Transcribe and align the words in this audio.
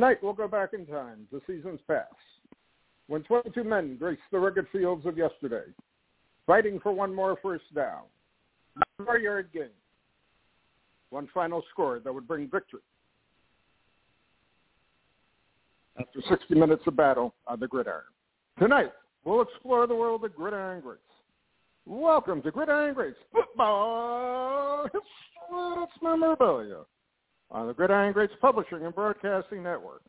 Tonight 0.06 0.22
we'll 0.22 0.34
go 0.34 0.46
back 0.46 0.72
in 0.72 0.86
time 0.86 1.26
to 1.32 1.42
seasons 1.48 1.80
past, 1.88 2.14
when 3.08 3.24
22 3.24 3.64
men 3.64 3.96
graced 3.96 4.22
the 4.30 4.38
rugged 4.38 4.66
fields 4.70 5.04
of 5.04 5.18
yesterday, 5.18 5.64
fighting 6.46 6.78
for 6.80 6.92
one 6.92 7.12
more 7.12 7.36
first 7.42 7.64
down, 7.74 8.02
one 8.96 9.06
more 9.06 9.18
yard 9.18 9.48
gain, 9.52 9.70
one 11.10 11.28
final 11.34 11.60
score 11.72 11.98
that 11.98 12.14
would 12.14 12.28
bring 12.28 12.48
victory. 12.48 12.82
After 15.98 16.20
60 16.28 16.54
minutes 16.54 16.84
of 16.86 16.96
battle 16.96 17.34
on 17.48 17.58
the 17.58 17.66
gridiron. 17.66 18.04
Tonight, 18.60 18.92
we'll 19.24 19.42
explore 19.42 19.88
the 19.88 19.96
world 19.96 20.24
of 20.24 20.36
gridiron 20.36 20.82
greats. 20.82 21.00
Welcome 21.84 22.42
to 22.42 22.52
Gridiron 22.52 22.94
Greats 22.94 23.18
Football 23.32 24.84
History 24.84 25.86
Memorabilia 26.00 26.84
on 27.50 27.66
the 27.66 27.74
Gridiron 27.74 28.12
Greats 28.12 28.32
Publishing 28.40 28.84
and 28.84 28.94
Broadcasting 28.94 29.62
Network. 29.62 30.02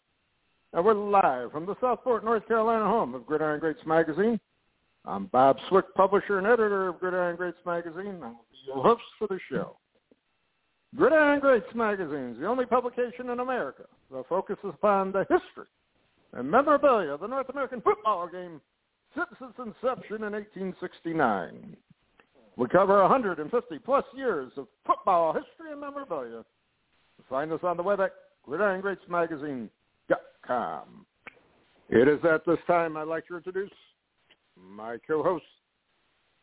And 0.74 0.84
we're 0.84 0.94
live 0.94 1.52
from 1.52 1.66
the 1.66 1.76
Southport, 1.80 2.26
North 2.26 2.48
Carolina 2.48 2.86
home 2.86 3.16
of 3.16 3.26
Gridiron 3.26 3.60
Greats 3.60 3.86
Magazine. 3.86 4.40
I'm 5.06 5.28
Bob 5.28 5.58
Swick, 5.70 5.86
publisher 5.96 6.38
and 6.38 6.48
editor 6.48 6.90
of 6.90 7.00
Gridiron 7.00 7.36
Greats 7.38 7.58
Magazine. 7.66 8.20
I 8.22 8.28
will 8.28 8.46
be 8.52 8.58
your 8.66 8.84
host 8.84 9.04
for 9.18 9.28
the 9.28 9.40
show. 9.50 9.78
Gridiron 10.96 11.40
Greats 11.40 11.74
Magazine 11.76 12.32
is 12.32 12.40
the 12.40 12.48
only 12.48 12.66
publication 12.66 13.30
in 13.30 13.40
America 13.40 13.84
that 14.12 14.28
focuses 14.28 14.66
upon 14.66 15.12
the 15.12 15.26
history 15.30 15.68
and 16.34 16.50
memorabilia 16.50 17.12
of 17.12 17.22
the 17.22 17.28
North 17.28 17.50
American 17.50 17.82
football 17.82 18.28
game 18.28 18.60
since 19.16 19.28
its 19.32 19.60
inception 19.60 20.24
in 20.24 20.34
1869. 20.34 21.78
We 22.58 22.68
cover 22.68 23.02
150 23.02 23.80
plus 23.80 24.04
years 24.16 24.52
of 24.58 24.68
football 24.86 25.34
history 25.34 25.72
and 25.72 25.80
memorabilia 25.80 26.44
Find 27.30 27.52
us 27.52 27.60
on 27.64 27.78
the 27.78 27.84
web 27.84 28.00
at 28.00 28.14
gridirongreatsmagazine.com. 28.48 31.06
It 31.90 32.08
is 32.08 32.20
at 32.24 32.46
this 32.46 32.60
time 32.68 32.96
I'd 32.98 33.08
like 33.08 33.28
to 33.28 33.38
introduce 33.38 33.72
my 34.58 34.98
co-host, 35.06 35.44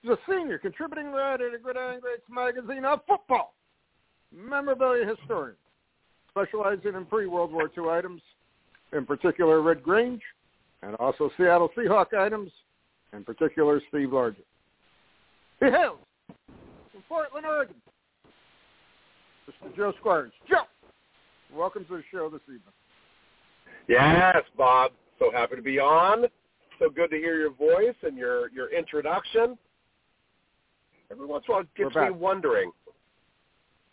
the 0.03 0.19
senior 0.28 0.59
contributing 0.59 1.12
writer 1.12 1.50
to 1.50 1.59
Gridiron 1.59 2.00
Greats 2.00 2.23
magazine 2.31 2.84
of 2.84 3.00
football, 3.09 3.55
memorabilia 4.33 5.06
historian, 5.06 5.56
specializing 6.31 6.94
in 6.94 7.06
pre-World 7.06 7.53
War 7.53 7.71
II 7.77 7.89
items, 7.91 8.23
in 8.93 9.06
particular 9.06 9.62
Red 9.62 9.83
Grange, 9.83 10.23
and 10.83 10.94
also 10.97 11.31
Seattle 11.37 11.71
Seahawk 11.77 12.15
items, 12.15 12.53
in 13.12 13.25
particular 13.25 13.81
Steve 13.89 14.09
Largent. 14.09 14.44
He 15.61 15.67
hails 15.67 15.99
from 16.93 17.03
Portland, 17.09 17.47
Oregon. 17.47 17.77
Mr. 19.49 19.77
Joe 19.77 19.93
Squires. 19.99 20.33
Joe! 20.49 20.65
Welcome 21.55 21.85
to 21.85 21.99
the 21.99 22.03
show 22.11 22.29
this 22.29 22.41
evening. 22.47 22.61
Yes, 23.89 24.43
Bob. 24.59 24.91
So 25.21 25.31
happy 25.31 25.55
to 25.55 25.63
be 25.63 25.79
on. 25.79 26.25
So 26.81 26.91
good 26.91 27.11
to 27.11 27.17
hear 27.17 27.39
your 27.39 27.53
voice 27.53 27.95
and 28.03 28.17
your, 28.17 28.51
your 28.51 28.77
introduction. 28.77 29.57
Every 31.13 31.27
once 31.27 31.45
in 31.47 31.53
a 31.53 31.57
while 31.57 31.63
it 31.63 31.69
gets 31.77 31.95
me 31.95 32.11
wondering, 32.11 32.73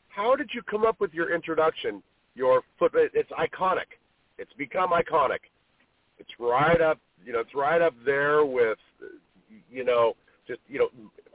how 0.10 0.36
did 0.36 0.50
you 0.54 0.64
come 0.64 0.86
up 0.86 1.00
with 1.00 1.14
your 1.14 1.36
introduction? 1.36 2.02
Your 2.34 2.64
foot, 2.80 2.94
it's 2.96 3.30
iconic. 3.32 3.92
It's 4.40 4.52
become 4.58 4.90
iconic. 4.90 5.40
It's 6.18 6.32
right 6.40 6.82
up, 6.82 6.98
you 7.24 7.32
know, 7.32 7.40
it's 7.42 7.54
right 7.54 7.82
up 7.82 7.94
there 8.04 8.44
with, 8.44 8.80
you 9.70 9.84
know, 9.84 10.16
just, 10.48 10.62
you 10.68 10.80
know, 10.80 10.90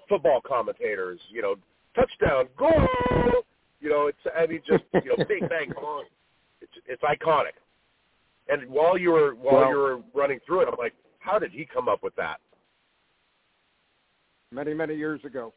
football 0.09 0.41
commentators, 0.47 1.21
you 1.31 1.41
know, 1.41 1.55
touchdown, 1.95 2.47
goal, 2.59 2.89
you 3.81 3.91
know, 3.91 4.09
it's, 4.09 4.19
I 4.37 4.47
mean, 4.47 4.61
just, 4.67 4.85
you 5.05 5.17
know, 5.17 5.25
big 5.29 5.49
bang, 5.49 5.73
bong. 5.81 6.05
It's 6.61 6.73
it's 6.87 7.03
iconic. 7.03 7.57
And 8.49 8.69
while 8.69 8.97
you 8.97 9.11
were 9.13 9.35
while 9.35 9.61
well, 9.61 9.71
you 9.71 9.77
were 9.77 9.99
running 10.15 10.39
through 10.47 10.63
it, 10.63 10.69
I'm 10.69 10.79
like, 10.79 10.95
how 11.19 11.39
did 11.39 11.51
he 11.51 11.65
come 11.65 11.89
up 11.89 12.03
with 12.03 12.15
that? 12.17 12.39
Many 14.53 14.75
many 14.75 14.95
years 14.95 15.21
ago, 15.25 15.53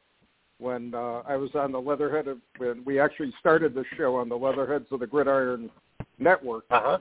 when 0.57 0.93
uh, 0.93 1.21
I 1.27 1.35
was 1.35 1.51
on 1.55 1.71
the 1.71 1.79
Leatherhead, 1.79 2.27
of, 2.27 2.39
when 2.57 2.83
we 2.85 2.99
actually 2.99 3.33
started 3.39 3.73
the 3.73 3.85
show 3.97 4.15
on 4.15 4.29
the 4.29 4.37
Leatherheads 4.37 4.87
of 4.91 4.99
the 4.99 5.07
Gridiron 5.07 5.69
Network. 6.17 6.65
Uh-huh. 6.69 6.97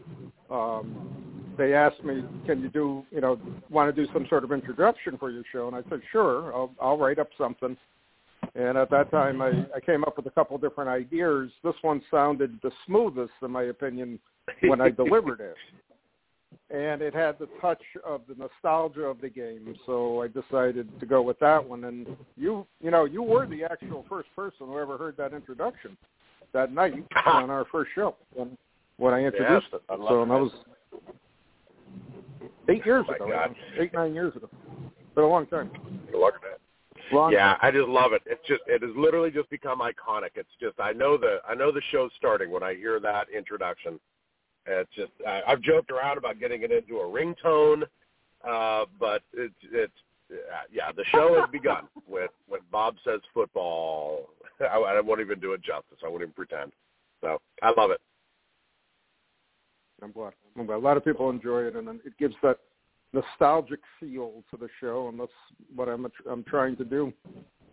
Um, 0.54 1.54
they 1.56 1.75
asked 1.75 2.04
me, 2.04 2.22
"Can 2.47 2.62
you 2.62 2.69
do, 2.69 3.04
you 3.10 3.20
know, 3.20 3.41
want 3.69 3.94
to 3.94 4.06
do 4.06 4.10
some 4.12 4.26
sort 4.28 4.44
of 4.44 4.53
introduction 4.53 5.19
for 5.19 5.31
your 5.31 5.42
show?" 5.50 5.66
And 5.66 5.75
I 5.75 5.82
said, 5.88 6.00
"Sure, 6.12 6.54
I'll, 6.54 6.70
I'll 6.81 6.98
write 6.98 7.19
up 7.19 7.28
something." 7.37 7.76
And 8.54 8.78
at 8.78 8.91
that 8.91 9.10
time, 9.10 9.42
I, 9.42 9.48
I 9.75 9.81
came 9.84 10.04
up 10.04 10.16
with 10.16 10.26
a 10.26 10.31
couple 10.31 10.56
different 10.59 10.91
ideas. 10.91 11.50
This 11.62 11.75
one 11.82 12.03
sounded 12.10 12.59
the 12.62 12.70
smoothest, 12.86 13.32
in 13.42 13.50
my 13.50 13.64
opinion, 13.64 14.19
when 14.62 14.81
I 14.81 14.90
delivered 14.90 15.40
it. 15.40 15.56
And 16.70 17.02
it 17.02 17.14
had 17.14 17.38
the 17.38 17.49
touch 17.61 17.82
of 18.06 18.23
the 18.28 18.34
nostalgia 18.34 19.02
of 19.02 19.20
the 19.20 19.28
game, 19.28 19.75
so 19.87 20.23
I 20.23 20.28
decided 20.28 20.88
to 21.00 21.06
go 21.06 21.23
with 21.23 21.38
that 21.40 21.67
one. 21.67 21.84
And 21.84 22.06
you, 22.37 22.67
you 22.82 22.90
know, 22.90 23.05
you 23.05 23.23
were 23.23 23.46
the 23.46 23.64
actual 23.64 24.05
first 24.08 24.28
person 24.37 24.67
who 24.67 24.78
ever 24.78 24.99
heard 24.99 25.17
that 25.17 25.32
introduction 25.32 25.96
that 26.52 26.73
night 26.73 26.94
on 27.26 27.50
our 27.50 27.67
first 27.70 27.90
show 27.94 28.17
when 28.34 28.56
when 28.99 29.14
I 29.14 29.25
introduced 29.25 29.69
yeah, 29.73 29.78
it. 29.78 29.82
I 29.88 29.96
so 29.96 30.20
that. 30.20 30.28
that 30.28 30.40
was 30.40 30.52
eight 32.69 32.84
years 32.84 33.06
oh 33.08 33.14
ago, 33.14 33.55
eight 33.78 33.94
nine 33.94 34.14
years 34.14 34.34
ago. 34.37 34.49
It's 34.52 35.14
Been 35.14 35.25
a 35.25 35.28
long 35.28 35.46
time. 35.46 35.70
Look 36.12 36.34
at 36.34 36.40
that. 36.43 36.57
Long 37.12 37.32
yeah, 37.32 37.56
I 37.62 37.70
just 37.70 37.88
love 37.88 38.12
it. 38.12 38.22
It's 38.26 38.46
just 38.46 38.62
it 38.66 38.82
has 38.82 38.90
literally 38.96 39.31
just 39.31 39.49
become 39.50 39.81
iconic. 39.81 40.31
It's 40.34 40.49
just 40.60 40.78
I 40.81 40.93
know 40.93 41.16
the 41.16 41.38
I 41.49 41.55
know 41.55 41.72
the 41.72 41.82
show's 41.90 42.10
starting 42.16 42.50
when 42.50 42.62
I 42.62 42.75
hear 42.75 43.00
that 43.00 43.28
introduction. 43.34 43.99
It's 44.66 44.90
just 44.94 45.12
I, 45.26 45.43
I've 45.46 45.62
joked 45.62 45.90
around 45.90 46.19
about 46.19 46.38
getting 46.40 46.62
it 46.62 46.70
into 46.70 46.99
a 46.99 47.05
ringtone, 47.05 47.84
uh, 48.46 48.84
but 48.99 49.22
it's 49.32 49.55
it's 49.72 49.93
yeah 50.70 50.93
the 50.94 51.05
show 51.06 51.40
has 51.40 51.49
begun 51.50 51.88
with 52.08 52.31
when 52.49 52.60
Bob 52.70 52.96
says 53.05 53.20
football. 53.32 54.31
I, 54.61 54.76
I 54.76 55.00
won't 55.00 55.20
even 55.20 55.40
do 55.40 55.52
it 55.52 55.62
justice. 55.62 55.99
I 56.04 56.08
won't 56.08 56.22
even 56.22 56.34
pretend. 56.34 56.72
So 57.20 57.40
I 57.62 57.72
love 57.76 57.90
it. 57.90 58.00
I'm 60.02 60.12
glad. 60.12 60.32
I'm 60.56 60.66
glad. 60.66 60.76
A 60.76 60.78
lot 60.78 60.96
of 60.96 61.04
people 61.04 61.31
enjoy 61.31 61.62
it, 61.62 61.76
and 61.76 61.88
it 61.88 62.16
gives 62.19 62.34
that 62.43 62.58
nostalgic 63.12 63.81
feel 63.99 64.44
to 64.50 64.56
the 64.56 64.69
show, 64.81 65.08
and 65.08 65.19
that's 65.19 65.32
what 65.75 65.88
I'm 65.88 66.06
I'm 66.31 66.44
trying 66.44 66.76
to 66.76 66.84
do. 66.84 67.12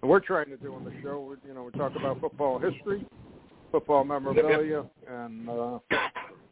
And 0.01 0.09
we're 0.09 0.19
trying 0.19 0.49
to 0.49 0.57
do 0.57 0.73
on 0.73 0.83
the 0.83 0.93
show. 1.01 1.35
You 1.47 1.53
know, 1.53 1.63
we 1.63 1.71
talk 1.77 1.95
about 1.95 2.19
football 2.21 2.59
history, 2.59 3.05
football 3.71 4.03
memorabilia, 4.03 4.85
and 5.07 5.49
uh, 5.49 5.79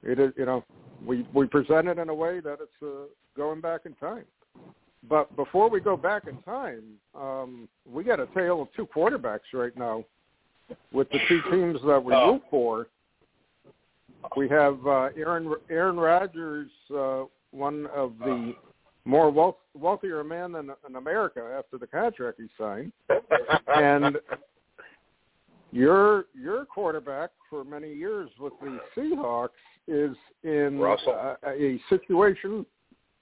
it 0.03 0.19
is 0.19 0.31
you 0.38 0.45
know 0.45 0.63
we 1.06 1.27
we 1.33 1.47
present 1.47 1.88
it 1.88 1.97
in 1.97 2.09
a 2.09 2.13
way 2.13 2.39
that 2.39 2.57
it's 2.62 2.83
uh, 2.83 3.07
going 3.35 3.62
back 3.62 3.81
in 3.85 3.94
time. 3.95 4.25
But 5.09 5.36
before 5.36 5.69
we 5.69 5.81
go 5.81 5.97
back 5.97 6.24
in 6.27 6.38
time, 6.44 6.83
um, 7.13 7.68
we 7.86 8.03
got 8.03 8.19
a 8.19 8.27
tale 8.27 8.62
of 8.62 8.69
two 8.74 8.88
quarterbacks 8.88 9.51
right 9.53 9.75
now 9.77 10.06
with 10.91 11.09
the 11.09 11.19
two 11.27 11.41
teams 11.51 11.79
that 11.86 12.03
we 12.03 12.13
oh. 12.13 12.33
root 12.33 12.41
for. 12.50 12.88
We 14.38 14.47
have 14.50 14.79
uh, 14.88 15.09
Aaron 15.18 15.53
Aaron 15.69 15.97
Rodgers, 15.97 16.69
uh, 16.95 17.24
one 17.51 17.88
of 17.94 18.13
the 18.19 18.53
more 19.05 19.29
wealth, 19.29 19.57
wealthier 19.73 20.23
man 20.23 20.53
than 20.53 20.71
in 20.88 20.95
America 20.95 21.55
after 21.57 21.77
the 21.77 21.88
contract 21.88 22.39
he 22.39 22.47
signed, 22.57 22.91
and 23.75 24.17
your 25.71 26.25
your 26.39 26.65
quarterback 26.65 27.31
for 27.50 27.63
many 27.63 27.94
years 27.94 28.29
with 28.39 28.53
the 28.61 28.79
Seahawks 28.95 29.50
is 29.88 30.15
in 30.44 30.81
uh, 30.81 31.35
a 31.45 31.79
situation 31.89 32.65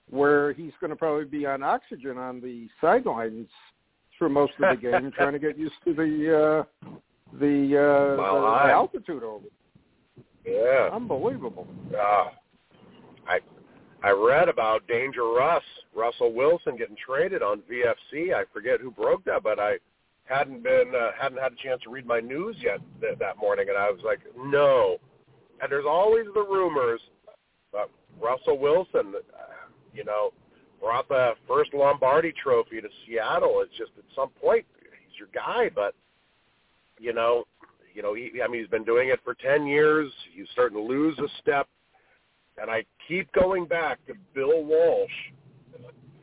where 0.10 0.54
he's 0.54 0.74
going 0.80 0.90
to 0.90 0.96
probably 0.96 1.26
be 1.26 1.46
on 1.46 1.64
oxygen 1.64 2.18
on 2.18 2.42
the 2.42 2.68
sidelines 2.80 3.48
for 4.20 4.30
most 4.30 4.54
of 4.62 4.78
the 4.78 4.82
game, 4.82 5.12
trying 5.16 5.34
to 5.34 5.40
get 5.40 5.58
used 5.58 5.74
to 5.86 5.94
the 5.94 6.64
uh, 6.64 6.90
the, 7.40 7.78
uh, 7.78 8.16
the, 8.18 8.66
the 8.66 8.72
altitude 8.72 9.24
over. 9.24 9.46
Yeah, 10.46 10.90
unbelievable. 10.92 11.68
Uh, 11.94 12.26
I 13.28 13.40
I 14.04 14.10
read 14.10 14.50
about 14.50 14.88
Danger 14.88 15.26
Russ, 15.26 15.64
Russell 15.96 16.34
Wilson 16.34 16.76
getting 16.76 16.96
traded 16.96 17.44
on 17.44 17.62
VFC. 17.72 18.34
I 18.34 18.44
forget 18.52 18.80
who 18.82 18.92
broke 18.92 19.24
that, 19.26 19.44
but 19.44 19.60
I 19.60 19.78
hadn't 20.26 20.64
been 20.64 20.94
uh, 20.96 21.12
hadn't 21.20 21.40
had 21.40 21.54
a 21.54 21.64
chance 21.64 21.82
to 21.84 21.90
read 21.90 22.06
my 22.06 22.20
news 22.20 22.56
yet 22.60 22.80
th- 23.00 23.20
that 23.20 23.38
morning, 23.38 23.68
and 23.70 23.78
I 23.78 23.92
was 23.92 24.02
like, 24.04 24.20
no. 24.38 24.98
And 25.62 25.72
there's 25.72 25.86
always 25.88 26.26
the 26.34 26.42
rumors, 26.42 27.02
but 27.72 27.92
Russell 28.20 28.58
Wilson, 28.58 29.14
uh, 29.16 29.70
you 29.94 30.04
know, 30.04 30.32
brought 30.80 31.08
the 31.08 31.34
first 31.48 31.74
Lombardi 31.74 32.34
Trophy 32.42 32.82
to 32.82 32.88
Seattle. 33.06 33.62
It's 33.62 33.78
just 33.78 33.92
at 33.98 34.06
some 34.16 34.30
point 34.42 34.66
he's 34.80 35.20
your 35.20 35.28
guy, 35.34 35.70
but 35.74 35.94
you 37.00 37.14
know, 37.14 37.44
you 37.94 38.02
know, 38.02 38.14
he, 38.16 38.32
I 38.44 38.48
mean, 38.48 38.62
he's 38.62 38.70
been 38.70 38.86
doing 38.86 39.10
it 39.10 39.20
for 39.24 39.36
ten 39.36 39.68
years. 39.68 40.12
He's 40.34 40.48
starting 40.54 40.78
to 40.78 40.84
lose 40.84 41.18
a 41.20 41.28
step, 41.42 41.68
and 42.60 42.72
I 42.72 42.84
keep 43.12 43.32
going 43.34 43.66
back 43.66 44.00
to 44.08 44.14
Bill 44.34 44.64
Walsh, 44.64 45.12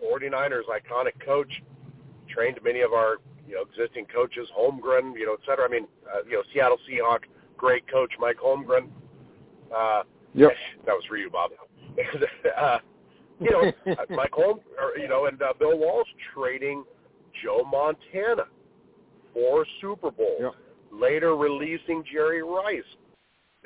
49ers 0.03 0.63
iconic 0.73 1.25
coach, 1.25 1.51
trained 2.33 2.59
many 2.65 2.81
of 2.81 2.93
our 2.93 3.17
you 3.47 3.55
know 3.55 3.63
existing 3.63 4.07
coaches, 4.13 4.49
Holmgren, 4.59 5.13
you 5.15 5.27
know, 5.27 5.35
et 5.35 5.41
cetera. 5.47 5.67
I 5.67 5.69
mean, 5.69 5.87
uh, 6.07 6.25
you 6.25 6.33
know, 6.33 6.43
Seattle 6.53 6.79
Seahawk, 6.89 7.21
great 7.57 7.91
coach 7.91 8.13
Mike 8.19 8.39
Holmgren. 8.43 8.89
Uh, 9.75 10.03
yep, 10.35 10.53
that 10.87 10.93
was 10.93 11.05
for 11.09 11.17
you, 11.17 11.31
Bob. 11.31 11.51
uh, 12.59 12.79
you 13.39 13.51
know, 13.51 13.73
Mike 14.11 14.33
Holm, 14.33 14.61
or, 14.81 14.99
you 14.99 15.09
know, 15.09 15.27
and 15.27 15.41
uh, 15.43 15.53
Bill 15.59 15.79
Walsh 15.79 16.09
trading 16.35 16.85
Joe 17.43 17.65
Montana 17.71 18.45
for 19.35 19.67
Super 19.81 20.11
Bowls. 20.11 20.41
Yep. 20.41 20.53
Later 20.91 21.37
releasing 21.37 22.03
Jerry 22.11 22.43
Rice. 22.43 22.83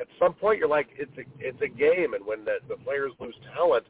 At 0.00 0.06
some 0.18 0.32
point, 0.34 0.58
you're 0.58 0.68
like, 0.68 0.88
it's 0.96 1.12
a 1.18 1.22
it's 1.38 1.60
a 1.62 1.68
game, 1.68 2.14
and 2.14 2.24
when 2.24 2.44
the 2.44 2.56
the 2.68 2.76
players 2.76 3.12
lose 3.20 3.34
talent, 3.54 3.84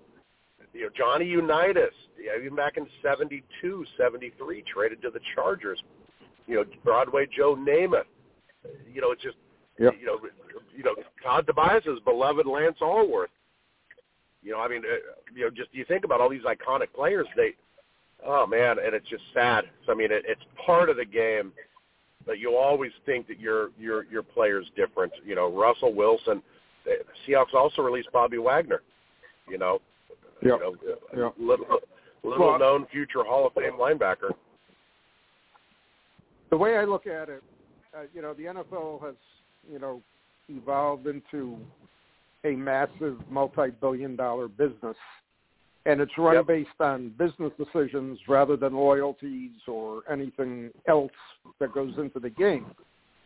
you 0.72 0.82
know, 0.82 0.88
Johnny 0.96 1.26
Unitas, 1.26 1.94
yeah, 2.18 2.32
even 2.40 2.56
back 2.56 2.76
in 2.76 2.86
'72, 3.02 3.84
'73, 3.96 4.64
traded 4.72 5.02
to 5.02 5.10
the 5.10 5.20
Chargers. 5.34 5.80
You 6.46 6.56
know, 6.56 6.64
Broadway 6.84 7.26
Joe 7.34 7.54
Namath. 7.54 8.04
You 8.92 9.00
know, 9.00 9.12
it's 9.12 9.22
just 9.22 9.36
yep. 9.78 9.94
you 10.00 10.06
know, 10.06 10.18
you 10.76 10.82
know, 10.82 10.94
Todd 11.22 11.46
Tobias's 11.46 12.00
beloved 12.04 12.46
Lance 12.46 12.78
Alworth. 12.80 13.30
You 14.42 14.52
know, 14.52 14.58
I 14.60 14.68
mean, 14.68 14.82
uh, 14.84 14.96
you 15.34 15.44
know, 15.44 15.50
just 15.50 15.68
you 15.72 15.84
think 15.84 16.04
about 16.04 16.20
all 16.20 16.28
these 16.28 16.42
iconic 16.42 16.92
players. 16.94 17.26
They, 17.36 17.54
oh 18.26 18.46
man, 18.46 18.76
and 18.84 18.94
it's 18.94 19.08
just 19.08 19.22
sad. 19.32 19.64
So 19.86 19.92
I 19.92 19.94
mean, 19.94 20.10
it, 20.10 20.24
it's 20.26 20.42
part 20.66 20.90
of 20.90 20.96
the 20.96 21.04
game, 21.04 21.52
but 22.26 22.38
you 22.38 22.56
always 22.56 22.92
think 23.06 23.26
that 23.28 23.40
your 23.40 23.70
your 23.78 24.04
your 24.04 24.22
player's 24.22 24.66
different. 24.76 25.12
You 25.24 25.34
know, 25.34 25.52
Russell 25.52 25.94
Wilson. 25.94 26.42
The 26.84 26.96
Seahawks 27.26 27.54
also 27.54 27.82
released 27.82 28.10
Bobby 28.12 28.38
Wagner. 28.38 28.82
You 29.48 29.58
know, 29.58 29.80
yep. 30.42 30.42
you 30.42 30.58
know, 30.58 30.74
yep. 31.16 31.34
little 31.38 31.80
little 32.22 32.48
well, 32.48 32.58
known 32.58 32.86
future 32.90 33.24
Hall 33.24 33.46
of 33.46 33.52
Fame 33.54 33.74
linebacker. 33.78 34.30
The 36.50 36.56
way 36.56 36.76
I 36.76 36.84
look 36.84 37.06
at 37.06 37.28
it, 37.28 37.42
uh, 37.96 38.02
you 38.14 38.22
know, 38.22 38.34
the 38.34 38.44
NFL 38.44 39.02
has 39.04 39.14
you 39.70 39.78
know 39.78 40.02
evolved 40.48 41.06
into 41.06 41.56
a 42.44 42.50
massive 42.50 43.18
multi-billion 43.30 44.16
dollar 44.16 44.48
business 44.48 44.96
and 45.86 46.00
it's 46.00 46.12
run 46.16 46.36
yep. 46.36 46.46
based 46.46 46.80
on 46.80 47.12
business 47.18 47.52
decisions 47.58 48.18
rather 48.28 48.56
than 48.56 48.74
loyalties 48.74 49.50
or 49.66 50.02
anything 50.10 50.70
else 50.88 51.12
that 51.58 51.72
goes 51.74 51.92
into 51.98 52.20
the 52.20 52.30
game. 52.30 52.66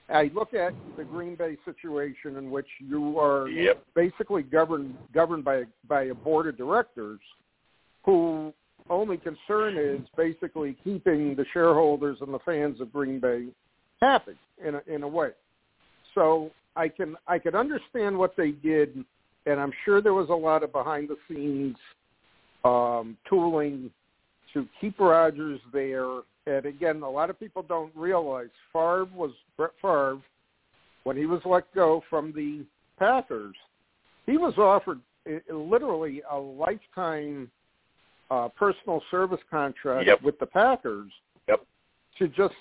I 0.08 0.30
look 0.34 0.54
at 0.54 0.72
the 0.96 1.04
Green 1.04 1.34
Bay 1.34 1.56
situation 1.64 2.36
in 2.36 2.50
which 2.50 2.68
you 2.78 3.18
are 3.18 3.48
yep. 3.48 3.84
basically 3.94 4.42
governed 4.42 4.94
governed 5.12 5.44
by 5.44 5.64
by 5.88 6.04
a 6.04 6.14
board 6.14 6.46
of 6.46 6.56
directors 6.56 7.20
who 8.04 8.52
only 8.88 9.16
concern 9.16 9.76
is 9.76 10.00
basically 10.16 10.76
keeping 10.84 11.34
the 11.34 11.44
shareholders 11.52 12.18
and 12.20 12.32
the 12.32 12.38
fans 12.40 12.80
of 12.80 12.92
Green 12.92 13.18
Bay 13.18 13.46
happy 14.00 14.36
in 14.64 14.76
a, 14.76 14.82
in 14.86 15.02
a 15.02 15.08
way. 15.08 15.30
So 16.14 16.52
I 16.76 16.88
can 16.88 17.16
I 17.26 17.38
can 17.38 17.56
understand 17.56 18.16
what 18.16 18.36
they 18.36 18.52
did, 18.52 19.04
and 19.46 19.58
I'm 19.58 19.72
sure 19.84 20.00
there 20.00 20.14
was 20.14 20.28
a 20.28 20.34
lot 20.34 20.62
of 20.62 20.72
behind 20.72 21.08
the 21.08 21.16
scenes 21.28 21.76
um, 22.66 23.16
tooling 23.28 23.90
to 24.52 24.66
keep 24.80 24.98
Rodgers 24.98 25.60
there. 25.72 26.20
And 26.46 26.66
again, 26.66 27.02
a 27.02 27.10
lot 27.10 27.30
of 27.30 27.38
people 27.38 27.62
don't 27.62 27.94
realize 27.94 28.48
Favre 28.72 29.08
was 29.14 29.32
Brett 29.56 29.72
Favre 29.82 30.18
when 31.04 31.16
he 31.16 31.26
was 31.26 31.40
let 31.44 31.72
go 31.74 32.02
from 32.08 32.32
the 32.32 32.64
Packers. 32.98 33.56
He 34.26 34.36
was 34.36 34.54
offered 34.58 35.00
literally 35.50 36.22
a 36.30 36.36
lifetime 36.36 37.50
uh, 38.30 38.48
personal 38.48 39.02
service 39.10 39.40
contract 39.50 40.06
yep. 40.06 40.22
with 40.22 40.38
the 40.38 40.46
Packers 40.46 41.10
yep. 41.48 41.60
to 42.18 42.28
just 42.28 42.54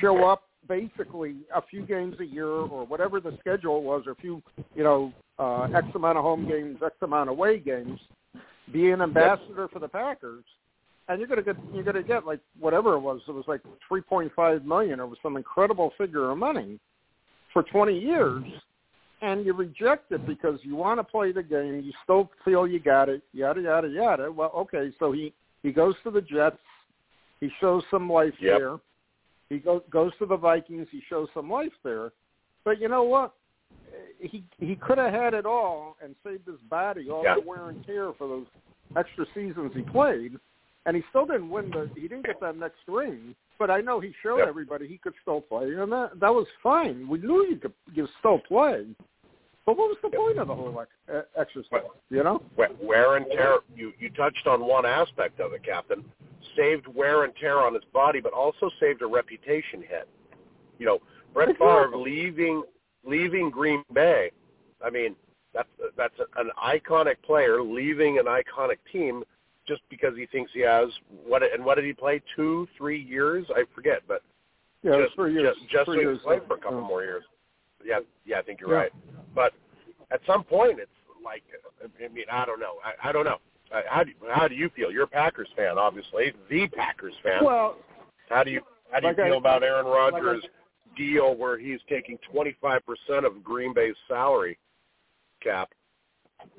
show 0.00 0.24
up 0.24 0.44
basically 0.68 1.36
a 1.54 1.62
few 1.62 1.82
games 1.82 2.16
a 2.20 2.24
year 2.24 2.46
or 2.46 2.86
whatever 2.86 3.20
the 3.20 3.36
schedule 3.40 3.82
was, 3.82 4.02
or 4.06 4.12
a 4.12 4.16
few, 4.16 4.42
you 4.74 4.84
know, 4.84 5.12
uh, 5.38 5.62
X 5.74 5.86
amount 5.94 6.18
of 6.18 6.24
home 6.24 6.46
games, 6.48 6.78
X 6.84 6.94
amount 7.02 7.28
of 7.28 7.36
away 7.36 7.58
games, 7.58 7.98
be 8.72 8.90
an 8.90 9.02
ambassador 9.02 9.68
for 9.72 9.78
the 9.78 9.88
Packers, 9.88 10.44
and 11.08 11.18
you're 11.18 11.28
gonna 11.28 11.42
get 11.42 11.56
you're 11.72 11.84
gonna 11.84 12.02
get 12.02 12.26
like 12.26 12.40
whatever 12.58 12.94
it 12.94 13.00
was. 13.00 13.20
It 13.28 13.32
was 13.32 13.44
like 13.48 13.60
3.5 13.90 14.64
million. 14.64 15.00
It 15.00 15.04
was 15.04 15.18
some 15.22 15.36
incredible 15.36 15.92
figure 15.98 16.30
of 16.30 16.38
money 16.38 16.78
for 17.52 17.62
20 17.62 17.98
years, 17.98 18.44
and 19.22 19.44
you 19.44 19.52
reject 19.52 20.12
it 20.12 20.26
because 20.26 20.58
you 20.62 20.76
want 20.76 20.98
to 21.00 21.04
play 21.04 21.32
the 21.32 21.42
game. 21.42 21.80
You 21.84 21.92
still 22.04 22.30
feel 22.44 22.66
you 22.66 22.80
got 22.80 23.08
it. 23.08 23.22
Yada 23.32 23.60
yada 23.60 23.88
yada. 23.88 24.30
Well, 24.30 24.52
okay, 24.56 24.92
so 24.98 25.12
he 25.12 25.32
he 25.62 25.72
goes 25.72 25.94
to 26.04 26.10
the 26.10 26.22
Jets. 26.22 26.58
He 27.40 27.50
shows 27.60 27.82
some 27.90 28.10
life 28.10 28.34
yep. 28.40 28.58
there. 28.58 28.76
He 29.48 29.58
go, 29.58 29.82
goes 29.90 30.12
to 30.18 30.26
the 30.26 30.36
Vikings. 30.36 30.86
He 30.92 31.02
shows 31.08 31.28
some 31.34 31.50
life 31.50 31.72
there. 31.82 32.12
But 32.64 32.80
you 32.80 32.88
know 32.88 33.02
what? 33.02 33.34
He 34.20 34.44
he 34.58 34.76
could 34.76 34.98
have 34.98 35.12
had 35.12 35.34
it 35.34 35.46
all 35.46 35.96
and 36.02 36.14
saved 36.24 36.46
his 36.46 36.60
body 36.68 37.08
all 37.10 37.22
yeah. 37.24 37.36
the 37.36 37.46
wear 37.46 37.68
and 37.68 37.84
tear 37.84 38.12
for 38.18 38.28
those 38.28 38.46
extra 38.96 39.24
seasons 39.34 39.72
he 39.74 39.82
played, 39.82 40.36
and 40.86 40.96
he 40.96 41.02
still 41.10 41.26
didn't 41.26 41.50
win 41.50 41.70
the. 41.70 41.90
He 41.94 42.02
didn't 42.02 42.26
get 42.26 42.40
that 42.40 42.56
next 42.56 42.80
ring. 42.86 43.34
But 43.58 43.70
I 43.70 43.80
know 43.80 44.00
he 44.00 44.14
showed 44.22 44.38
yep. 44.38 44.48
everybody 44.48 44.86
he 44.86 44.98
could 44.98 45.14
still 45.22 45.40
play, 45.40 45.74
and 45.74 45.90
that 45.92 46.20
that 46.20 46.32
was 46.32 46.46
fine. 46.62 47.08
We 47.08 47.18
knew 47.18 47.46
you 47.48 47.56
could 47.56 47.72
you 47.94 48.08
still 48.18 48.38
play. 48.38 48.86
But 49.66 49.76
what 49.76 49.88
was 49.88 49.98
the 50.02 50.08
point 50.08 50.38
of 50.38 50.48
the 50.48 50.54
whole 50.54 50.84
exercise? 51.36 51.82
You 52.08 52.24
know, 52.24 52.42
wear 52.56 53.16
and 53.16 53.26
tear. 53.30 53.58
You 53.74 53.92
you 53.98 54.10
touched 54.10 54.46
on 54.46 54.66
one 54.66 54.86
aspect 54.86 55.40
of 55.40 55.52
it, 55.52 55.64
Captain 55.64 56.04
saved 56.56 56.86
wear 56.88 57.24
and 57.24 57.32
tear 57.36 57.58
on 57.58 57.74
his 57.74 57.84
body, 57.92 58.20
but 58.20 58.32
also 58.32 58.70
saved 58.80 59.02
a 59.02 59.06
reputation 59.06 59.82
hit. 59.82 60.08
You 60.78 60.86
know, 60.86 60.98
Brett 61.34 61.56
Favre 61.58 61.96
leaving 61.96 62.62
leaving 63.04 63.50
Green 63.50 63.82
Bay. 63.92 64.30
I 64.84 64.90
mean, 64.90 65.14
that's 65.54 65.68
that's 65.96 66.14
an 66.36 66.50
iconic 66.62 67.16
player 67.24 67.62
leaving 67.62 68.18
an 68.18 68.26
iconic 68.26 68.78
team 68.92 69.24
just 69.66 69.82
because 69.90 70.16
he 70.16 70.26
thinks 70.26 70.50
he 70.54 70.60
has 70.60 70.88
what 71.26 71.42
and 71.42 71.64
what 71.64 71.74
did 71.74 71.84
he 71.84 71.92
play 71.92 72.22
two 72.36 72.66
three 72.78 73.00
years 73.00 73.46
I 73.54 73.64
forget 73.74 74.02
but 74.08 74.22
yeah 74.82 75.02
just 75.02 75.14
three 75.16 75.34
years 75.34 75.56
just, 75.58 75.70
just 75.70 75.84
three 75.86 75.98
so 75.98 76.00
years 76.00 76.18
play 76.24 76.38
for 76.46 76.54
a 76.54 76.60
couple 76.60 76.80
more 76.80 77.02
years 77.02 77.24
yeah 77.84 77.98
yeah 78.24 78.38
I 78.38 78.42
think 78.42 78.60
you're 78.60 78.70
right 78.70 78.92
but 79.34 79.52
at 80.12 80.20
some 80.26 80.44
point 80.44 80.78
it's 80.78 80.90
like, 81.24 81.42
I 81.82 82.08
mean, 82.08 82.24
I 82.30 82.44
don't 82.44 82.60
know. 82.60 82.74
I, 82.84 83.08
I 83.08 83.12
don't 83.12 83.24
know. 83.24 83.38
How 83.88 84.02
do 84.02 84.10
how 84.32 84.48
do 84.48 84.56
you 84.56 84.68
feel? 84.74 84.90
You're 84.90 85.04
a 85.04 85.08
Packers 85.08 85.48
fan, 85.56 85.78
obviously, 85.78 86.32
the 86.48 86.66
Packers 86.68 87.14
fan. 87.22 87.44
Well, 87.44 87.76
how 88.28 88.42
do 88.42 88.50
you 88.50 88.62
how 88.90 88.98
do 88.98 89.06
you 89.06 89.12
like 89.12 89.24
feel 89.24 89.34
I, 89.34 89.38
about 89.38 89.62
Aaron 89.62 89.86
Rodgers' 89.86 90.42
like 90.42 90.50
deal 90.96 91.34
where 91.34 91.58
he's 91.58 91.80
taking 91.88 92.18
25% 92.34 92.80
of 93.24 93.42
Green 93.42 93.74
Bay's 93.74 93.94
salary 94.08 94.58
cap? 95.42 95.70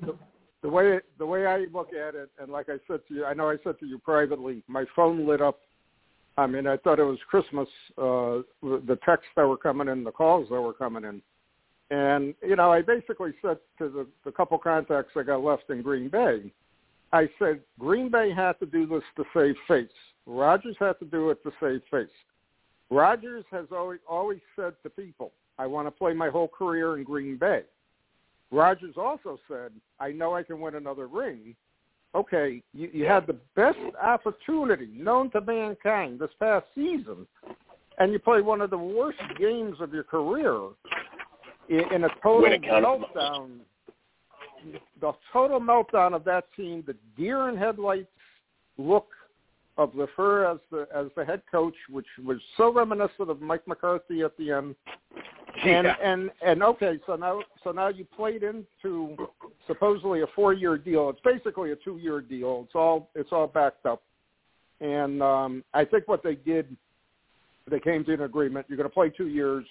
The, 0.00 0.16
the 0.62 0.68
way 0.68 1.00
the 1.18 1.26
way 1.26 1.46
I 1.46 1.66
look 1.72 1.88
at 1.88 2.14
it, 2.14 2.30
and 2.40 2.50
like 2.50 2.68
I 2.68 2.76
said 2.86 3.00
to 3.08 3.14
you, 3.14 3.24
I 3.24 3.34
know 3.34 3.50
I 3.50 3.56
said 3.64 3.78
to 3.80 3.86
you 3.86 3.98
privately, 3.98 4.62
my 4.68 4.84
phone 4.94 5.26
lit 5.26 5.40
up. 5.40 5.58
I 6.38 6.46
mean, 6.46 6.66
I 6.66 6.76
thought 6.78 6.98
it 6.98 7.04
was 7.04 7.18
Christmas. 7.28 7.68
Uh, 7.98 8.42
the 8.62 8.98
texts 9.04 9.28
that 9.36 9.46
were 9.46 9.58
coming 9.58 9.88
in, 9.88 10.04
the 10.04 10.12
calls 10.12 10.48
that 10.50 10.60
were 10.60 10.72
coming 10.72 11.04
in, 11.04 11.20
and 11.90 12.34
you 12.42 12.56
know, 12.56 12.72
I 12.72 12.80
basically 12.80 13.32
said 13.42 13.58
to 13.78 13.88
the, 13.88 14.06
the 14.24 14.32
couple 14.32 14.56
contacts 14.58 15.12
I 15.16 15.24
got 15.24 15.44
left 15.44 15.68
in 15.68 15.82
Green 15.82 16.08
Bay, 16.08 16.50
I 17.12 17.28
said 17.38 17.60
Green 17.78 18.10
Bay 18.10 18.32
had 18.34 18.58
to 18.60 18.66
do 18.66 18.86
this 18.86 19.02
to 19.16 19.24
save 19.34 19.56
face. 19.68 19.92
Rodgers 20.24 20.76
had 20.78 20.98
to 21.00 21.04
do 21.04 21.30
it 21.30 21.42
to 21.42 21.50
save 21.60 21.82
face. 21.90 22.08
Rodgers 22.92 23.44
has 23.50 23.64
always 23.74 24.00
always 24.06 24.40
said 24.54 24.74
to 24.82 24.90
people, 24.90 25.32
"I 25.58 25.66
want 25.66 25.86
to 25.86 25.90
play 25.90 26.12
my 26.12 26.28
whole 26.28 26.48
career 26.48 26.98
in 26.98 27.04
Green 27.04 27.36
Bay." 27.38 27.62
Rodgers 28.50 28.96
also 28.98 29.38
said, 29.48 29.72
"I 29.98 30.12
know 30.12 30.34
I 30.34 30.42
can 30.42 30.60
win 30.60 30.74
another 30.74 31.06
ring." 31.06 31.56
Okay, 32.14 32.62
you, 32.74 32.90
you 32.92 33.06
had 33.06 33.26
the 33.26 33.38
best 33.56 33.78
opportunity 34.00 34.90
known 34.92 35.30
to 35.30 35.40
mankind 35.40 36.18
this 36.18 36.30
past 36.38 36.66
season, 36.74 37.26
and 37.96 38.12
you 38.12 38.18
play 38.18 38.42
one 38.42 38.60
of 38.60 38.68
the 38.68 38.76
worst 38.76 39.22
games 39.38 39.80
of 39.80 39.94
your 39.94 40.04
career 40.04 40.58
in, 41.70 41.80
in 41.94 42.04
a 42.04 42.10
total 42.22 42.58
meltdown. 42.58 43.60
The 45.00 45.12
total 45.32 45.60
meltdown 45.60 46.14
of 46.14 46.24
that 46.24 46.44
team, 46.54 46.84
the 46.86 46.94
deer 47.16 47.48
in 47.48 47.56
headlights 47.56 48.12
look 48.76 49.08
of 49.78 49.92
LaFleur 49.92 50.52
as 50.54 50.60
the 50.70 50.86
as 50.94 51.06
the 51.16 51.24
head 51.24 51.42
coach, 51.50 51.74
which 51.88 52.06
was 52.24 52.38
so 52.56 52.72
reminiscent 52.72 53.30
of 53.30 53.40
Mike 53.40 53.66
McCarthy 53.66 54.22
at 54.22 54.36
the 54.36 54.52
end. 54.52 54.74
And 55.64 55.86
Yeah. 55.86 55.96
and 56.02 56.30
and 56.42 56.62
okay, 56.62 56.98
so 57.06 57.16
now 57.16 57.42
so 57.62 57.72
now 57.72 57.88
you 57.88 58.04
played 58.04 58.42
into 58.42 59.16
supposedly 59.66 60.22
a 60.22 60.26
four 60.28 60.52
year 60.52 60.76
deal. 60.78 61.10
It's 61.10 61.20
basically 61.20 61.72
a 61.72 61.76
two 61.76 61.98
year 61.98 62.20
deal. 62.20 62.62
It's 62.66 62.74
all 62.74 63.08
it's 63.14 63.32
all 63.32 63.46
backed 63.46 63.86
up. 63.86 64.02
And 64.80 65.22
um 65.22 65.64
I 65.74 65.84
think 65.84 66.08
what 66.08 66.22
they 66.22 66.34
did 66.34 66.74
they 67.70 67.80
came 67.80 68.04
to 68.04 68.12
an 68.14 68.22
agreement. 68.22 68.66
You're 68.68 68.76
gonna 68.76 68.88
play 68.88 69.10
two 69.10 69.28
years. 69.28 69.64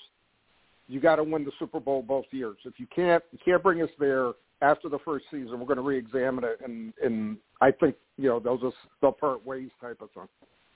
You 0.91 1.00
gotta 1.00 1.24
win 1.24 1.45
the 1.45 1.53
Super 1.57 1.79
Bowl 1.79 2.01
both 2.01 2.25
years. 2.31 2.57
If 2.65 2.74
you 2.77 2.86
can't 2.93 3.24
you 3.31 3.39
can't 3.43 3.63
bring 3.63 3.81
us 3.81 3.89
there 3.98 4.33
after 4.62 4.89
the 4.89 5.00
first 5.05 5.24
season, 5.31 5.57
we're 5.57 5.65
gonna 5.65 5.81
re 5.81 5.98
examine 5.98 6.43
it 6.43 6.60
and 6.65 6.93
and 7.01 7.38
I 7.62 7.71
think, 7.71 7.95
you 8.17 8.27
know, 8.27 8.41
they'll 8.41 8.57
just 8.57 8.75
they'll 9.00 9.13
part 9.13 9.45
ways 9.45 9.69
type 9.79 10.01
of 10.01 10.12
thing. 10.12 10.27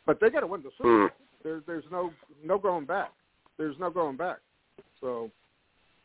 But 0.05 0.21
they 0.21 0.29
gotta 0.29 0.47
win 0.47 0.63
the 0.63 0.69
Super 0.77 0.99
Bowl. 0.99 1.09
There 1.43 1.61
there's 1.67 1.83
no 1.91 2.11
no 2.45 2.57
going 2.57 2.85
back. 2.85 3.11
There's 3.57 3.75
no 3.77 3.89
going 3.89 4.15
back. 4.15 4.37
So 5.01 5.29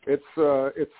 it's 0.08 0.24
uh 0.36 0.70
it's 0.76 0.90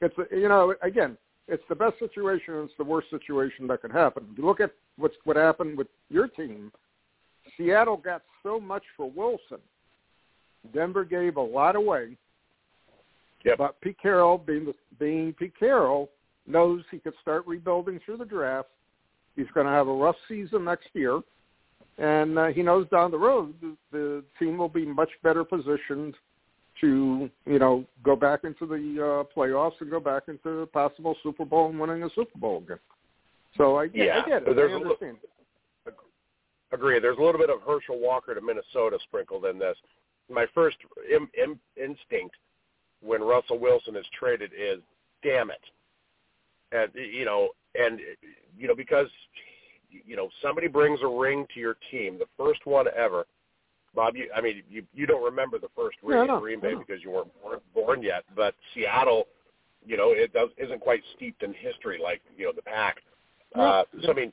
it's 0.00 0.14
you 0.30 0.48
know 0.48 0.74
again 0.80 1.18
it's 1.48 1.62
the 1.68 1.74
best 1.74 1.98
situation 1.98 2.54
it's 2.64 2.72
the 2.78 2.84
worst 2.84 3.10
situation 3.10 3.66
that 3.66 3.82
could 3.82 3.92
happen. 3.92 4.26
If 4.32 4.38
you 4.38 4.46
look 4.46 4.60
at 4.60 4.70
what's 4.96 5.16
what 5.24 5.36
happened 5.36 5.76
with 5.76 5.88
your 6.08 6.28
team, 6.28 6.72
Seattle 7.58 7.98
got 7.98 8.22
so 8.42 8.58
much 8.58 8.84
for 8.96 9.10
Wilson. 9.10 9.60
Denver 10.72 11.04
gave 11.04 11.36
a 11.36 11.42
lot 11.42 11.76
away. 11.76 12.16
Yep. 13.44 13.58
But 13.58 13.80
Pete 13.80 13.96
Carroll, 14.00 14.38
being 14.38 14.64
the, 14.64 14.74
being 14.98 15.32
Pete 15.32 15.52
Carroll, 15.58 16.10
knows 16.46 16.82
he 16.90 16.98
could 16.98 17.14
start 17.22 17.46
rebuilding 17.46 18.00
through 18.04 18.16
the 18.18 18.24
draft. 18.24 18.68
He's 19.36 19.46
going 19.54 19.66
to 19.66 19.72
have 19.72 19.86
a 19.88 19.92
rough 19.92 20.16
season 20.28 20.64
next 20.64 20.88
year, 20.94 21.20
and 21.98 22.38
uh, 22.38 22.46
he 22.48 22.62
knows 22.62 22.88
down 22.88 23.10
the 23.12 23.18
road 23.18 23.54
the, 23.60 23.76
the 23.92 24.24
team 24.38 24.58
will 24.58 24.68
be 24.68 24.84
much 24.84 25.10
better 25.22 25.44
positioned 25.44 26.14
to 26.80 27.28
you 27.46 27.58
know 27.58 27.84
go 28.04 28.14
back 28.16 28.44
into 28.44 28.66
the 28.66 28.74
uh, 29.26 29.36
playoffs 29.38 29.80
and 29.80 29.90
go 29.90 29.98
back 30.00 30.24
into 30.28 30.66
possible 30.72 31.16
Super 31.22 31.44
Bowl 31.44 31.70
and 31.70 31.78
winning 31.78 32.02
a 32.04 32.10
Super 32.14 32.38
Bowl 32.38 32.58
again. 32.64 32.78
So 33.56 33.76
I, 33.76 33.86
get- 33.88 34.06
Yeah, 34.06 34.22
I 34.24 34.28
get 34.28 34.42
it. 34.48 34.56
there's 34.56 34.72
I 34.72 34.74
a 34.74 34.78
li- 34.78 34.84
understand. 34.84 35.16
Agree. 36.70 36.98
There's 37.00 37.16
a 37.18 37.22
little 37.22 37.40
bit 37.40 37.48
of 37.50 37.60
Herschel 37.66 37.98
Walker 37.98 38.34
to 38.34 38.40
Minnesota 38.42 38.98
sprinkled 39.04 39.46
in 39.46 39.58
this. 39.58 39.76
My 40.30 40.44
first 40.54 40.76
Im- 41.10 41.30
Im- 41.42 41.58
instinct 41.76 42.36
when 43.02 43.22
Russell 43.22 43.58
Wilson 43.58 43.96
is 43.96 44.06
traded 44.18 44.52
is, 44.58 44.78
damn 45.22 45.50
it, 45.50 45.60
and 46.72 46.90
you 46.94 47.24
know, 47.24 47.50
and 47.74 48.00
you 48.58 48.68
know 48.68 48.74
because 48.74 49.08
you 49.90 50.16
know 50.16 50.28
somebody 50.42 50.68
brings 50.68 51.00
a 51.02 51.06
ring 51.06 51.46
to 51.54 51.60
your 51.60 51.76
team, 51.90 52.18
the 52.18 52.26
first 52.36 52.66
one 52.66 52.86
ever. 52.96 53.26
Bob, 53.94 54.16
you, 54.16 54.30
I 54.36 54.40
mean, 54.40 54.62
you 54.68 54.84
you 54.94 55.06
don't 55.06 55.24
remember 55.24 55.58
the 55.58 55.68
first 55.74 55.96
ring 56.02 56.26
Yeah, 56.26 56.34
in 56.34 56.40
Green 56.40 56.60
Bay 56.60 56.72
no. 56.72 56.78
because 56.78 57.02
you 57.02 57.10
weren't 57.10 57.30
born, 57.42 57.58
born 57.74 58.02
yet, 58.02 58.24
but 58.36 58.54
Seattle, 58.74 59.26
you 59.86 59.96
know, 59.96 60.10
it 60.10 60.32
does 60.32 60.50
isn't 60.58 60.80
quite 60.80 61.02
steeped 61.16 61.42
in 61.42 61.54
history 61.54 61.98
like 62.02 62.20
you 62.36 62.44
know 62.44 62.52
the 62.54 62.62
Pack. 62.62 62.98
Uh, 63.54 63.84
so 64.02 64.10
I 64.10 64.14
mean, 64.14 64.32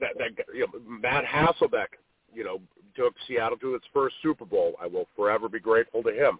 that 0.00 0.10
that 0.18 0.44
you 0.52 0.66
know, 0.66 0.98
Matt 1.00 1.24
Hasselbeck, 1.24 1.86
you 2.34 2.44
know, 2.44 2.60
took 2.96 3.14
Seattle 3.28 3.56
to 3.58 3.74
its 3.74 3.84
first 3.94 4.16
Super 4.22 4.44
Bowl. 4.44 4.74
I 4.82 4.86
will 4.88 5.06
forever 5.16 5.48
be 5.48 5.60
grateful 5.60 6.02
to 6.02 6.10
him. 6.12 6.38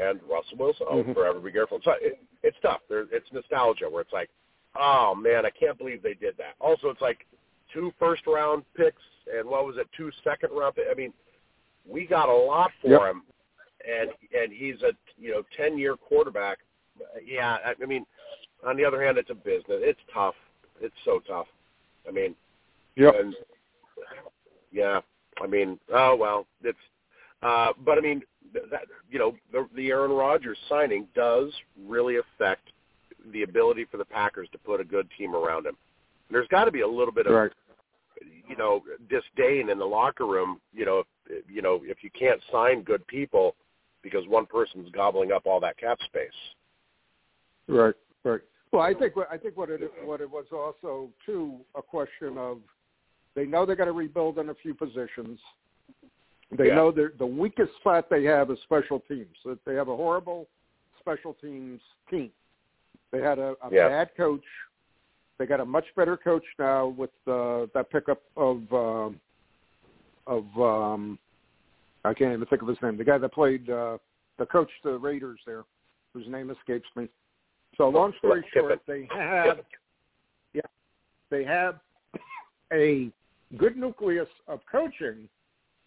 And 0.00 0.20
Russell 0.28 0.56
Wilson, 0.58 0.86
will 0.90 1.04
Mhm. 1.04 1.14
forever 1.14 1.38
be 1.40 1.52
careful. 1.52 1.80
So 1.82 1.92
it, 2.00 2.18
it's 2.42 2.56
tough. 2.60 2.80
There, 2.88 3.06
it's 3.12 3.30
nostalgia 3.32 3.88
where 3.88 4.00
it's 4.02 4.12
like, 4.12 4.30
oh 4.74 5.14
man, 5.14 5.44
I 5.44 5.50
can't 5.50 5.76
believe 5.76 6.02
they 6.02 6.14
did 6.14 6.36
that. 6.38 6.54
Also, 6.60 6.88
it's 6.88 7.00
like 7.02 7.26
two 7.72 7.92
first 7.98 8.26
round 8.26 8.64
picks 8.74 9.02
and 9.32 9.46
what 9.48 9.66
was 9.66 9.76
it, 9.76 9.86
two 9.96 10.10
second 10.24 10.50
round? 10.52 10.76
Pick? 10.76 10.86
I 10.90 10.94
mean, 10.94 11.12
we 11.86 12.06
got 12.06 12.28
a 12.28 12.32
lot 12.32 12.70
for 12.80 12.88
Yep. 12.88 13.00
him, 13.02 13.22
and 13.86 14.10
and 14.32 14.52
he's 14.52 14.82
a 14.82 14.92
you 15.18 15.30
know 15.32 15.42
ten 15.56 15.76
year 15.78 15.96
quarterback. 15.96 16.58
Yeah, 17.24 17.58
I, 17.64 17.74
I 17.80 17.86
mean, 17.86 18.06
on 18.64 18.76
the 18.76 18.84
other 18.84 19.02
hand, 19.02 19.18
it's 19.18 19.30
a 19.30 19.34
business. 19.34 19.80
It's 19.82 20.00
tough. 20.12 20.36
It's 20.80 20.94
so 21.04 21.20
tough. 21.20 21.48
I 22.08 22.12
mean, 22.12 22.34
yeah, 22.96 23.10
and 23.18 23.34
yeah, 24.70 25.00
I 25.42 25.46
mean, 25.46 25.78
oh 25.92 26.16
well, 26.16 26.46
it's. 26.62 26.78
Uh, 27.42 27.72
but 27.84 27.98
I 27.98 28.00
mean, 28.00 28.22
that 28.52 28.82
you 29.10 29.18
know, 29.18 29.34
the, 29.52 29.66
the 29.74 29.88
Aaron 29.88 30.10
Rodgers 30.10 30.58
signing 30.68 31.06
does 31.14 31.52
really 31.86 32.16
affect 32.16 32.62
the 33.32 33.42
ability 33.42 33.86
for 33.90 33.96
the 33.96 34.04
Packers 34.04 34.48
to 34.52 34.58
put 34.58 34.80
a 34.80 34.84
good 34.84 35.08
team 35.16 35.34
around 35.34 35.66
him. 35.66 35.76
There's 36.30 36.48
got 36.48 36.64
to 36.64 36.70
be 36.70 36.80
a 36.80 36.88
little 36.88 37.12
bit 37.12 37.26
of 37.26 37.34
Right. 37.34 37.52
you 38.48 38.56
know 38.56 38.82
disdain 39.08 39.70
in 39.70 39.78
the 39.78 39.84
locker 39.84 40.26
room. 40.26 40.60
You 40.72 40.84
know, 40.84 41.02
if, 41.26 41.44
you 41.48 41.62
know 41.62 41.80
if 41.84 42.02
you 42.02 42.10
can't 42.18 42.40
sign 42.50 42.82
good 42.82 43.06
people 43.06 43.54
because 44.02 44.26
one 44.26 44.46
person's 44.46 44.90
gobbling 44.90 45.32
up 45.32 45.46
all 45.46 45.60
that 45.60 45.78
cap 45.78 45.98
space. 46.06 46.30
Right, 47.68 47.94
right. 48.24 48.40
Well, 48.72 48.82
I 48.82 48.94
think 48.94 49.16
what 49.16 49.28
I 49.30 49.36
think 49.36 49.56
what 49.56 49.70
it 49.70 49.80
what 50.04 50.20
it 50.20 50.30
was 50.30 50.46
also 50.52 51.10
too 51.24 51.58
a 51.76 51.82
question 51.82 52.38
of 52.38 52.58
they 53.34 53.44
know 53.44 53.64
they 53.64 53.74
got 53.74 53.84
to 53.84 53.92
rebuild 53.92 54.38
in 54.38 54.48
a 54.48 54.54
few 54.54 54.74
positions. 54.74 55.38
They 56.56 56.68
Yeah. 56.68 56.74
know 56.74 56.90
the 56.90 57.26
weakest 57.26 57.74
spot 57.76 58.10
they 58.10 58.24
have 58.24 58.50
is 58.50 58.60
special 58.60 59.00
teams. 59.00 59.36
That 59.44 59.64
They 59.64 59.74
have 59.74 59.88
a 59.88 59.96
horrible 59.96 60.48
special 60.98 61.34
teams 61.34 61.82
team. 62.10 62.30
They 63.10 63.20
had 63.20 63.38
a, 63.38 63.56
a 63.62 63.70
Yeah. 63.70 63.88
bad 63.88 64.14
coach. 64.16 64.44
They 65.38 65.46
got 65.46 65.60
a 65.60 65.64
much 65.64 65.86
better 65.96 66.16
coach 66.16 66.44
now 66.58 66.88
with 66.88 67.10
uh, 67.26 67.66
that 67.74 67.90
pickup 67.90 68.22
of 68.36 68.72
um 68.72 69.20
of 70.26 70.44
um, 70.60 71.18
I 72.04 72.14
can't 72.14 72.32
even 72.32 72.46
think 72.46 72.62
of 72.62 72.68
his 72.68 72.80
name. 72.82 72.96
The 72.96 73.04
guy 73.04 73.18
that 73.18 73.32
played 73.32 73.68
uh, 73.70 73.98
the 74.38 74.46
coach 74.46 74.70
to 74.82 74.92
the 74.92 74.98
Raiders 74.98 75.40
there, 75.46 75.64
whose 76.12 76.28
name 76.28 76.50
escapes 76.50 76.88
me. 76.94 77.08
So 77.76 77.88
long 77.88 78.12
story 78.18 78.44
short, 78.52 78.82
they 78.86 79.08
have 79.10 79.64
yeah, 80.52 80.62
they 81.30 81.44
have 81.44 81.80
a 82.72 83.10
good 83.56 83.76
nucleus 83.76 84.28
of 84.46 84.60
coaching. 84.70 85.28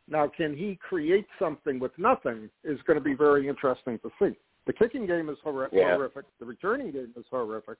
Now, 0.07 0.27
can 0.27 0.55
he 0.55 0.77
create 0.87 1.25
something 1.39 1.79
with 1.79 1.91
nothing? 1.97 2.49
Is 2.63 2.79
going 2.85 2.97
to 2.97 3.03
be 3.03 3.15
very 3.15 3.47
interesting 3.47 3.99
to 3.99 4.11
see. 4.19 4.37
The 4.67 4.73
kicking 4.73 5.05
game 5.07 5.29
is 5.29 5.37
horri- 5.43 5.69
Yeah. 5.71 5.95
horrific. 5.95 6.25
The 6.39 6.45
returning 6.45 6.91
game 6.91 7.13
is 7.17 7.25
horrific. 7.29 7.77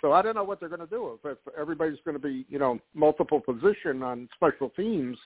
So 0.00 0.12
I 0.12 0.22
don't 0.22 0.34
know 0.36 0.44
what 0.44 0.60
they're 0.60 0.68
going 0.68 0.80
to 0.80 0.86
do 0.86 1.18
if, 1.24 1.30
if 1.32 1.38
everybody's 1.58 1.98
going 2.04 2.16
to 2.16 2.22
be, 2.22 2.44
you 2.48 2.58
know, 2.58 2.78
multiple 2.94 3.40
position 3.40 4.02
on 4.02 4.28
special 4.34 4.70
teams, 4.70 5.18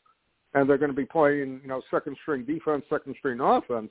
and 0.55 0.69
they're 0.69 0.79
going 0.79 0.91
to 0.91 0.97
be 0.97 1.05
playing, 1.05 1.61
you 1.63 1.69
know, 1.69 1.83
second 1.91 2.17
string 2.23 2.45
defense, 2.45 2.85
second 2.89 3.15
string 3.19 3.41
offense 3.41 3.91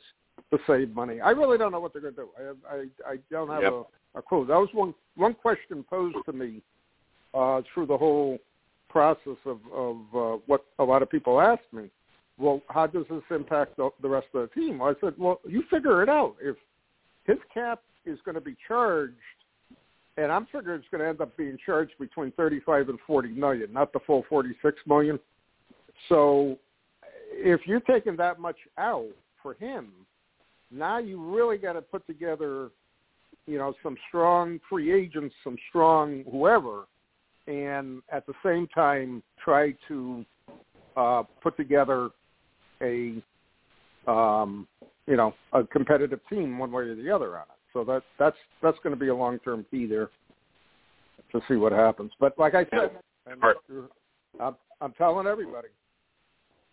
to 0.52 0.58
save 0.66 0.94
money. 0.96 1.22
I 1.22 1.32
really 1.32 1.58
don't 1.58 1.72
know 1.72 1.80
what 1.80 1.94
they're 1.94 2.02
going 2.02 2.16
to 2.16 2.22
do. 2.22 2.30
I 2.70 2.76
I 2.76 3.12
I 3.14 3.16
don't 3.30 3.50
have 3.50 3.62
Yep. 3.64 3.74
a, 4.16 4.20
a 4.20 4.22
clue. 4.22 4.46
That 4.46 4.58
was 4.58 4.70
one 4.74 4.94
one 5.16 5.34
question 5.36 5.84
posed 5.84 6.18
to 6.26 6.34
me 6.34 6.62
uh, 7.34 7.62
through 7.74 7.86
the 7.88 7.98
whole 7.98 8.40
process 8.90 9.38
of 9.46 9.60
of 9.74 9.98
uh, 10.16 10.38
what 10.48 10.66
a 10.80 10.84
lot 10.84 11.02
of 11.04 11.10
people 11.10 11.40
asked 11.42 11.72
me. 11.72 11.90
Well, 12.38 12.62
how 12.70 12.88
does 12.88 13.06
this 13.10 13.22
impact 13.30 13.78
the, 13.78 13.92
rest 14.08 14.28
of 14.34 14.50
the 14.50 14.60
team? 14.60 14.82
I 14.82 14.94
said, 15.02 15.14
well, 15.18 15.40
you 15.48 15.64
figure 15.70 16.02
it 16.02 16.10
out. 16.10 16.36
If 16.42 16.56
his 17.26 17.38
cap 17.54 17.82
is 18.06 18.18
going 18.26 18.36
to 18.36 18.42
be 18.42 18.56
charged 18.68 19.16
and 20.18 20.32
I'm 20.32 20.46
figuring 20.46 20.80
it's 20.80 20.88
going 20.92 21.02
to 21.02 21.08
end 21.08 21.22
up 21.22 21.36
being 21.38 21.58
charged 21.66 21.94
between 22.00 22.32
35 22.32 22.90
and 22.90 23.00
40 23.08 23.30
million, 23.30 23.72
not 23.72 23.94
the 23.94 24.00
full 24.06 24.26
46 24.28 24.78
million. 24.86 25.20
So 26.10 26.58
if 27.32 27.62
you're 27.66 27.80
taking 27.82 28.18
that 28.18 28.40
much 28.40 28.58
out 28.78 29.10
for 29.42 29.54
him, 29.56 29.92
now 30.70 30.98
you 30.98 31.22
really 31.34 31.58
got 31.58 31.74
to 31.74 31.82
put 31.82 32.06
together, 32.08 32.70
you 33.46 33.58
know, 33.58 33.74
some 33.82 33.96
strong 34.10 34.60
free 34.70 34.94
agents, 34.94 35.34
some 35.44 35.58
strong 35.70 36.24
whoever, 36.30 36.86
and 37.48 38.02
at 38.12 38.26
the 38.28 38.34
same 38.44 38.68
time 38.68 39.24
try 39.44 39.74
to 39.88 40.26
uh, 40.96 41.24
put 41.42 41.56
together 41.58 42.10
a, 42.82 43.22
um, 44.12 44.68
you 45.08 45.16
know, 45.16 45.34
a 45.54 45.64
competitive 45.64 46.20
team 46.30 46.58
one 46.58 46.72
way 46.72 46.84
or 46.84 46.96
the 46.96 47.10
other 47.10 47.38
on 47.38 47.44
it. 47.44 47.48
So 47.74 47.84
that 47.86 48.04
that's 48.20 48.36
that's 48.62 48.78
going 48.84 48.94
to 48.94 49.00
be 49.00 49.08
a 49.08 49.16
long 49.16 49.40
term 49.40 49.66
key 49.72 49.86
there 49.86 50.10
to 51.32 51.42
see 51.48 51.56
what 51.56 51.72
happens. 51.72 52.12
But 52.20 52.38
like 52.38 52.54
I 52.54 52.66
said, 52.66 52.92
I'm, 54.40 54.56
I'm 54.82 54.94
telling 54.94 55.28
everybody, 55.28 55.70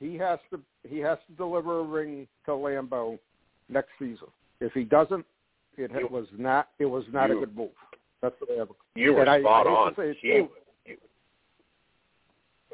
he 0.00 0.16
has 0.16 0.38
to 0.50 0.60
he 0.88 0.98
has 0.98 1.18
to 1.28 1.36
deliver 1.36 1.80
a 1.80 1.84
ring 1.84 2.26
to 2.46 2.52
Lambeau 2.52 3.18
next 3.68 3.90
season. 3.98 4.28
If 4.60 4.72
he 4.72 4.84
doesn't, 4.84 5.24
it 5.76 5.90
you, 5.92 6.08
was 6.10 6.26
not 6.36 6.68
it 6.78 6.86
was 6.86 7.04
not 7.12 7.30
you, 7.30 7.36
a 7.36 7.40
good 7.40 7.56
move. 7.56 7.70
That's 8.20 8.34
what 8.40 8.50
I 8.50 8.58
have. 8.58 8.68
You 8.96 9.14
were 9.14 9.24
and 9.24 9.42
spot 9.44 9.66
I, 9.66 9.70
I 9.70 9.72
on. 9.72 9.94
Hate 9.94 9.96
to 9.96 10.02
say 10.02 10.10
it 10.10 10.16
he, 10.20 10.28
too. 10.28 10.48
You, 10.86 10.96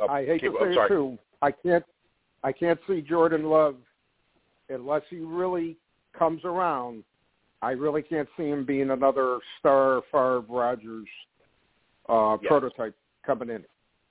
oh, 0.00 0.08
I 0.08 0.24
hate 0.24 0.40
keep, 0.40 0.52
to 0.52 0.58
say 0.60 0.72
it 0.72 0.88
too. 0.88 1.18
I 1.42 1.50
can't 1.50 1.84
I 2.44 2.52
can't 2.52 2.78
see 2.86 3.00
Jordan 3.00 3.44
Love 3.44 3.76
unless 4.68 5.02
he 5.08 5.16
really 5.16 5.76
comes 6.16 6.42
around. 6.44 7.02
I 7.62 7.70
really 7.70 8.02
can't 8.02 8.28
see 8.36 8.44
him 8.44 8.64
being 8.66 8.90
another 8.90 9.38
star 9.58 10.02
Favre 10.12 10.40
Rodgers 10.40 11.08
uh, 12.08 12.36
yes. 12.42 12.48
prototype 12.48 12.94
coming 13.26 13.48
in. 13.48 13.64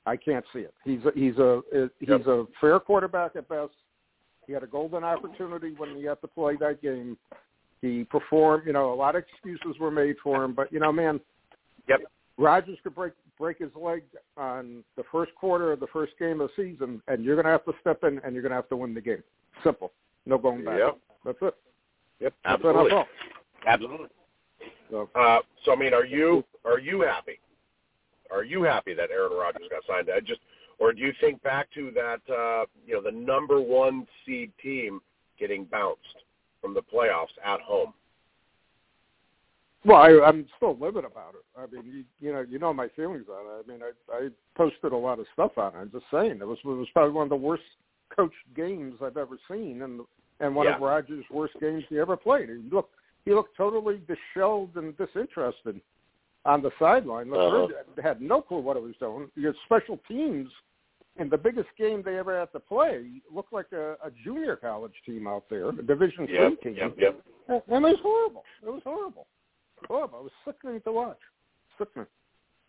I 0.07 0.17
can't 0.17 0.43
see 0.51 0.59
it. 0.59 0.73
He's 0.83 0.99
a, 1.05 1.11
he's 1.15 1.37
a 1.37 1.61
he's 1.99 2.09
yep. 2.09 2.25
a 2.27 2.45
fair 2.59 2.79
quarterback 2.79 3.35
at 3.35 3.47
best. 3.47 3.71
He 4.47 4.53
had 4.53 4.63
a 4.63 4.67
golden 4.67 5.03
opportunity 5.03 5.73
when 5.77 5.95
he 5.95 6.03
had 6.03 6.19
to 6.21 6.27
play 6.27 6.57
that 6.59 6.81
game. 6.81 7.15
He 7.81 8.03
performed. 8.03 8.63
You 8.65 8.73
know, 8.73 8.91
a 8.91 8.95
lot 8.95 9.15
of 9.15 9.23
excuses 9.23 9.79
were 9.79 9.91
made 9.91 10.15
for 10.21 10.43
him, 10.43 10.53
but 10.53 10.73
you 10.73 10.79
know, 10.79 10.91
man, 10.91 11.21
yep. 11.87 12.01
Rodgers 12.37 12.79
could 12.83 12.95
break 12.95 13.13
break 13.43 13.59
his 13.59 13.71
leg 13.75 14.03
on 14.38 14.85
the 14.95 15.03
first 15.12 15.35
quarter 15.35 15.73
of 15.73 15.81
the 15.81 15.88
first 15.88 16.13
game 16.17 16.39
of 16.39 16.50
the 16.55 16.63
season, 16.63 17.01
and 17.09 17.25
you're 17.25 17.35
going 17.35 17.43
to 17.43 17.51
have 17.51 17.65
to 17.65 17.73
step 17.81 18.01
in 18.05 18.17
and 18.23 18.33
you're 18.33 18.41
going 18.41 18.51
to 18.51 18.55
have 18.55 18.69
to 18.69 18.77
win 18.77 18.93
the 18.93 19.01
game. 19.01 19.21
Simple. 19.65 19.91
No 20.25 20.38
going 20.38 20.63
back. 20.63 20.79
Yep. 20.79 20.97
That's 21.25 21.38
it. 21.41 21.55
Yep. 22.21 22.33
Absolutely. 22.45 22.91
NFL. 22.91 23.05
Absolutely. 23.67 24.07
So, 24.89 25.09
uh, 25.13 25.39
so 25.65 25.73
I 25.73 25.75
mean, 25.75 25.93
are 25.93 26.05
you 26.05 26.45
are 26.63 26.79
you 26.79 27.01
happy? 27.01 27.41
Are 28.31 28.45
you 28.45 28.63
happy 28.63 28.93
that 28.93 29.12
Aaron 29.12 29.33
Rodgers 29.38 29.67
got 29.69 29.81
signed? 29.89 30.07
I 30.09 30.21
just, 30.21 30.39
or 30.79 30.93
do 30.93 31.01
you 31.01 31.12
think 31.19 31.43
back 31.43 31.67
to 31.73 31.91
that, 31.95 32.21
uh, 32.33 32.63
you 32.88 32.93
know, 32.93 33.01
the 33.01 33.12
number 33.12 33.59
one 33.59 34.07
seed 34.25 34.53
team 34.63 35.01
getting 35.38 35.65
bounced 35.65 36.00
from 36.62 36.73
the 36.73 36.81
playoffs 36.81 37.35
at 37.43 37.59
home? 37.59 37.93
Well, 39.85 39.97
I, 39.97 40.25
I'm 40.25 40.45
still 40.55 40.77
livid 40.79 41.03
about 41.03 41.33
it. 41.35 41.43
I 41.57 41.65
mean, 41.67 41.91
you, 41.91 42.03
you 42.21 42.33
know, 42.33 42.45
you 42.47 42.57
know 42.57 42.73
my 42.73 42.87
feelings 42.95 43.25
on 43.29 43.45
it. 43.45 43.65
I 43.65 43.71
mean, 43.71 43.81
I, 43.83 44.15
I 44.15 44.29
posted 44.55 44.93
a 44.93 44.97
lot 44.97 45.19
of 45.19 45.25
stuff 45.33 45.57
on 45.57 45.75
it. 45.75 45.77
I'm 45.77 45.91
just 45.91 46.05
saying 46.11 46.39
it 46.39 46.47
was 46.47 46.57
it 46.63 46.67
was 46.67 46.87
probably 46.93 47.13
one 47.13 47.23
of 47.23 47.29
the 47.29 47.35
worst 47.35 47.63
coached 48.15 48.35
games 48.55 48.95
I've 49.03 49.17
ever 49.17 49.37
seen, 49.49 49.81
and 49.81 50.01
and 50.39 50.55
one 50.55 50.67
yeah. 50.67 50.75
of 50.75 50.81
Rodgers' 50.81 51.25
worst 51.31 51.53
games 51.59 51.83
he 51.89 51.99
ever 51.99 52.15
played. 52.15 52.49
He 52.49 52.69
looked 52.71 52.95
he 53.25 53.33
looked 53.33 53.57
totally 53.57 54.01
disheveled 54.07 54.71
and 54.75 54.97
disinterested 54.97 55.81
on 56.45 56.61
the 56.61 56.71
sideline. 56.79 57.31
Uh-huh. 57.31 57.67
had 58.01 58.21
no 58.21 58.41
clue 58.41 58.59
what 58.59 58.77
he 58.77 58.83
was 58.83 58.95
doing. 58.99 59.29
Your 59.35 59.53
special 59.65 59.99
teams 60.07 60.49
in 61.17 61.29
the 61.29 61.37
biggest 61.37 61.69
game 61.77 62.01
they 62.03 62.17
ever 62.17 62.39
had 62.39 62.51
to 62.53 62.59
play 62.59 63.05
looked 63.33 63.53
like 63.53 63.72
a, 63.72 63.93
a 64.03 64.11
junior 64.24 64.55
college 64.55 64.93
team 65.05 65.27
out 65.27 65.43
there, 65.50 65.69
a 65.69 65.81
Division 65.81 66.27
yep, 66.29 66.53
three 66.61 66.74
team. 66.74 66.75
Yep, 66.77 66.96
yep. 66.98 67.63
And 67.67 67.85
it 67.85 67.89
was 67.89 68.00
horrible. 68.01 68.43
It 68.65 68.69
was 68.69 68.81
horrible. 68.83 69.27
Horrible. 69.87 70.19
It 70.19 70.24
was 70.24 70.31
sickening 70.46 70.81
to 70.81 70.91
watch. 70.91 71.19
Sickening. 71.77 72.07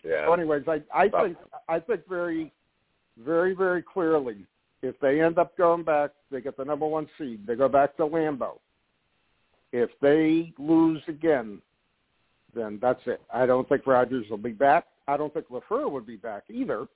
Yeah. 0.05 0.27
So 0.27 0.35
anyways, 0.35 0.65
I 0.69 0.83
I 0.95 1.09
think 1.09 1.37
I 1.69 1.79
think 1.79 2.09
very, 2.09 2.53
very 3.19 3.55
very 3.55 3.83
clearly, 3.83 4.47
if 4.83 4.99
they 5.01 5.21
end 5.21 5.39
up 5.39 5.57
going 5.57 5.83
back, 5.83 6.11
they 6.31 6.41
get 6.41 6.57
the 6.57 6.65
number 6.65 6.87
one 6.87 7.09
seed. 7.19 7.47
They 7.47 7.55
go 7.55 7.69
back 7.69 7.97
to 7.97 8.03
Lambeau. 8.03 8.59
If 9.73 9.91
they 10.01 10.53
lose 10.59 11.03
again, 11.09 11.61
then 12.55 12.79
that's 12.81 13.01
it. 13.07 13.21
I 13.33 13.47
don't 13.47 13.69
think 13.69 13.87
Rodgers 13.87 14.27
will 14.31 14.37
be 14.37 14.53
back. 14.53 14.87
I 15.09 15.17
don't 15.17 15.33
think 15.35 15.49
Lafleur 15.49 15.91
would 15.91 16.07
be 16.07 16.17
back 16.17 16.45
either. 16.49 16.87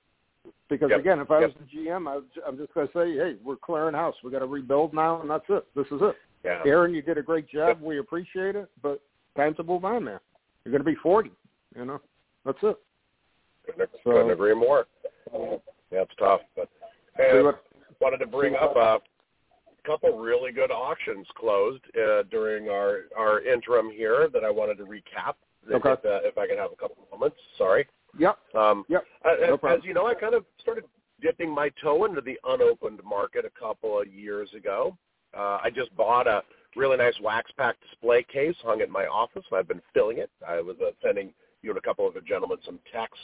Because 0.69 0.89
yep. 0.89 0.99
again, 0.99 1.19
if 1.19 1.29
I 1.29 1.41
yep. 1.41 1.49
was 1.49 1.57
the 1.59 1.77
GM, 1.77 2.07
I 2.07 2.15
was, 2.15 2.23
I'm 2.47 2.57
just 2.57 2.73
going 2.73 2.87
to 2.87 2.93
say, 2.93 3.13
hey, 3.17 3.35
we're 3.43 3.57
clearing 3.57 3.93
house. 3.93 4.15
We 4.23 4.31
got 4.31 4.39
to 4.39 4.45
rebuild 4.45 4.93
now, 4.93 5.19
and 5.21 5.29
that's 5.29 5.43
it. 5.49 5.65
This 5.75 5.87
is 5.87 5.99
it. 6.01 6.15
Yeah. 6.45 6.61
Aaron, 6.65 6.93
you 6.93 7.01
did 7.01 7.17
a 7.17 7.21
great 7.21 7.49
job. 7.49 7.67
Yep. 7.67 7.81
We 7.81 7.99
appreciate 7.99 8.55
it, 8.55 8.69
but 8.81 9.01
time 9.39 9.55
to 9.55 9.63
move 9.63 9.85
on, 9.85 10.03
man. 10.03 10.19
You're 10.63 10.71
going 10.71 10.83
to 10.83 10.89
be 10.89 10.95
40. 11.01 11.31
You 11.75 11.85
know, 11.85 12.01
that's 12.45 12.57
it. 12.63 12.77
Couldn't, 13.65 13.89
So- 14.03 14.11
couldn't 14.11 14.31
agree 14.31 14.53
more. 14.55 14.87
Yeah, 15.31 16.01
it's 16.01 16.11
tough, 16.19 16.41
but 16.55 16.69
and 17.17 17.45
what- 17.45 17.63
wanted 17.99 18.17
to 18.19 18.27
bring 18.27 18.55
up 18.55 18.75
a 18.75 18.99
couple 19.85 20.17
really 20.19 20.51
good 20.51 20.71
auctions 20.71 21.27
closed 21.35 21.83
uh, 21.97 22.23
during 22.31 22.69
our 22.69 23.01
our 23.17 23.41
interim 23.41 23.89
here 23.91 24.29
that 24.33 24.43
I 24.43 24.49
wanted 24.49 24.77
to 24.79 24.85
recap. 24.85 25.33
Okay. 25.71 25.91
If, 25.91 26.05
uh, 26.05 26.19
if 26.27 26.37
I 26.37 26.47
can 26.47 26.57
have 26.57 26.71
a 26.71 26.75
couple 26.75 27.07
moments, 27.11 27.37
sorry. 27.57 27.87
Yep. 28.17 28.37
Um, 28.55 28.85
Yep. 28.87 29.03
uh, 29.25 29.29
No 29.47 29.53
as, 29.69 29.79
as 29.79 29.83
you 29.85 29.93
know, 29.93 30.07
I 30.07 30.13
kind 30.15 30.33
of 30.33 30.45
started 30.59 30.85
dipping 31.21 31.49
my 31.53 31.69
toe 31.81 32.05
into 32.05 32.21
the 32.21 32.39
unopened 32.47 33.01
market 33.03 33.45
a 33.45 33.59
couple 33.59 33.99
of 33.99 34.07
years 34.07 34.51
ago. 34.55 34.97
Uh, 35.35 35.59
I 35.61 35.69
just 35.69 35.95
bought 35.95 36.27
a 36.27 36.43
really 36.75 36.97
nice 36.97 37.13
wax 37.21 37.51
pack 37.57 37.75
display 37.81 38.23
case, 38.23 38.55
hung 38.63 38.81
in 38.81 38.91
my 38.91 39.05
office, 39.05 39.43
I've 39.53 39.67
been 39.67 39.81
filling 39.93 40.17
it. 40.19 40.29
I 40.47 40.61
was 40.61 40.75
uh, 40.81 40.91
sending 41.03 41.33
you 41.61 41.71
and 41.71 41.77
a 41.77 41.81
couple 41.81 42.07
of 42.07 42.13
the 42.13 42.21
gentlemen 42.21 42.57
some 42.65 42.79
texts 42.91 43.19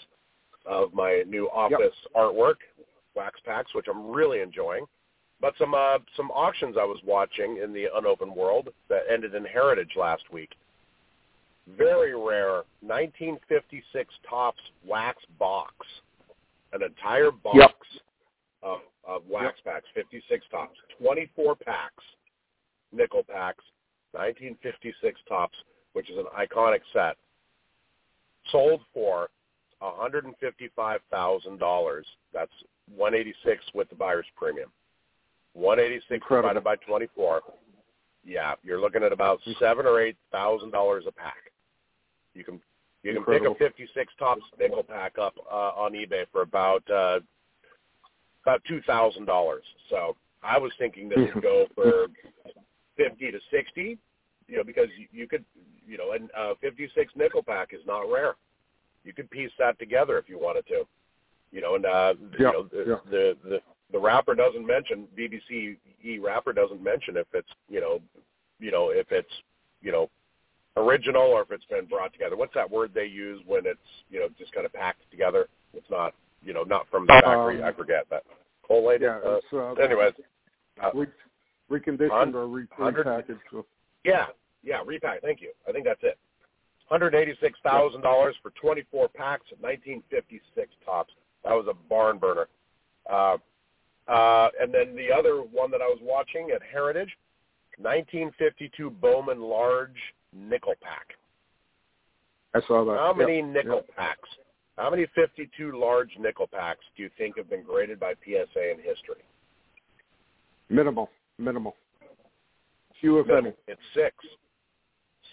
of 0.66 0.94
my 0.94 1.24
new 1.28 1.50
office 1.52 1.96
artwork, 2.16 2.56
wax 3.16 3.40
packs, 3.46 3.74
which 3.74 3.86
I'm 3.90 4.10
really 4.12 4.42
enjoying. 4.42 4.86
But 5.42 5.54
some 5.60 5.74
uh, 5.74 6.00
some 6.16 6.32
auctions 6.32 6.76
I 6.80 6.86
was 6.86 7.00
watching 7.06 7.60
in 7.64 7.74
the 7.74 7.88
unopened 7.96 8.34
world 8.36 8.70
that 8.90 9.02
ended 9.12 9.36
in 9.36 9.44
Heritage 9.46 9.92
last 9.98 10.24
week. 10.32 10.52
Very 11.78 12.16
rare 12.16 12.64
1956 12.82 14.14
Topps 14.30 14.62
wax 14.88 15.18
box, 15.40 15.74
an 16.74 16.84
entire 16.84 17.32
box 17.32 17.58
Yep. 17.58 17.72
of, 18.64 18.80
of 19.08 19.22
wax 19.30 19.60
packs, 19.66 19.86
56 19.94 20.46
Topps, 20.52 20.78
24 21.00 21.56
packs, 21.56 22.04
nickel 22.96 23.24
packs, 23.24 23.64
1956 24.14 25.20
Topps, 25.28 25.58
which 25.94 26.10
is 26.10 26.18
an 26.18 26.26
iconic 26.38 26.80
set, 26.94 27.18
sold 28.52 28.82
for 28.94 29.30
$155,000. 29.82 32.04
That's 32.34 32.52
186 32.96 33.64
with 33.74 33.90
the 33.90 33.96
buyer's 33.96 34.26
premium. 34.36 34.70
186 35.54 36.12
Incredible. 36.12 36.50
divided 36.50 36.64
by 36.64 36.76
24. 36.86 37.42
Yeah, 38.28 38.56
you're 38.64 38.82
looking 38.82 39.04
at 39.04 39.12
about 39.14 39.40
seven 39.60 39.86
or 39.86 40.00
eight 40.02 40.18
thousand 40.32 40.72
dollars 40.72 41.04
a 41.08 41.12
pack. 41.12 41.52
You 42.34 42.44
can 42.44 42.56
you 43.04 43.12
can 43.12 43.18
Incredible. 43.18 43.54
pick 43.54 43.62
a 43.62 43.70
56 43.70 44.14
Topps 44.18 44.42
nickel 44.60 44.82
pack 44.84 45.20
up 45.20 45.36
uh, 45.52 45.74
on 45.78 45.94
eBay 45.94 46.26
for 46.32 46.42
about 46.42 46.82
uh, 46.90 47.20
about 48.44 48.64
two 48.68 48.82
thousand 48.82 49.26
dollars. 49.26 49.64
So 49.92 50.16
I 50.42 50.58
was 50.58 50.72
thinking 50.80 51.08
that 51.10 51.20
it'd 51.20 51.40
go 51.52 51.68
for 51.76 52.08
fifty 52.98 53.32
to 53.32 53.40
sixty, 53.52 53.98
you 54.48 54.58
know, 54.58 54.64
because 54.64 54.88
you, 54.98 55.08
you 55.12 55.28
could, 55.28 55.44
you 55.88 55.98
know, 55.98 56.14
and 56.14 56.30
uh, 56.38 56.54
56 56.62 57.14
nickel 57.16 57.44
pack 57.44 57.70
is 57.74 57.82
not 57.86 58.02
rare. 58.02 58.36
You 59.04 59.14
could 59.14 59.30
piece 59.30 59.52
that 59.60 59.78
together 59.80 60.18
if 60.18 60.30
you 60.30 60.40
wanted 60.40 60.66
to, 60.68 60.84
you 61.52 61.62
know, 61.62 61.76
and 61.76 61.86
uh, 61.86 62.14
you 62.38 62.46
know 62.46 62.64
the, 62.64 62.84
yeah. 62.88 62.96
the 63.10 63.38
the 63.44 63.60
the 63.92 64.00
wrapper 64.00 64.34
doesn't 64.34 64.66
mention 64.66 65.08
BBC 65.18 65.78
E 66.04 66.20
wrapper 66.20 66.54
doesn't 66.54 66.84
mention 66.84 67.18
if 67.18 67.28
it's 67.34 67.48
you 67.70 67.80
know, 67.80 68.02
you 68.60 68.72
know 68.72 68.90
if 68.90 69.12
it's 69.12 69.30
you 69.82 69.92
know 69.92 70.10
original 70.76 71.22
or 71.22 71.44
if 71.44 71.52
it's 71.52 71.66
been 71.66 71.86
brought 71.86 72.14
together. 72.14 72.36
What's 72.36 72.54
that 72.56 72.70
word 72.70 72.92
they 72.94 73.06
use 73.06 73.42
when 73.46 73.66
it's 73.66 73.80
you 74.10 74.20
know 74.20 74.28
just 74.40 74.52
kind 74.54 74.66
of 74.66 74.74
packed 74.74 75.10
together? 75.12 75.48
It's 75.74 75.90
not 75.90 76.16
you 76.44 76.54
know 76.54 76.64
not 76.64 76.88
from 76.90 77.06
the 77.06 77.14
factory. 77.14 77.62
Um, 77.62 77.70
I 77.70 77.74
forget 77.74 78.06
that. 78.10 78.24
Collated. 78.66 79.04
Yeah. 79.04 79.38
Uh, 79.54 79.58
uh, 79.58 79.74
anyways, 79.74 80.14
uh, 80.84 80.90
reconditioned 81.72 82.34
or 82.34 82.48
re- 82.48 82.68
repackaged. 82.80 83.40
So. 83.52 83.66
yeah, 84.04 84.28
yeah, 84.64 84.82
repack. 84.86 85.22
Thank 85.22 85.42
you. 85.42 85.52
I 85.68 85.72
think 85.72 85.86
that's 85.86 86.04
it. 86.04 86.18
Hundred 86.90 87.16
eighty-six 87.16 87.58
thousand 87.64 88.02
dollars 88.02 88.36
for 88.44 88.52
twenty-four 88.52 89.10
packs 89.10 89.46
of 89.52 89.62
nineteen 89.62 90.04
fifty-six 90.10 90.70
Topps. 90.86 91.14
That 91.44 91.54
was 91.54 91.66
a 91.70 91.74
barn 91.90 92.20
burner. 92.20 92.48
Uh, 93.10 93.38
uh, 94.08 94.50
and 94.60 94.74
then 94.74 94.96
the 94.96 95.12
other 95.12 95.38
one 95.38 95.72
that 95.72 95.82
I 95.82 95.86
was 95.88 96.00
watching 96.02 96.52
at 96.56 96.62
Heritage, 96.62 97.10
1952 97.80 98.90
Bowman 98.90 99.42
Large 99.42 99.98
Nickel 100.32 100.76
Pack. 100.82 101.08
I 102.54 102.62
saw 102.68 102.86
that. 102.86 102.98
How 102.98 103.14
many 103.14 103.38
yep. 103.38 103.46
nickel 103.48 103.84
yep. 103.88 103.96
packs? 103.96 104.30
How 104.78 104.90
many 104.90 105.06
52 105.16 105.78
large 105.78 106.12
nickel 106.20 106.48
packs 106.48 106.82
do 106.96 107.04
you 107.04 107.10
think 107.18 107.38
have 107.38 107.50
been 107.50 107.64
graded 107.64 108.00
by 108.00 108.14
PSA 108.26 108.72
in 108.72 108.78
history? 108.78 109.24
Minimal, 110.70 111.10
minimal. 111.38 111.76
Few 113.02 113.20
if 113.20 113.28
Minimal. 113.28 113.52
any. 113.68 113.74
It's 113.74 113.82
six. 113.94 114.16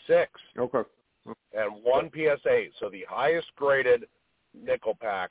Six. 0.07 0.31
Okay. 0.59 0.83
And 1.55 1.73
one 1.85 2.11
PSA. 2.13 2.65
So 2.81 2.89
the 2.89 3.05
highest 3.09 3.47
graded 3.57 4.05
nickel 4.55 4.97
pack 5.01 5.31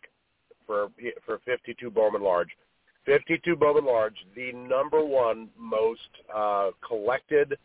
for 0.65 0.87
for 1.25 1.39
52 1.45 1.89
Bowman 1.89 2.21
Large. 2.23 2.49
52 3.05 3.55
Bowman 3.55 3.83
Large, 3.85 4.15
the 4.35 4.53
number 4.53 5.03
one 5.03 5.49
most 5.57 5.99
uh, 6.33 6.69
collected 6.87 7.57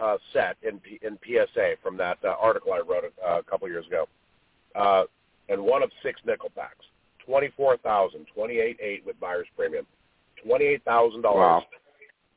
uh, 0.00 0.16
set 0.32 0.56
in 0.62 0.78
P- 0.80 0.98
in 1.02 1.16
PSA 1.24 1.74
from 1.82 1.96
that 1.96 2.18
uh, 2.24 2.34
article 2.40 2.72
I 2.72 2.80
wrote 2.80 3.04
uh, 3.26 3.38
a 3.38 3.42
couple 3.44 3.68
years 3.68 3.86
ago, 3.86 4.06
uh, 4.74 5.04
and 5.48 5.62
one 5.62 5.82
of 5.84 5.90
six 6.02 6.20
nickel 6.26 6.50
packs, 6.56 6.84
twenty 7.24 7.50
four 7.56 7.76
thousand, 7.78 8.26
twenty 8.34 8.58
eight 8.58 8.78
eight 8.82 9.06
with 9.06 9.18
buyer's 9.20 9.46
premium, 9.56 9.86
twenty 10.44 10.64
eight 10.66 10.84
thousand 10.84 11.22
Wow. 11.22 11.32
dollars 11.34 11.64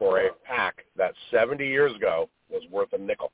for 0.04 0.20
a 0.20 0.34
pack 0.46 0.84
that 0.98 1.14
seventy 1.32 1.66
years 1.66 1.96
ago 1.96 2.30
was 2.50 2.62
worth 2.70 2.92
a 2.92 2.98
nickel. 2.98 3.32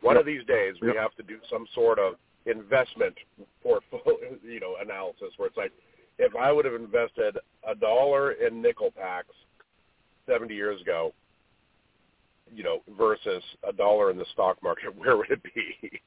One 0.00 0.14
Yep. 0.14 0.20
of 0.20 0.26
these 0.26 0.44
days, 0.44 0.80
we 0.80 0.88
Yep. 0.88 0.96
have 0.96 1.14
to 1.16 1.24
do 1.24 1.40
some 1.50 1.66
sort 1.74 1.98
of 1.98 2.16
investment 2.46 3.18
portfolio, 3.60 4.38
you 4.44 4.60
know, 4.60 4.76
analysis 4.76 5.36
where 5.36 5.48
it's 5.48 5.56
like, 5.56 5.72
if 6.18 6.36
I 6.36 6.52
would 6.52 6.64
have 6.64 6.74
invested 6.74 7.36
a 7.64 7.74
dollar 7.74 8.32
in 8.32 8.62
nickel 8.62 8.92
packs 8.92 9.34
70 10.26 10.54
years 10.54 10.80
ago, 10.80 11.12
you 12.54 12.62
know, 12.62 12.82
versus 12.96 13.42
a 13.68 13.72
dollar 13.72 14.10
in 14.10 14.18
the 14.18 14.26
stock 14.32 14.62
market, 14.62 14.94
where 14.96 15.16
would 15.16 15.30
it 15.30 15.42
be? 15.42 16.00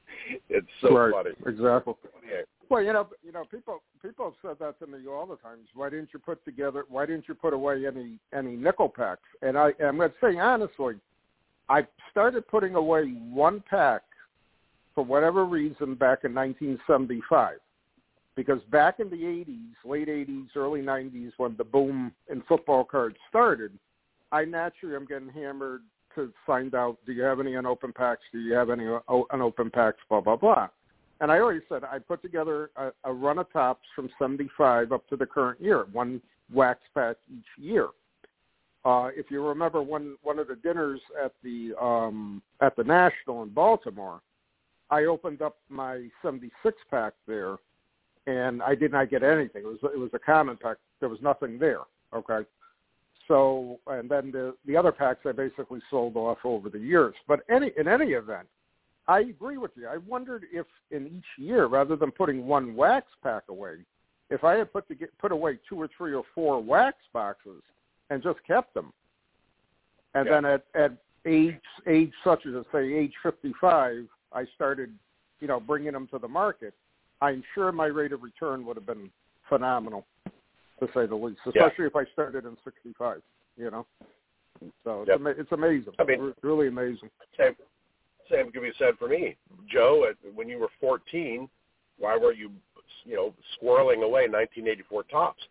it's 0.48 0.66
so 0.80 0.96
right. 0.96 1.12
funny. 1.12 1.34
Exactly. 1.46 1.94
Yeah. 2.28 2.42
Well, 2.68 2.82
you 2.82 2.92
know, 2.92 3.08
you 3.22 3.32
know, 3.32 3.44
people 3.44 3.82
people 4.00 4.24
have 4.24 4.34
said 4.58 4.64
that 4.64 4.78
to 4.78 4.90
me 4.90 5.06
all 5.06 5.26
the 5.26 5.36
times. 5.36 5.68
Why 5.74 5.90
didn't 5.90 6.10
you 6.12 6.18
put 6.18 6.44
together? 6.44 6.84
Why 6.88 7.06
didn't 7.06 7.28
you 7.28 7.34
put 7.34 7.52
away 7.52 7.86
any 7.86 8.18
any 8.34 8.56
nickel 8.56 8.88
packs? 8.88 9.22
And 9.42 9.58
I 9.58 9.72
I 9.80 9.88
am 9.88 9.98
going 9.98 10.10
to 10.10 10.16
say 10.22 10.38
honestly, 10.38 10.94
I 11.68 11.86
started 12.10 12.48
putting 12.48 12.74
away 12.74 13.04
one 13.32 13.62
pack 13.68 14.02
for 14.94 15.04
whatever 15.04 15.44
reason 15.44 15.94
back 15.94 16.24
in 16.24 16.34
1975, 16.34 17.56
because 18.36 18.60
back 18.70 19.00
in 19.00 19.08
the 19.08 19.16
80s, 19.16 19.72
late 19.84 20.08
80s, 20.08 20.48
early 20.56 20.82
90s, 20.82 21.32
when 21.38 21.56
the 21.56 21.64
boom 21.64 22.12
in 22.30 22.42
football 22.42 22.84
cards 22.84 23.16
started, 23.28 23.72
I 24.32 24.44
naturally 24.44 24.96
am 24.96 25.06
getting 25.06 25.28
hammered 25.28 25.82
to 26.14 26.32
find 26.46 26.74
out: 26.74 26.98
Do 27.06 27.12
you 27.12 27.22
have 27.22 27.40
any 27.40 27.54
unopened 27.54 27.94
packs? 27.94 28.22
Do 28.32 28.40
you 28.40 28.54
have 28.54 28.70
any 28.70 28.86
unopened 29.30 29.72
packs? 29.72 29.98
Blah 30.08 30.20
blah 30.20 30.36
blah. 30.36 30.68
And 31.20 31.30
I 31.30 31.38
always 31.38 31.62
said 31.68 31.84
I 31.84 32.00
put 32.00 32.20
together 32.20 32.70
a, 32.76 32.90
a 33.04 33.12
run 33.12 33.38
of 33.38 33.52
Topps 33.52 33.86
from 33.94 34.10
75 34.18 34.90
up 34.90 35.08
to 35.08 35.16
the 35.16 35.24
current 35.24 35.60
year, 35.60 35.86
one 35.92 36.20
wax 36.52 36.80
pack 36.94 37.16
each 37.32 37.46
year. 37.56 37.88
Uh, 38.84 39.10
if 39.14 39.30
you 39.30 39.46
remember 39.46 39.80
one 39.80 40.16
one 40.22 40.40
of 40.40 40.48
the 40.48 40.56
dinners 40.56 41.00
at 41.24 41.32
the 41.44 41.72
um, 41.80 42.42
at 42.60 42.74
the 42.76 42.82
National 42.82 43.44
in 43.44 43.50
Baltimore, 43.50 44.20
I 44.90 45.04
opened 45.04 45.40
up 45.40 45.58
my 45.68 46.08
76 46.22 46.76
pack 46.90 47.12
there, 47.28 47.56
and 48.26 48.60
I 48.60 48.74
did 48.74 48.90
not 48.90 49.08
get 49.08 49.22
anything. 49.22 49.62
It 49.62 49.66
was 49.66 49.78
it 49.94 49.98
was 49.98 50.10
a 50.14 50.18
common 50.18 50.56
pack. 50.56 50.78
There 50.98 51.08
was 51.08 51.20
nothing 51.22 51.58
there. 51.58 51.82
Okay, 52.12 52.40
so 53.28 53.78
and 53.86 54.10
then 54.10 54.30
the 54.30 54.54
the 54.66 54.76
other 54.76 54.92
packs 54.92 55.20
I 55.26 55.32
basically 55.32 55.80
sold 55.90 56.16
off 56.16 56.38
over 56.44 56.68
the 56.68 56.78
years. 56.78 57.14
But 57.26 57.40
any 57.48 57.72
in 57.76 57.88
any 57.88 58.12
event, 58.12 58.48
I 59.08 59.20
agree 59.20 59.56
with 59.56 59.72
you. 59.76 59.88
I 59.88 59.98
wondered 59.98 60.44
if 60.52 60.66
in 60.90 61.06
each 61.06 61.44
year, 61.44 61.66
rather 61.66 61.96
than 61.96 62.10
putting 62.10 62.46
one 62.46 62.74
wax 62.74 63.06
pack 63.22 63.44
away, 63.48 63.76
if 64.30 64.44
I 64.44 64.54
had 64.54 64.72
put 64.72 64.88
to 64.88 64.94
get, 64.94 65.16
put 65.18 65.32
away 65.32 65.58
two 65.68 65.80
or 65.80 65.88
three 65.96 66.14
or 66.14 66.24
four 66.34 66.60
wax 66.62 66.96
boxes 67.12 67.62
and 68.10 68.22
just 68.22 68.38
kept 68.46 68.74
them, 68.74 68.92
and 70.14 70.26
Yeah. 70.26 70.32
then 70.32 70.44
at 70.44 70.64
at 70.74 70.92
age 71.24 71.60
age 71.86 72.12
such 72.24 72.46
as 72.46 72.64
say 72.72 72.92
age 72.92 73.14
fifty 73.22 73.52
five, 73.60 74.06
I 74.32 74.44
started, 74.54 74.96
you 75.40 75.48
know, 75.48 75.60
bringing 75.60 75.92
them 75.92 76.08
to 76.08 76.18
the 76.18 76.28
market. 76.28 76.74
I'm 77.20 77.42
sure 77.54 77.70
my 77.72 77.86
rate 77.86 78.12
of 78.12 78.22
return 78.22 78.66
would 78.66 78.76
have 78.76 78.86
been 78.86 79.10
phenomenal, 79.48 80.06
to 80.86 80.92
say 80.92 81.06
the 81.06 81.14
least. 81.14 81.40
Yeah. 81.54 81.64
Especially 81.66 81.86
if 81.86 81.96
I 81.96 82.04
started 82.12 82.44
in 82.44 82.56
'65, 82.64 83.22
you 83.56 83.70
know. 83.70 83.86
So 84.84 85.02
it's, 85.02 85.08
Yep. 85.08 85.20
ama- 85.20 85.30
it's 85.30 85.52
amazing. 85.52 85.94
I 85.98 86.04
mean- 86.04 86.20
Re- 86.20 86.34
really 86.42 86.68
amazing. 86.68 87.10
Same, 87.36 87.56
same 88.30 88.52
could 88.52 88.62
be 88.62 88.72
said 88.78 88.96
for 88.98 89.08
me, 89.08 89.36
Joe. 89.66 90.12
When 90.34 90.48
you 90.48 90.58
were 90.58 90.68
14, 90.80 91.48
why 91.98 92.16
were 92.16 92.32
you, 92.32 92.52
you 93.04 93.16
know, 93.16 93.34
squirreling 93.56 94.02
away 94.02 94.28
1984 94.28 95.04
Topps? 95.04 95.42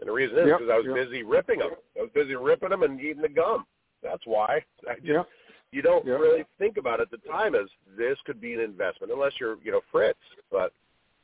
And 0.00 0.08
the 0.08 0.12
reason 0.12 0.38
is 0.38 0.46
Yep, 0.48 0.58
because 0.58 0.70
I 0.72 0.76
was 0.76 0.86
yep. 0.86 0.94
busy 0.94 1.22
ripping 1.22 1.60
them. 1.60 1.74
I 1.98 2.02
was 2.02 2.10
busy 2.10 2.34
ripping 2.36 2.68
them 2.68 2.82
and 2.82 3.00
eating 3.00 3.22
the 3.22 3.28
gum. 3.28 3.66
That's 4.02 4.26
why. 4.26 4.62
I 4.88 4.94
just, 4.96 5.06
Yeah. 5.06 5.24
You 5.72 5.82
don't 5.82 6.06
Yeah. 6.06 6.14
really 6.14 6.44
think 6.58 6.76
about 6.76 7.00
it 7.00 7.04
at 7.04 7.10
the 7.10 7.28
time 7.28 7.54
as 7.54 7.68
this 7.96 8.20
could 8.22 8.40
be 8.40 8.54
an 8.54 8.60
investment, 8.60 9.12
unless 9.12 9.38
you're, 9.40 9.56
you 9.62 9.72
know, 9.72 9.80
Fritz. 9.90 10.18
But, 10.50 10.72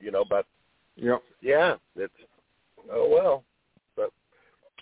you 0.00 0.10
know, 0.10 0.24
but 0.24 0.46
Yep. 0.96 1.22
yeah, 1.40 1.76
it's 1.96 2.14
oh 2.90 3.08
well. 3.08 3.44
But 3.96 4.10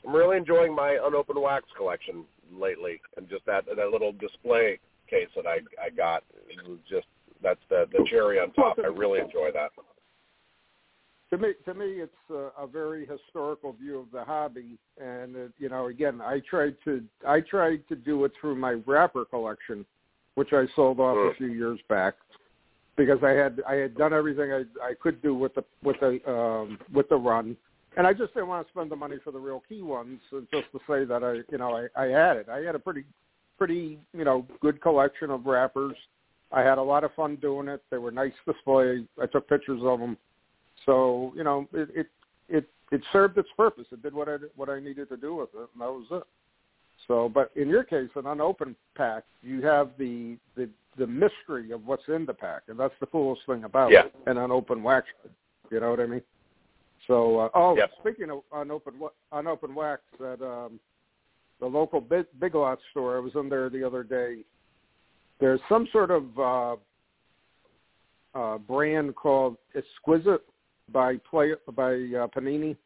I'm 0.07 0.15
really 0.15 0.37
enjoying 0.37 0.75
my 0.75 0.99
unopened 1.03 1.41
wax 1.41 1.65
collection 1.77 2.25
lately, 2.53 3.01
and 3.17 3.29
just 3.29 3.45
that 3.47 3.65
that 3.67 3.91
little 3.91 4.13
display 4.13 4.79
case 5.09 5.29
that 5.37 5.47
I 5.47 5.59
I 5.85 5.91
got 5.91 6.23
it 6.49 6.69
was 6.69 6.79
just 6.89 7.07
that's 7.43 7.61
the 7.69 7.87
the 7.93 8.07
cherry 8.11 8.39
on 8.39 8.53
top. 8.53 8.79
I 8.79 8.87
really 8.87 9.21
enjoy 9.21 9.51
that. 9.53 9.71
To 11.31 11.39
me, 11.39 11.53
to 11.65 11.75
me, 11.75 11.87
it's 12.01 12.13
a, 12.31 12.51
a 12.61 12.67
very 12.67 13.07
historical 13.07 13.73
view 13.73 14.01
of 14.01 14.07
the 14.13 14.25
hobby, 14.25 14.79
and 15.01 15.37
uh, 15.37 15.39
you 15.59 15.69
know, 15.69 15.87
again, 15.87 16.21
I 16.21 16.41
tried 16.41 16.75
to 16.85 17.05
I 17.27 17.41
tried 17.41 17.87
to 17.89 17.95
do 17.95 18.25
it 18.25 18.33
through 18.41 18.57
my 18.57 18.81
wrapper 18.85 19.25
collection, 19.25 19.87
which 20.35 20.53
I 20.53 20.67
sold 20.75 20.99
off 20.99 21.17
a 21.17 21.21
Mm. 21.21 21.37
few 21.37 21.47
years 21.53 21.79
back, 21.89 22.15
because 22.97 23.23
I 23.23 23.31
had 23.31 23.63
I 23.67 23.75
had 23.75 23.97
done 23.97 24.13
everything 24.13 24.53
I 24.53 24.65
I 24.85 24.95
could 25.01 25.23
do 25.23 25.35
with 25.37 25.55
the 25.55 25.65
with 25.85 26.01
the 26.01 26.21
um, 26.29 26.81
with 26.93 27.09
the 27.09 27.17
run, 27.17 27.57
and 27.97 28.07
I 28.07 28.13
just 28.13 28.35
didn't 28.35 28.49
want 28.49 28.67
to 28.67 28.73
spend 28.73 28.91
the 28.91 28.97
money 28.97 29.17
for 29.23 29.31
the 29.31 29.39
real 29.39 29.63
key 29.69 29.83
ones, 29.83 30.21
and 30.33 30.47
just 30.53 30.71
to 30.73 30.79
say 30.89 31.05
that 31.05 31.23
I 31.25 31.43
you 31.51 31.59
know 31.59 31.77
I, 31.77 32.01
I 32.01 32.07
had 32.07 32.37
it. 32.37 32.49
I 32.49 32.59
had 32.59 32.75
a 32.75 32.79
pretty 32.79 33.05
pretty 33.59 33.99
you 34.17 34.25
know 34.25 34.47
good 34.61 34.81
collection 34.81 35.31
of 35.31 35.47
wrappers. 35.47 35.97
I 36.53 36.63
had 36.63 36.79
a 36.79 36.83
lot 36.83 37.05
of 37.05 37.15
fun 37.15 37.37
doing 37.37 37.69
it. 37.69 37.83
They 37.91 37.99
were 37.99 38.11
nice 38.11 38.33
display. 38.47 39.07
I 39.23 39.27
took 39.27 39.49
pictures 39.49 39.81
of 39.85 40.01
them. 40.01 40.17
So 40.87 41.33
you 41.37 41.45
know, 41.45 41.69
it 41.73 41.89
it 41.95 42.07
it, 42.49 42.69
it 42.91 43.03
served 43.13 43.39
its 43.39 43.49
purpose. 43.57 43.87
It 43.93 44.03
did 44.03 44.15
what 44.15 44.29
I 44.29 44.37
what 44.57 44.69
I 44.69 44.81
needed 44.81 45.09
to 45.11 45.17
do 45.17 45.37
with 45.37 45.51
it, 45.55 45.69
and 45.73 45.81
that 45.81 45.91
was 45.91 46.07
it. 46.11 46.23
So, 47.09 47.31
but 47.33 47.51
in 47.57 47.69
your 47.69 47.83
case, 47.83 48.11
an 48.15 48.27
unopened 48.27 48.77
pack, 48.97 49.25
you 49.43 49.63
have 49.63 49.91
the 49.99 50.37
the 50.57 50.69
the 50.99 51.07
mystery 51.07 51.71
of 51.71 51.87
what's 51.87 52.03
in 52.09 52.27
the 52.27 52.35
pack, 52.35 52.63
and 52.69 52.79
that's 52.79 52.95
the 53.01 53.07
coolest 53.07 53.43
thing 53.47 53.65
about 53.65 53.91
Yeah. 53.93 54.07
it. 54.07 54.15
An 54.27 54.39
unopened 54.39 54.83
wax, 54.83 55.07
you 55.71 55.81
know 55.81 55.91
what 55.91 56.01
I 56.01 56.07
mean? 56.07 56.23
So, 57.11 57.41
uh, 57.41 57.49
oh, 57.55 57.77
Yep. 57.77 57.91
speaking 57.99 58.31
of 58.31 58.45
unopened 58.53 59.01
wa- 59.01 59.11
unopened 59.33 59.75
wax, 59.75 60.01
at 60.21 60.41
um, 60.43 60.79
the 61.59 61.67
local 61.67 62.01
big, 62.01 62.25
big 62.39 62.55
lot 62.55 62.79
store, 62.93 63.17
I 63.17 63.19
was 63.19 63.35
in 63.35 63.49
there 63.49 63.69
the 63.69 63.83
other 63.83 64.05
day. 64.05 64.45
There's 65.41 65.61
some 65.69 65.89
sort 65.91 66.13
of 66.13 66.39
uh, 66.39 66.77
uh, 68.39 68.59
brand 68.59 69.17
called 69.17 69.57
Exquisite 69.75 70.47
by 70.93 71.17
Play 71.29 71.55
by 71.73 71.95
uh, 71.95 72.29
Panini, 72.29 72.77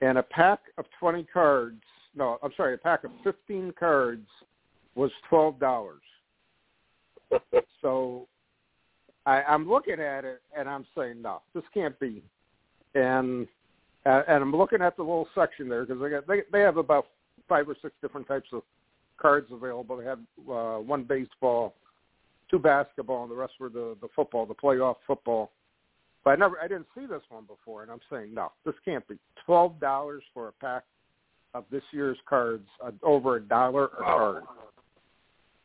and 0.00 0.16
a 0.16 0.22
pack 0.22 0.60
of 0.78 0.86
twenty 0.98 1.24
cards. 1.24 1.82
No, 2.14 2.38
I'm 2.42 2.52
sorry, 2.56 2.72
a 2.72 2.78
pack 2.78 3.04
of 3.04 3.10
fifteen 3.22 3.70
cards 3.78 4.28
was 4.94 5.10
twelve 5.28 5.60
dollars. 5.60 6.02
So 7.82 8.28
I, 9.24 9.42
I'm 9.42 9.66
looking 9.66 10.00
at 10.00 10.26
it 10.26 10.42
and 10.54 10.68
I'm 10.68 10.84
saying, 10.94 11.22
no, 11.22 11.40
this 11.54 11.64
can't 11.72 11.98
be. 11.98 12.22
And 12.94 13.46
uh, 14.06 14.22
and 14.28 14.42
I'm 14.42 14.56
looking 14.56 14.80
at 14.82 14.96
the 14.96 15.02
little 15.02 15.28
section 15.34 15.68
there 15.68 15.84
because 15.84 16.00
they 16.02 16.10
got 16.10 16.26
they 16.26 16.42
they 16.52 16.60
have 16.60 16.76
about 16.76 17.06
five 17.48 17.68
or 17.68 17.76
six 17.82 17.94
different 18.00 18.26
types 18.26 18.48
of 18.52 18.62
cards 19.18 19.48
available. 19.52 19.96
They 19.96 20.04
had 20.04 20.18
uh, 20.50 20.78
one 20.78 21.04
baseball, 21.04 21.74
two 22.50 22.58
basketball, 22.58 23.22
and 23.22 23.30
the 23.30 23.36
rest 23.36 23.54
were 23.60 23.68
the 23.68 23.96
the 24.00 24.08
football, 24.16 24.46
the 24.46 24.54
playoff 24.54 24.96
football. 25.06 25.50
But 26.24 26.30
I 26.32 26.36
never, 26.36 26.58
I 26.60 26.68
didn't 26.68 26.86
see 26.94 27.06
this 27.06 27.22
one 27.30 27.44
before, 27.44 27.82
and 27.82 27.90
I'm 27.90 28.00
saying, 28.10 28.34
no, 28.34 28.52
this 28.64 28.74
can't 28.84 29.06
be 29.08 29.16
twelve 29.46 29.78
dollars 29.80 30.22
for 30.34 30.48
a 30.48 30.52
pack 30.52 30.84
of 31.54 31.64
this 31.70 31.82
year's 31.92 32.18
cards, 32.28 32.66
uh, 32.84 32.90
over 33.02 33.36
a 33.36 33.40
dollar 33.40 33.86
a 33.98 34.02
Wow. 34.02 34.16
card. 34.16 34.42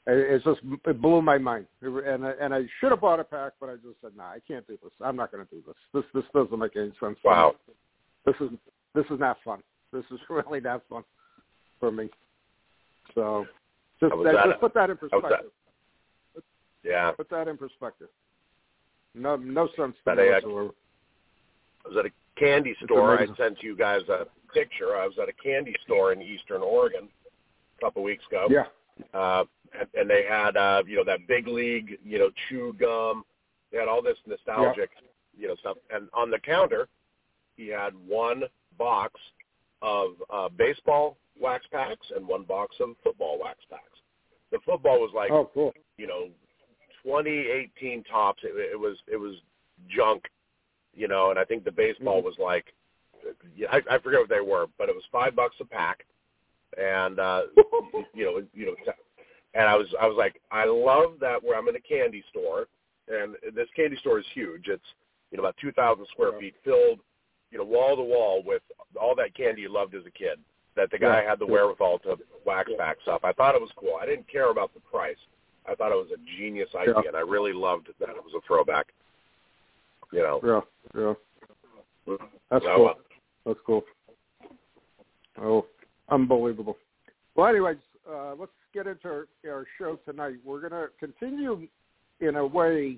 It, 0.08 0.36
it's 0.36 0.46
just 0.46 0.60
it 0.86 1.02
blew 1.02 1.22
my 1.22 1.38
mind, 1.38 1.66
and 1.82 2.26
I, 2.26 2.32
and 2.40 2.54
I 2.54 2.64
should 2.80 2.92
have 2.92 3.02
bought 3.02 3.20
a 3.20 3.24
pack, 3.24 3.54
but 3.60 3.70
I 3.70 3.76
just 3.76 4.00
said, 4.02 4.12
no, 4.16 4.24
I 4.24 4.38
can't 4.48 4.66
do 4.68 4.78
this. 4.84 4.92
I'm 5.02 5.16
not 5.16 5.32
going 5.32 5.46
to 5.46 5.50
do 5.50 5.64
this. 5.66 5.76
This 5.94 6.04
this 6.14 6.24
doesn't 6.34 6.60
make 6.60 6.76
any 6.76 6.94
sense. 7.00 7.18
Wow. 7.24 7.56
This 8.26 8.36
is 8.40 8.50
this 8.94 9.06
is 9.10 9.20
not 9.20 9.38
fun. 9.44 9.62
This 9.92 10.04
is 10.12 10.20
really 10.30 10.62
not 10.62 10.84
fun 10.90 11.04
for 11.80 11.92
me. 11.92 12.10
So 13.14 13.46
just, 14.00 14.14
that, 14.24 14.34
that? 14.34 14.46
just 14.46 14.60
put 14.60 14.74
that 14.74 14.90
in 14.90 14.98
was 15.02 15.10
that? 15.12 15.22
perspective. 15.22 15.52
Yeah. 16.84 17.12
Put 17.12 17.30
that 17.30 17.48
in 17.48 17.58
perspective. 17.58 18.08
No, 19.16 19.36
no 19.38 19.70
sense 19.76 19.96
to 20.06 20.16
me 20.16 20.24
I- 20.24 20.34
whatsoever. 20.34 20.70
I 21.86 21.88
was 21.90 21.98
at 22.00 22.06
a 22.06 22.40
candy 22.40 22.76
store. 22.84 23.20
I 23.20 23.28
sent 23.38 23.62
you 23.62 23.76
guys 23.76 24.02
a 24.10 24.26
picture. 24.54 24.96
I 24.96 25.06
was 25.06 25.16
at 25.22 25.30
a 25.30 25.34
candy 25.34 25.76
store 25.86 26.14
in 26.14 26.22
Eastern 26.22 26.62
Oregon 26.62 27.08
a 27.78 27.86
couple 27.86 28.02
weeks 28.02 28.24
ago. 28.28 28.48
Yeah. 28.50 28.64
uh, 29.14 29.44
and, 29.98 30.10
they 30.10 30.24
had 30.30 30.56
uh, 30.58 30.84
you 30.88 30.96
know 30.98 31.04
that 31.04 31.28
big 31.28 31.48
league, 31.48 31.98
you 32.04 32.20
know, 32.20 32.30
chew 32.50 32.74
gum. 32.80 33.24
They 33.72 33.78
had 33.80 33.88
all 33.88 34.02
this 34.02 34.18
nostalgic, 34.26 34.90
you 35.38 35.48
know, 35.48 35.56
stuff. 35.56 35.78
And 35.94 36.08
on 36.14 36.30
the 36.32 36.40
counter, 36.40 36.88
he 37.58 37.68
had 37.68 37.94
one 38.08 38.44
box 38.78 39.20
of 39.82 40.12
uh, 40.34 40.50
baseball 40.50 41.18
wax 41.40 41.66
packs 41.72 42.08
and 42.16 42.26
one 42.28 42.44
box 42.44 42.76
of 42.80 42.90
football 43.04 43.38
wax 43.42 43.60
packs. 43.70 43.84
The 44.52 44.60
football 44.66 45.00
was 45.00 45.12
like, 45.14 45.32
Oh, 45.32 45.50
cool. 45.54 45.74
you 45.98 46.08
know, 46.08 46.28
2018 47.04 48.04
Topps. 48.04 48.44
It, 48.44 48.54
it 48.72 48.80
was 48.80 48.98
it 49.12 49.18
was 49.18 49.36
junk, 49.90 50.24
you 50.94 51.08
know. 51.08 51.30
And 51.32 51.40
I 51.40 51.44
think 51.46 51.64
the 51.64 51.72
baseball 51.72 52.18
Mm-hmm. 52.18 52.26
was 52.26 52.36
like, 52.40 52.74
I, 53.72 53.82
I 53.90 54.00
forget 54.00 54.20
what 54.20 54.30
they 54.30 54.40
were, 54.42 54.68
but 54.78 54.88
it 54.90 54.96
was 54.96 55.04
five 55.12 55.36
bucks 55.36 55.56
a 55.60 55.66
pack, 55.66 56.06
and 56.78 57.20
uh, 57.20 57.42
you 58.14 58.24
know, 58.26 58.44
you 58.54 58.68
know, 58.68 58.76
and 59.56 59.68
I 59.68 59.76
was 59.76 59.88
I 60.00 60.06
was 60.06 60.16
like, 60.18 60.40
I 60.52 60.66
love 60.66 61.18
that 61.22 61.44
where 61.44 61.58
I'm 61.58 61.68
in 61.68 61.76
a 61.76 61.82
candy 61.82 62.24
store, 62.30 62.68
and 63.08 63.36
this 63.56 63.68
candy 63.76 63.98
store 63.98 64.20
is 64.20 64.26
huge. 64.34 64.68
It's 64.68 64.84
you 65.32 65.38
know 65.38 65.44
about 65.44 65.56
2,000 65.60 66.06
square 66.12 66.34
Yeah. 66.34 66.40
feet, 66.40 66.56
filled, 66.64 67.00
you 67.52 67.58
know, 67.58 67.64
wall 67.64 67.96
to 67.96 68.04
wall 68.04 68.44
with 68.46 68.62
all 69.00 69.16
that 69.16 69.34
candy 69.36 69.62
you 69.64 69.70
loved 69.70 69.96
as 69.96 70.06
a 70.06 70.12
kid. 70.12 70.40
That 70.76 70.92
the 70.92 71.00
guy 71.00 71.22
Yeah. 71.24 71.30
had 71.30 71.40
the 71.40 71.46
wherewithal 71.48 72.00
to 72.00 72.18
wax 72.46 72.70
pack 72.78 72.98
stuff. 73.02 73.22
I 73.24 73.32
thought 73.34 73.56
it 73.56 73.62
was 73.62 73.72
cool. 73.78 73.96
I 74.00 74.06
didn't 74.06 74.28
care 74.28 74.52
about 74.52 74.74
the 74.74 74.82
price. 74.82 75.18
I 75.68 75.74
thought 75.74 75.92
it 75.92 75.96
was 75.96 76.12
a 76.12 76.18
genius 76.38 76.70
idea, 76.76 76.94
Yeah. 77.02 77.08
and 77.08 77.18
I 77.18 77.22
really 77.22 77.54
loved 77.54 77.88
that 78.00 78.10
it 78.10 78.24
was 78.24 78.34
a 78.36 78.42
throwback. 78.42 78.94
You 80.12 80.20
know, 80.20 80.40
Yeah, 80.44 80.62
yeah. 81.02 82.18
That's 82.52 82.66
cool. 82.66 82.84
well. 82.86 83.00
That's 83.46 83.60
cool. 83.66 83.84
Oh, 85.38 85.66
unbelievable. 86.10 86.78
Well, 87.36 87.48
anyways, 87.48 87.78
uh, 88.10 88.36
let's 88.36 88.52
get 88.76 88.88
into 88.88 89.08
our, 89.08 89.28
our 89.48 89.66
show 89.80 89.98
tonight. 90.06 90.36
We're 90.44 90.68
going 90.68 90.72
to 90.72 90.88
continue, 91.00 91.66
in 92.20 92.36
a 92.36 92.46
way, 92.46 92.98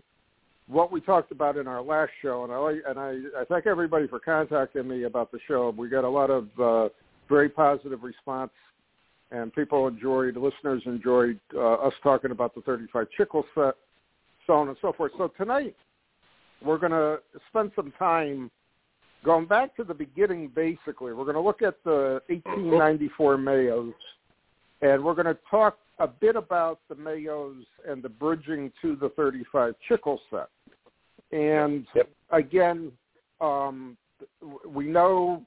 what 0.68 0.92
we 0.92 1.00
talked 1.00 1.32
about 1.32 1.56
in 1.56 1.68
our 1.68 1.82
last 1.82 2.12
show, 2.22 2.44
and 2.44 2.52
I 2.52 2.90
and 2.90 3.00
I, 3.00 3.42
I 3.42 3.46
thank 3.46 3.68
everybody 3.68 4.08
for 4.08 4.20
contacting 4.20 4.88
me 4.88 5.04
about 5.04 5.32
the 5.32 5.40
show. 5.48 5.74
We 5.78 5.88
got 5.88 6.04
a 6.04 6.10
lot 6.10 6.30
of 6.30 6.48
uh, 6.60 6.90
very 7.30 7.48
positive 7.48 8.04
response, 8.04 8.52
and 9.32 9.54
people 9.54 9.88
enjoyed, 9.88 10.36
listeners 10.36 10.82
enjoyed 10.86 11.40
uh, 11.56 11.76
us 11.76 11.94
talking 12.04 12.32
about 12.32 12.56
the 12.56 12.62
35 12.62 13.08
Chicle 13.16 13.46
set, 13.56 13.76
so 14.46 14.54
on 14.54 14.68
and 14.68 14.78
so 14.82 14.92
forth. 14.92 15.12
So 15.18 15.32
tonight, 15.38 15.76
we're 16.66 16.80
going 16.80 16.92
to 16.92 17.20
spend 17.50 17.72
some 17.76 17.94
time 17.98 18.52
going 19.24 19.46
back 19.46 19.76
to 19.78 19.84
the 19.84 19.94
beginning, 19.94 20.52
basically, 20.54 21.14
we're 21.14 21.24
going 21.24 21.36
to 21.36 21.42
look 21.42 21.62
at 21.62 21.76
the 21.84 22.22
1894 22.28 23.38
Mayos, 23.38 23.94
and 24.82 25.04
we're 25.04 25.14
going 25.14 25.26
to 25.26 25.38
talk 25.50 25.78
a 26.00 26.08
bit 26.08 26.36
about 26.36 26.80
the 26.90 26.96
Mayos 26.96 27.64
and 27.88 28.04
the 28.04 28.10
bridging 28.10 28.72
to 28.82 28.96
the 28.96 29.10
35 29.10 29.74
Chicle 29.88 30.20
set. 30.30 30.50
And 31.32 31.86
Yep. 31.96 32.10
again, 32.32 32.92
um, 33.42 33.98
we 34.66 34.86
know 34.86 35.46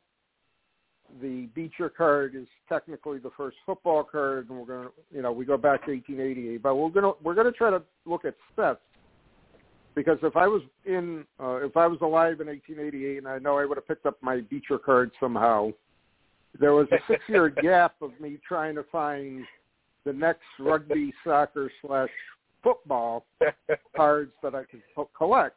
the 1.21 1.47
Beecher 1.55 1.89
card 1.89 2.35
is 2.35 2.47
technically 2.69 3.19
the 3.19 3.31
first 3.37 3.57
football 3.67 4.05
card, 4.05 4.49
and 4.49 4.59
we're 4.59 4.67
going 4.67 4.89
to, 4.89 4.93
you 5.11 5.23
know, 5.23 5.33
we 5.33 5.45
go 5.45 5.57
back 5.57 5.85
to 5.87 5.93
1888, 5.93 6.63
but 6.63 6.77
we're 6.77 6.91
going 6.91 7.03
to 7.03 7.15
we're 7.23 7.35
going 7.35 7.47
to 7.47 7.53
try 7.53 7.71
to 7.71 7.83
look 8.05 8.25
at 8.25 8.35
sets 8.55 8.81
because 9.95 10.19
if 10.23 10.37
I 10.37 10.47
was 10.47 10.63
in, 10.85 11.25
uh, 11.41 11.57
if 11.57 11.77
I 11.77 11.87
was 11.87 11.99
alive 12.01 12.41
in 12.41 12.47
1888, 12.47 13.19
and 13.19 13.29
I 13.29 13.39
know 13.39 13.59
I 13.59 13.65
would 13.65 13.77
have 13.77 13.89
picked 13.89 14.07
up 14.07 14.17
my 14.23 14.41
Beecher 14.41 14.79
card 14.79 15.11
somehow, 15.19 15.71
there 16.59 16.75
was 16.75 16.89
a 16.93 16.99
six-year 17.09 17.49
gap 17.49 17.95
of 18.03 18.19
me 18.21 18.39
trying 18.47 18.75
to 18.75 18.85
find 18.91 19.45
the 20.05 20.13
next 20.13 20.43
rugby, 20.59 21.13
soccer 21.25 21.71
slash 21.83 22.11
football 22.63 23.27
cards 23.97 24.33
that 24.43 24.55
I 24.55 24.65
could 24.65 24.83
co- 24.95 25.11
collect. 25.17 25.57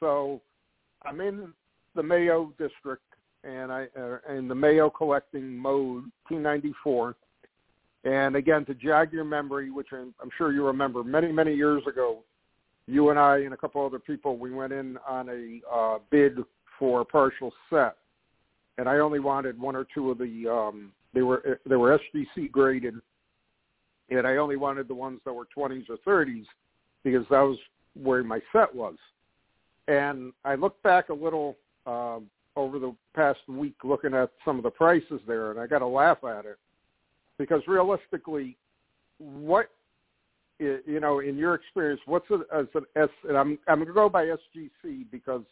So 0.00 0.40
I'm 1.04 1.20
in 1.20 1.52
the 1.94 2.02
Mayo 2.02 2.52
district, 2.58 3.04
and 3.44 3.72
I 3.72 3.86
uh, 3.98 4.18
in 4.32 4.48
the 4.48 4.54
Mayo 4.54 4.90
collecting 4.90 5.56
mode, 5.56 6.04
1994. 6.28 7.16
And 8.04 8.36
again, 8.36 8.64
to 8.66 8.74
jog 8.74 9.12
your 9.12 9.24
memory, 9.24 9.70
which 9.70 9.88
I'm, 9.92 10.14
I'm 10.22 10.30
sure 10.36 10.52
you 10.52 10.64
remember, 10.64 11.02
many 11.02 11.32
many 11.32 11.54
years 11.54 11.82
ago, 11.88 12.22
you 12.86 13.10
and 13.10 13.18
I 13.18 13.38
and 13.38 13.54
a 13.54 13.56
couple 13.56 13.84
other 13.84 13.98
people, 13.98 14.36
we 14.36 14.52
went 14.52 14.72
in 14.72 14.98
on 15.08 15.28
a 15.28 15.60
uh, 15.74 15.98
bid 16.10 16.38
for 16.78 17.00
a 17.00 17.04
partial 17.04 17.52
set, 17.70 17.96
and 18.78 18.88
I 18.88 18.98
only 18.98 19.20
wanted 19.20 19.60
one 19.60 19.76
or 19.76 19.86
two 19.92 20.10
of 20.10 20.18
the. 20.18 20.48
Um, 20.48 20.92
they 21.14 21.22
were 21.22 21.60
they 21.66 21.76
were 21.76 21.98
SGC 21.98 22.50
graded, 22.50 22.94
and 24.10 24.26
I 24.26 24.36
only 24.36 24.56
wanted 24.56 24.88
the 24.88 24.94
ones 24.94 25.20
that 25.24 25.32
were 25.32 25.48
20s 25.56 25.86
or 25.88 25.96
30s 26.06 26.44
because 27.02 27.24
that 27.30 27.40
was 27.40 27.58
where 27.94 28.22
my 28.22 28.40
set 28.52 28.74
was. 28.74 28.96
And 29.88 30.32
I 30.44 30.56
looked 30.56 30.82
back 30.82 31.08
a 31.08 31.14
little 31.14 31.56
um, 31.86 32.26
over 32.56 32.78
the 32.78 32.94
past 33.14 33.38
week, 33.48 33.76
looking 33.84 34.14
at 34.14 34.30
some 34.44 34.56
of 34.56 34.64
the 34.64 34.70
prices 34.70 35.20
there, 35.26 35.50
and 35.50 35.60
I 35.60 35.66
got 35.66 35.78
to 35.78 35.86
laugh 35.86 36.18
at 36.24 36.44
it 36.44 36.58
because 37.38 37.62
realistically, 37.66 38.56
what 39.18 39.70
you 40.58 41.00
know, 41.00 41.20
in 41.20 41.36
your 41.36 41.54
experience, 41.54 42.00
what's 42.06 42.26
it 42.30 42.40
as 42.54 42.66
an 42.74 42.84
S? 42.96 43.08
And 43.28 43.36
I'm 43.36 43.58
I'm 43.68 43.76
going 43.76 43.88
to 43.88 43.94
go 43.94 44.08
by 44.08 44.24
SGC 44.24 45.04
because 45.10 45.42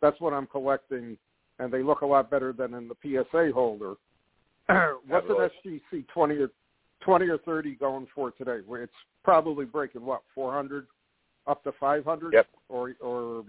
that's 0.00 0.20
what 0.20 0.32
I'm 0.32 0.46
collecting, 0.46 1.16
and 1.58 1.72
they 1.72 1.82
look 1.82 2.00
a 2.00 2.06
lot 2.06 2.30
better 2.30 2.52
than 2.52 2.74
in 2.74 2.88
the 2.88 2.96
PSA 3.02 3.50
holder. 3.52 3.94
what's 5.08 5.26
an 5.28 5.50
SGC 5.64 6.06
twenty 6.08 6.36
or 6.36 6.50
twenty 7.00 7.28
or 7.28 7.38
thirty 7.38 7.74
going 7.74 8.06
for 8.14 8.30
today? 8.32 8.58
It's 8.68 8.92
probably 9.24 9.64
breaking 9.64 10.04
what 10.04 10.22
four 10.34 10.52
hundred 10.52 10.86
up 11.46 11.62
to 11.64 11.72
five 11.80 12.04
hundred. 12.04 12.32
Yep. 12.32 12.46
Or 12.68 12.92
or 13.00 13.44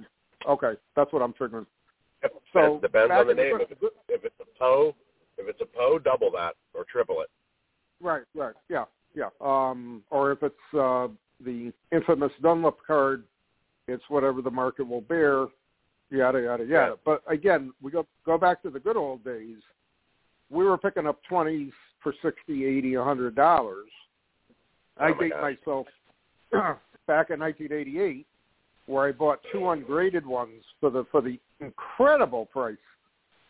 okay, 0.47 0.73
that's 0.95 1.11
what 1.13 1.21
I'm 1.21 1.33
figuring. 1.33 1.65
Yep. 2.23 2.33
So 2.53 2.75
It 2.75 2.81
depends 2.81 3.11
on 3.11 3.27
the 3.27 3.33
name. 3.33 3.57
If 3.59 3.71
it's, 3.71 3.81
if 4.09 4.25
it's 4.25 4.35
a 4.41 4.59
Poe, 4.59 4.95
if 5.37 5.47
it's 5.47 5.61
a 5.61 5.65
Poe, 5.65 5.99
double 5.99 6.31
that 6.31 6.55
or 6.73 6.85
triple 6.91 7.21
it. 7.21 7.29
Right, 8.01 8.23
right, 8.35 8.55
yeah, 8.69 8.85
yeah. 9.15 9.29
Um, 9.39 10.03
or 10.09 10.31
if 10.31 10.43
it's 10.43 10.55
uh, 10.73 11.07
the 11.43 11.71
infamous 11.91 12.31
Dunlop 12.41 12.77
card, 12.85 13.23
it's 13.87 14.03
whatever 14.09 14.41
the 14.41 14.51
market 14.51 14.87
will 14.87 15.01
bear, 15.01 15.45
yada 16.09 16.41
yada 16.41 16.63
yada. 16.63 16.65
Yeah. 16.65 16.95
But 17.05 17.21
again, 17.27 17.73
we 17.81 17.91
go 17.91 18.05
go 18.25 18.37
back 18.37 18.61
to 18.63 18.69
the 18.69 18.79
good 18.79 18.97
old 18.97 19.23
days. 19.23 19.57
We 20.49 20.65
were 20.65 20.77
picking 20.77 21.07
up 21.07 21.19
twenties 21.27 21.71
for 22.01 22.13
sixty, 22.21 22.65
eighty, 22.65 22.95
a 22.95 23.03
hundred 23.03 23.35
dollars. 23.35 23.89
I 24.99 25.07
Oh 25.09 25.13
my 25.15 25.19
date 25.21 25.31
gosh. 25.31 25.55
myself 25.65 25.87
back 27.07 27.31
in 27.31 27.39
1988, 27.39 28.27
where 28.85 29.07
I 29.07 29.11
bought 29.11 29.39
two 29.51 29.69
ungraded 29.69 30.25
ones 30.25 30.63
for 30.79 30.89
the 30.89 31.05
for 31.11 31.21
the 31.21 31.39
incredible 31.59 32.45
price 32.47 32.75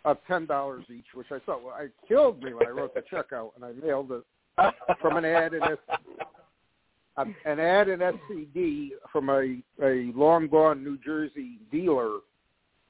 of 0.06 0.18
ten 0.28 0.46
dollars 0.46 0.86
each, 0.90 1.06
which 1.14 1.28
I 1.32 1.40
thought 1.46 1.64
well, 1.64 1.74
I 1.74 1.88
killed 2.08 2.42
me 2.42 2.54
when 2.54 2.68
I 2.68 2.72
wrote 2.72 2.94
the 2.94 3.02
check 3.10 3.34
out 3.34 3.52
and 3.56 3.66
I 3.66 3.72
mailed 3.86 4.12
it 4.12 4.24
from 5.02 5.18
an 5.18 5.26
ad 5.26 5.54
in 5.54 5.62
um, 7.18 7.36
an 7.46 7.60
ad 7.60 7.90
in 7.90 8.00
SCD 8.00 8.90
from 9.12 9.30
a 9.30 9.62
a 9.84 10.12
long 10.16 10.48
gone 10.48 10.84
New 10.84 10.98
Jersey 11.04 11.60
dealer, 11.72 12.20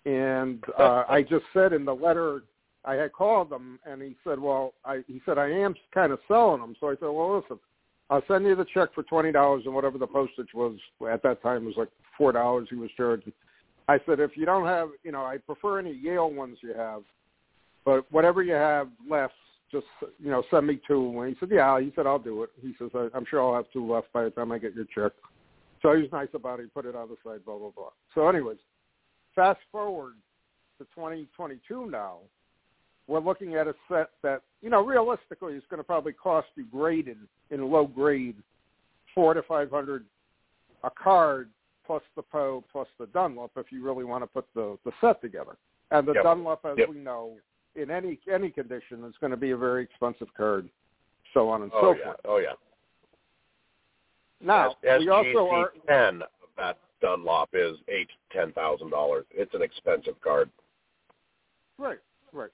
and 0.05 0.63
uh, 0.79 1.03
I 1.09 1.21
just 1.21 1.45
said 1.53 1.73
in 1.73 1.85
the 1.85 1.95
letter 1.95 2.43
I 2.85 2.95
had 2.95 3.13
called 3.13 3.49
them, 3.49 3.79
and 3.85 4.01
he 4.01 4.15
said, 4.23 4.39
"Well, 4.39 4.73
I," 4.83 5.03
he 5.07 5.21
said, 5.25 5.37
"I 5.37 5.49
am 5.49 5.75
kind 5.93 6.11
of 6.11 6.19
selling 6.27 6.61
them." 6.61 6.75
So 6.79 6.87
I 6.87 6.93
said, 6.93 7.09
"Well, 7.09 7.37
listen, 7.39 7.59
I'll 8.09 8.23
send 8.27 8.45
you 8.45 8.55
the 8.55 8.65
check 8.73 8.93
for 8.93 9.03
twenty 9.03 9.31
dollars 9.31 9.63
and 9.65 9.73
whatever 9.73 9.97
the 9.97 10.07
postage 10.07 10.53
was 10.53 10.77
at 11.09 11.23
that 11.23 11.41
time 11.41 11.65
was 11.65 11.75
like 11.77 11.89
four 12.17 12.31
dollars 12.31 12.67
he 12.69 12.75
was 12.75 12.89
charging." 12.97 13.33
I 13.87 13.99
said, 14.05 14.19
"If 14.19 14.35
you 14.35 14.45
don't 14.45 14.65
have, 14.65 14.89
you 15.03 15.11
know, 15.11 15.23
I 15.23 15.37
prefer 15.37 15.79
any 15.79 15.93
Yale 15.93 16.31
ones 16.31 16.57
you 16.61 16.73
have, 16.73 17.03
but 17.85 18.09
whatever 18.11 18.43
you 18.43 18.53
have 18.53 18.89
left, 19.09 19.33
just 19.71 19.87
you 20.19 20.29
know, 20.29 20.43
send 20.51 20.67
me 20.67 20.81
two." 20.85 21.21
And 21.21 21.29
he 21.29 21.39
said, 21.39 21.49
"Yeah." 21.51 21.79
He 21.79 21.93
said, 21.95 22.05
"I'll 22.05 22.19
do 22.19 22.43
it." 22.43 22.49
He 22.61 22.73
says, 22.77 22.89
I- 22.93 23.09
"I'm 23.15 23.25
sure 23.29 23.41
I'll 23.41 23.55
have 23.55 23.71
two 23.71 23.89
left 23.89 24.11
by 24.11 24.25
the 24.25 24.29
time 24.29 24.51
I 24.51 24.57
get 24.57 24.75
your 24.75 24.85
check." 24.93 25.13
So 25.81 25.93
he 25.93 26.01
was 26.01 26.11
nice 26.11 26.29
about 26.33 26.59
it. 26.59 26.63
He 26.63 26.69
put 26.69 26.85
it 26.85 26.95
on 26.95 27.09
the 27.09 27.17
side, 27.23 27.45
blah 27.45 27.57
blah 27.57 27.71
blah. 27.71 27.89
So, 28.15 28.27
anyways, 28.27 28.57
fast 29.35 29.59
forward 29.71 30.13
to 30.77 30.85
2022 30.95 31.89
now. 31.89 32.17
We're 33.07 33.19
looking 33.19 33.55
at 33.55 33.67
a 33.67 33.75
set 33.89 34.11
that 34.21 34.41
you 34.61 34.69
know 34.69 34.83
realistically 34.83 35.53
is 35.55 35.63
going 35.69 35.79
to 35.79 35.83
probably 35.83 36.13
cost 36.13 36.47
you 36.55 36.65
graded 36.71 37.17
in 37.51 37.69
low 37.69 37.85
grade 37.85 38.37
four 39.13 39.33
to 39.33 39.43
five 39.43 39.69
hundred 39.69 40.05
a 40.83 40.89
card 40.89 41.49
plus 41.85 42.01
the 42.15 42.21
Poe 42.21 42.63
plus 42.71 42.87
the 42.99 43.07
Dunlop 43.07 43.51
if 43.57 43.71
you 43.71 43.83
really 43.83 44.05
want 44.05 44.23
to 44.23 44.27
put 44.27 44.45
the 44.55 44.77
the 44.85 44.91
set 45.01 45.21
together. 45.21 45.57
And 45.91 46.07
the 46.07 46.13
Yep. 46.13 46.23
Dunlop, 46.23 46.65
as 46.65 46.77
Yep. 46.77 46.89
we 46.89 46.97
know, 46.97 47.37
in 47.75 47.91
any 47.91 48.19
any 48.31 48.49
condition 48.49 49.03
is 49.03 49.13
going 49.19 49.31
to 49.31 49.37
be 49.37 49.51
a 49.51 49.57
very 49.57 49.83
expensive 49.83 50.33
card, 50.35 50.69
so 51.33 51.49
on 51.49 51.63
and 51.63 51.71
Oh 51.73 51.81
so 51.81 51.95
yeah. 51.99 52.03
forth. 52.05 52.19
Oh 52.25 52.37
yeah. 52.37 52.53
Now 54.41 54.75
S- 54.83 54.99
we 54.99 55.09
also 55.09 55.47
are 55.49 55.73
10 55.87 56.21
of 56.21 56.29
that 56.57 56.77
Dunlop 57.03 57.49
is 57.53 57.77
eight 57.89 58.09
ten 58.31 58.53
thousand 58.53 58.89
dollars. 58.89 59.25
It's 59.31 59.53
an 59.53 59.61
expensive 59.61 60.19
card. 60.23 60.49
Right, 61.77 61.99
right. 62.31 62.49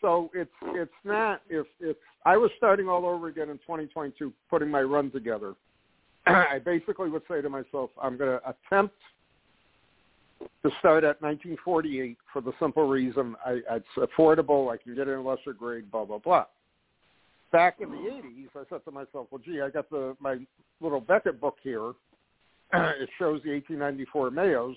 So 0.00 0.30
it's 0.34 0.50
it's 0.62 0.90
not 1.04 1.42
if 1.48 1.66
if 1.80 1.96
I 2.24 2.36
was 2.38 2.50
starting 2.56 2.88
all 2.88 3.06
over 3.06 3.28
again 3.28 3.50
in 3.50 3.58
2022, 3.58 4.32
putting 4.50 4.70
my 4.70 4.82
run 4.82 5.10
together. 5.10 5.54
I 6.26 6.58
basically 6.64 7.10
would 7.10 7.22
say 7.28 7.42
to 7.42 7.50
myself, 7.50 7.90
I'm 8.02 8.16
going 8.16 8.38
to 8.38 8.40
attempt 8.48 8.94
to 10.62 10.70
start 10.78 11.04
at 11.04 11.20
1948 11.20 12.16
for 12.32 12.40
the 12.40 12.52
simple 12.58 12.88
reason 12.88 13.36
I, 13.44 13.60
it's 13.70 13.86
affordable. 13.98 14.72
I 14.72 14.78
can 14.78 14.94
get 14.94 15.08
it 15.08 15.12
in 15.12 15.18
a 15.18 15.22
lesser 15.22 15.52
grade. 15.52 15.90
Blah 15.90 16.06
blah 16.06 16.18
blah. 16.18 16.46
Back 17.52 17.76
in 17.80 17.90
the 17.90 17.96
80s, 17.96 18.48
I 18.56 18.62
said 18.68 18.84
to 18.84 18.90
myself, 18.90 19.28
well, 19.30 19.40
gee, 19.44 19.60
I 19.60 19.68
got 19.68 19.90
the 19.90 20.16
my 20.20 20.38
little 20.80 21.00
Beckett 21.00 21.40
book 21.40 21.58
here. 21.62 21.92
it 22.72 23.08
shows 23.18 23.40
the 23.44 23.52
1894 23.52 24.30
Mayos. 24.30 24.74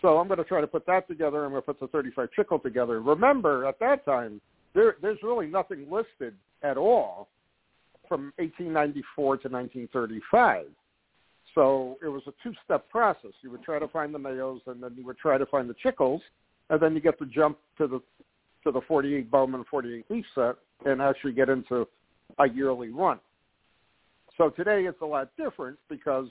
So 0.00 0.18
I'm 0.18 0.28
going 0.28 0.38
to 0.38 0.44
try 0.44 0.60
to 0.60 0.66
put 0.66 0.86
that 0.86 1.06
together. 1.08 1.44
I'm 1.44 1.50
going 1.50 1.62
to 1.62 1.66
put 1.66 1.80
the 1.80 1.88
35 1.88 2.30
Chicle 2.34 2.58
together. 2.58 3.00
Remember, 3.00 3.66
at 3.66 3.78
that 3.80 4.04
time, 4.04 4.40
there, 4.74 4.96
there's 5.02 5.18
really 5.22 5.46
nothing 5.46 5.86
listed 5.90 6.34
at 6.62 6.76
all 6.76 7.28
from 8.08 8.32
1894 8.36 9.24
to 9.38 9.48
1935. 9.48 10.66
So 11.54 11.98
it 12.02 12.08
was 12.08 12.22
a 12.26 12.32
two-step 12.42 12.88
process. 12.88 13.32
You 13.42 13.50
would 13.50 13.62
try 13.62 13.78
to 13.78 13.88
find 13.88 14.14
the 14.14 14.18
Mayos, 14.18 14.60
and 14.66 14.82
then 14.82 14.94
you 14.96 15.04
would 15.06 15.18
try 15.18 15.36
to 15.38 15.46
find 15.46 15.68
the 15.68 15.74
Chicles, 15.82 16.22
and 16.70 16.80
then 16.80 16.94
you 16.94 17.00
get 17.00 17.18
to 17.18 17.26
jump 17.26 17.58
to 17.78 17.86
the 17.86 18.00
to 18.62 18.70
the 18.70 18.80
48 18.86 19.30
Bowman 19.30 19.64
48 19.70 20.04
Leaf 20.10 20.24
set, 20.34 20.54
and 20.84 21.00
actually 21.00 21.32
get 21.32 21.48
into 21.48 21.88
a 22.38 22.46
yearly 22.46 22.90
run. 22.90 23.18
So 24.36 24.50
today 24.50 24.84
it's 24.84 25.00
a 25.00 25.06
lot 25.06 25.30
different 25.38 25.78
because 25.88 26.26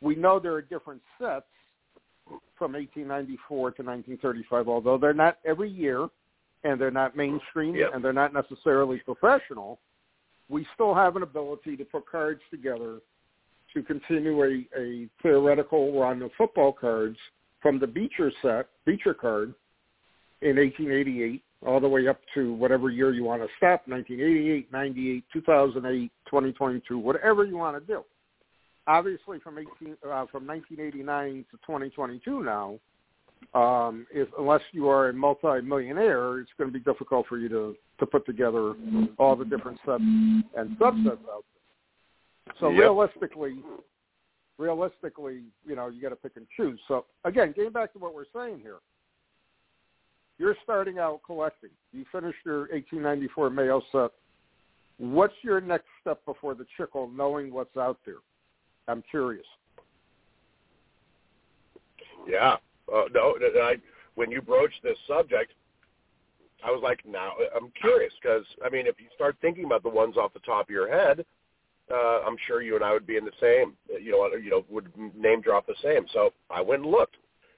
we 0.00 0.14
know 0.14 0.38
there 0.38 0.54
are 0.54 0.62
different 0.62 1.02
sets 1.18 1.46
from 2.56 2.72
1894 2.72 3.58
to 3.72 3.82
1935, 3.82 4.68
although 4.68 4.98
they're 4.98 5.14
not 5.14 5.38
every 5.44 5.70
year 5.70 6.08
and 6.64 6.80
they're 6.80 6.90
not 6.90 7.16
mainstream 7.16 7.74
yep. 7.74 7.90
and 7.94 8.04
they're 8.04 8.12
not 8.12 8.32
necessarily 8.32 8.98
professional, 8.98 9.78
we 10.48 10.66
still 10.74 10.94
have 10.94 11.16
an 11.16 11.22
ability 11.22 11.76
to 11.76 11.84
put 11.84 12.06
cards 12.10 12.40
together 12.50 12.98
to 13.74 13.82
continue 13.82 14.42
a, 14.42 14.66
a 14.78 15.08
theoretical 15.22 15.98
run 15.98 16.22
of 16.22 16.30
football 16.36 16.72
cards 16.72 17.16
from 17.60 17.78
the 17.78 17.86
Beecher 17.86 18.32
set, 18.42 18.66
Beecher 18.86 19.14
card, 19.14 19.54
in 20.40 20.56
1888 20.56 21.42
all 21.66 21.80
the 21.80 21.88
way 21.88 22.06
up 22.06 22.20
to 22.34 22.52
whatever 22.54 22.88
year 22.88 23.12
you 23.12 23.24
want 23.24 23.42
to 23.42 23.48
stop, 23.56 23.86
1988, 23.88 24.72
98, 24.72 25.24
2008, 25.32 26.12
2022, 26.26 26.98
whatever 26.98 27.44
you 27.44 27.56
want 27.56 27.76
to 27.76 27.92
do. 27.92 28.04
Obviously, 28.88 29.38
from 29.38 29.58
18, 29.58 29.68
uh, 30.02 30.24
from 30.32 30.46
1989 30.46 31.44
to 31.50 31.56
2022 31.58 32.42
now, 32.42 32.78
um, 33.54 34.06
if 34.10 34.28
unless 34.38 34.62
you 34.72 34.88
are 34.88 35.10
a 35.10 35.12
multi-millionaire, 35.12 36.40
it's 36.40 36.50
going 36.56 36.72
to 36.72 36.76
be 36.76 36.82
difficult 36.82 37.26
for 37.28 37.38
you 37.38 37.48
to 37.50 37.76
to 38.00 38.06
put 38.06 38.24
together 38.24 38.74
all 39.18 39.36
the 39.36 39.44
different 39.44 39.78
sets 39.84 40.00
and 40.00 40.78
subsets 40.78 41.28
out 41.30 41.44
there. 41.44 42.54
So 42.60 42.70
yep. 42.70 42.80
realistically, 42.80 43.58
realistically, 44.56 45.42
you 45.66 45.76
know, 45.76 45.88
you 45.88 46.00
got 46.00 46.10
to 46.10 46.16
pick 46.16 46.32
and 46.36 46.46
choose. 46.56 46.80
So 46.88 47.04
again, 47.24 47.52
getting 47.54 47.72
back 47.72 47.92
to 47.92 47.98
what 47.98 48.14
we're 48.14 48.24
saying 48.34 48.60
here, 48.60 48.78
you're 50.38 50.56
starting 50.64 50.98
out 50.98 51.20
collecting. 51.26 51.70
You 51.92 52.04
finished 52.10 52.38
your 52.46 52.60
1894 52.70 53.50
Mayo 53.50 53.82
set. 53.92 54.10
What's 54.98 55.34
your 55.42 55.60
next 55.60 55.86
step 56.00 56.24
before 56.24 56.54
the 56.54 56.66
Chicle, 56.76 57.08
knowing 57.08 57.52
what's 57.52 57.76
out 57.76 57.98
there? 58.06 58.16
I'm 58.88 59.02
curious. 59.10 59.46
Yeah, 62.26 62.56
uh, 62.92 63.04
no, 63.14 63.34
I, 63.62 63.76
when 64.16 64.30
you 64.30 64.42
broached 64.42 64.82
this 64.82 64.98
subject, 65.06 65.52
I 66.64 66.70
was 66.70 66.80
like, 66.82 67.00
now 67.06 67.32
I'm 67.54 67.70
curious 67.80 68.12
because 68.20 68.44
I 68.64 68.68
mean, 68.68 68.86
if 68.86 68.96
you 68.98 69.06
start 69.14 69.36
thinking 69.40 69.64
about 69.64 69.82
the 69.82 69.88
ones 69.88 70.16
off 70.16 70.32
the 70.32 70.40
top 70.40 70.66
of 70.66 70.70
your 70.70 70.90
head, 70.90 71.24
uh, 71.90 72.20
I'm 72.26 72.36
sure 72.46 72.60
you 72.60 72.74
and 72.74 72.84
I 72.84 72.92
would 72.92 73.06
be 73.06 73.16
in 73.16 73.24
the 73.24 73.30
same, 73.40 73.74
you 74.02 74.10
know, 74.10 74.28
you 74.36 74.50
know, 74.50 74.64
would 74.68 74.90
name 75.16 75.40
drop 75.40 75.66
the 75.66 75.74
same. 75.82 76.06
So 76.12 76.32
I 76.50 76.60
went 76.60 76.82
and 76.82 76.90
looked, 76.90 77.16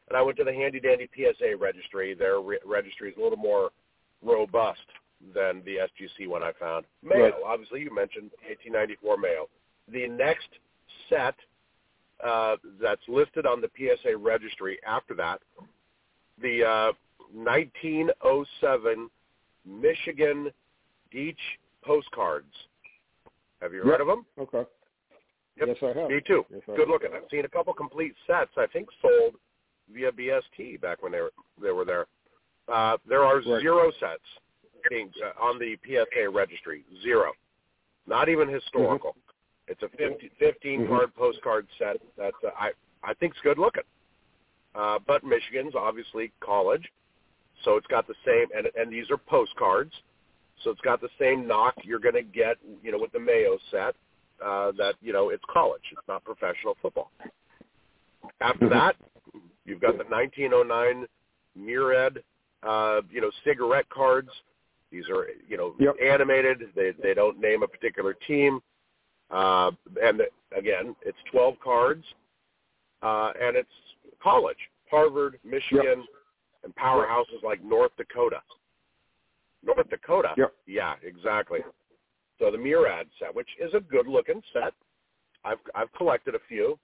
and 0.08 0.16
I 0.16 0.22
went 0.22 0.36
to 0.38 0.44
the 0.44 0.52
handy 0.52 0.80
dandy 0.80 1.08
PSA 1.14 1.56
registry. 1.58 2.14
Their 2.14 2.40
re- 2.40 2.58
registry 2.64 3.10
is 3.10 3.16
a 3.18 3.22
little 3.22 3.38
more 3.38 3.70
robust 4.22 4.80
than 5.34 5.62
the 5.64 5.76
SGC 5.76 6.28
one 6.28 6.42
I 6.42 6.52
found. 6.60 6.84
Mayo, 7.02 7.24
right. 7.24 7.34
obviously, 7.44 7.80
you 7.80 7.94
mentioned 7.94 8.30
1894 8.46 9.16
Mayo. 9.16 9.48
The 9.90 10.06
next 10.06 10.48
set 11.10 11.34
uh, 12.24 12.56
that's 12.80 13.02
listed 13.08 13.44
on 13.44 13.60
the 13.60 13.70
PSA 13.76 14.16
registry 14.16 14.78
after 14.86 15.14
that, 15.14 15.40
the 16.40 16.64
uh, 16.64 16.92
1907 17.34 19.10
Michigan 19.66 20.50
Dietsche 21.14 21.36
postcards. 21.84 22.46
Have 23.60 23.72
you 23.72 23.78
yep. 23.78 23.86
heard 23.86 24.00
of 24.00 24.06
them? 24.06 24.24
Okay. 24.38 24.62
Yep. 25.58 25.68
Yes, 25.68 25.76
I 25.82 25.98
have. 26.00 26.10
Me 26.10 26.20
too. 26.26 26.44
Yes, 26.50 26.62
Good 26.66 26.88
looking. 26.88 27.10
I've 27.14 27.28
seen 27.30 27.44
a 27.44 27.48
couple 27.48 27.74
complete 27.74 28.14
sets. 28.26 28.50
I 28.56 28.66
think 28.66 28.88
sold 29.02 29.34
via 29.92 30.10
BST 30.12 30.80
back 30.80 31.02
when 31.02 31.12
they 31.12 31.20
were 31.20 31.32
they 31.62 31.70
were 31.70 31.84
there. 31.84 32.06
Uh, 32.72 32.96
there 33.08 33.24
are 33.24 33.36
right. 33.36 33.60
zero 33.60 33.90
sets 34.00 34.22
being 34.88 35.10
uh, 35.24 35.42
on 35.42 35.58
the 35.58 35.76
PSA 35.84 36.30
registry. 36.30 36.84
Zero. 37.02 37.32
Not 38.06 38.28
even 38.28 38.48
historical. 38.48 39.14
Mm-hmm. 39.70 39.84
It's 39.84 39.94
a 39.94 39.96
50, 39.96 40.30
15 40.38 40.80
mm-hmm. 40.80 40.88
card 40.88 41.14
postcard 41.14 41.66
set 41.78 41.96
that 42.16 42.32
uh, 42.44 42.50
I 42.58 42.70
I 43.02 43.14
think's 43.14 43.38
good 43.42 43.58
looking. 43.58 43.82
Uh, 44.74 44.98
but 45.06 45.24
Michigan's 45.24 45.74
obviously 45.76 46.32
college, 46.40 46.84
so 47.64 47.76
it's 47.76 47.86
got 47.88 48.06
the 48.06 48.14
same 48.24 48.46
and 48.56 48.68
and 48.76 48.92
these 48.92 49.10
are 49.10 49.16
postcards, 49.16 49.92
so 50.62 50.70
it's 50.70 50.80
got 50.82 51.00
the 51.00 51.08
same 51.18 51.46
knock 51.46 51.74
you're 51.82 51.98
going 51.98 52.14
to 52.14 52.22
get 52.22 52.56
you 52.82 52.92
know 52.92 52.98
with 52.98 53.12
the 53.12 53.20
Mayo 53.20 53.58
set. 53.70 53.94
Uh, 54.44 54.72
that 54.72 54.94
you 55.02 55.12
know 55.12 55.28
it's 55.28 55.44
college, 55.52 55.82
it's 55.92 56.00
not 56.08 56.24
professional 56.24 56.76
football. 56.80 57.10
After 58.40 58.66
mm-hmm. 58.66 58.74
that, 58.74 58.96
you've 59.66 59.80
got 59.80 59.98
the 59.98 60.04
1909 60.04 61.06
Murad, 61.56 62.22
uh, 62.62 63.00
you 63.10 63.20
know, 63.20 63.30
cigarette 63.44 63.88
cards. 63.90 64.30
These 64.90 65.04
are 65.10 65.26
you 65.46 65.56
know 65.56 65.74
yep. 65.78 65.94
animated. 66.02 66.62
They 66.74 66.92
they 67.02 67.12
don't 67.12 67.38
name 67.38 67.62
a 67.62 67.68
particular 67.68 68.14
team. 68.26 68.60
Uh, 69.30 69.70
and 70.02 70.22
again, 70.56 70.94
it's 71.02 71.18
12 71.30 71.54
cards, 71.62 72.04
uh, 73.02 73.32
and 73.40 73.56
it's 73.56 73.68
college, 74.22 74.56
Harvard, 74.90 75.38
Michigan, 75.44 75.98
yep. 75.98 76.64
and 76.64 76.74
powerhouses 76.74 77.42
like 77.44 77.62
North 77.62 77.92
Dakota. 77.96 78.40
North 79.64 79.88
Dakota? 79.88 80.30
Yep. 80.36 80.52
Yeah, 80.66 80.94
exactly. 81.04 81.60
So 82.38 82.50
the 82.50 82.58
Murad 82.58 83.06
set, 83.18 83.34
which 83.34 83.48
is 83.60 83.72
a 83.74 83.80
good-looking 83.80 84.42
set. 84.52 84.72
I've 85.44 85.58
I've 85.74 85.92
collected 85.92 86.34
a 86.34 86.40
few, 86.48 86.78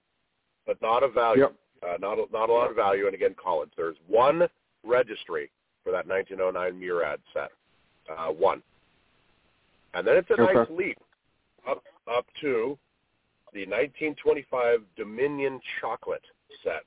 but 0.66 0.80
not 0.82 1.02
a 1.02 1.08
value. 1.08 1.42
Yep. 1.42 1.54
Uh, 1.82 1.96
not 2.00 2.18
a, 2.18 2.24
not 2.32 2.48
a 2.48 2.52
lot 2.52 2.70
of 2.70 2.76
value. 2.76 3.06
And 3.06 3.14
again, 3.14 3.34
college. 3.42 3.70
There's 3.76 3.96
one 4.06 4.48
registry 4.84 5.50
for 5.82 5.92
that 5.92 6.06
1909 6.06 6.78
Murad 6.78 7.20
set. 7.32 7.50
Uh, 8.08 8.28
one. 8.32 8.62
And 9.94 10.06
then 10.06 10.16
it's 10.16 10.28
a 10.30 10.34
okay. 10.34 10.52
nice 10.52 10.66
leap 10.70 10.98
up 11.68 11.82
up 12.08 12.26
to 12.40 12.78
the 13.52 13.60
1925 13.60 14.80
Dominion 14.96 15.60
chocolate 15.80 16.24
set. 16.62 16.84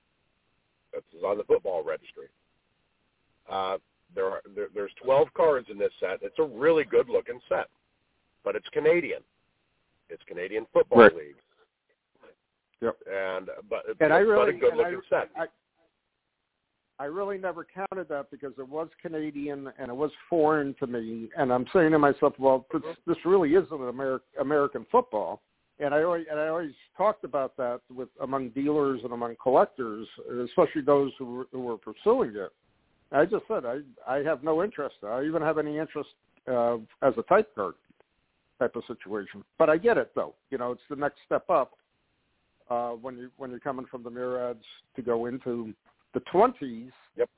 That's 0.93 1.05
on 1.23 1.37
the 1.37 1.43
football 1.43 1.83
registry. 1.83 2.27
Uh, 3.49 3.77
there 4.15 4.25
are 4.25 4.41
there, 4.55 4.67
there's 4.73 4.91
12 5.03 5.27
cards 5.35 5.67
in 5.71 5.77
this 5.77 5.91
set. 5.99 6.19
It's 6.21 6.39
a 6.39 6.43
really 6.43 6.83
good 6.83 7.09
looking 7.09 7.39
set, 7.47 7.67
but 8.43 8.55
it's 8.55 8.67
Canadian. 8.69 9.21
It's 10.09 10.23
Canadian 10.27 10.65
Football 10.73 10.99
right. 10.99 11.15
League. 11.15 11.35
Yep. 12.81 12.97
And 13.11 13.49
but 13.69 13.87
and 13.87 13.97
but 13.99 14.11
I 14.11 14.19
really, 14.19 14.55
a 14.55 14.59
good 14.59 14.75
looking 14.75 15.01
set. 15.09 15.29
I, 15.35 15.45
I 16.99 17.05
really 17.05 17.37
never 17.37 17.65
counted 17.65 18.09
that 18.09 18.29
because 18.29 18.51
it 18.57 18.67
was 18.67 18.89
Canadian 19.01 19.71
and 19.79 19.89
it 19.89 19.95
was 19.95 20.11
foreign 20.29 20.75
to 20.79 20.87
me. 20.87 21.29
And 21.37 21.51
I'm 21.51 21.65
saying 21.71 21.91
to 21.91 21.99
myself, 21.99 22.33
well, 22.37 22.65
this, 22.73 22.81
this 23.07 23.17
really 23.23 23.51
isn't 23.51 23.71
Ameri- 23.71 24.19
American 24.39 24.85
football. 24.91 25.41
And 25.79 25.93
I 25.93 26.03
always 26.03 26.25
and 26.29 26.37
I 26.37 26.49
always 26.49 26.73
talked 26.97 27.23
about 27.23 27.55
that 27.55 27.79
with 27.95 28.09
among 28.21 28.49
dealers 28.49 28.99
and 29.05 29.13
among 29.13 29.37
collectors, 29.41 30.05
especially 30.43 30.81
those 30.81 31.13
who 31.17 31.25
were, 31.25 31.47
who 31.53 31.61
were 31.61 31.77
pursuing 31.77 32.35
it. 32.35 32.51
I 33.13 33.23
just 33.23 33.45
said 33.47 33.63
I 33.65 33.79
I 34.05 34.17
have 34.17 34.43
no 34.43 34.61
interest. 34.61 34.95
I 35.07 35.23
even 35.23 35.41
have 35.41 35.57
any 35.57 35.77
interest 35.77 36.09
uh, 36.51 36.79
as 37.01 37.13
a 37.17 37.23
type 37.29 37.55
card 37.55 37.75
type 38.59 38.75
of 38.75 38.83
situation. 38.87 39.41
But 39.57 39.69
I 39.69 39.77
get 39.77 39.97
it 39.97 40.11
though. 40.15 40.35
You 40.51 40.57
know, 40.57 40.73
it's 40.73 40.81
the 40.89 40.97
next 40.97 41.19
step 41.25 41.49
up 41.49 41.71
uh, 42.69 42.89
when 42.89 43.17
you 43.17 43.29
when 43.37 43.49
you're 43.49 43.61
coming 43.61 43.85
from 43.89 44.03
the 44.03 44.11
Murads 44.11 44.65
to 44.97 45.01
go 45.01 45.27
into 45.27 45.73
the 46.13 46.21
20s, 46.33 46.91
yep. 47.15 47.29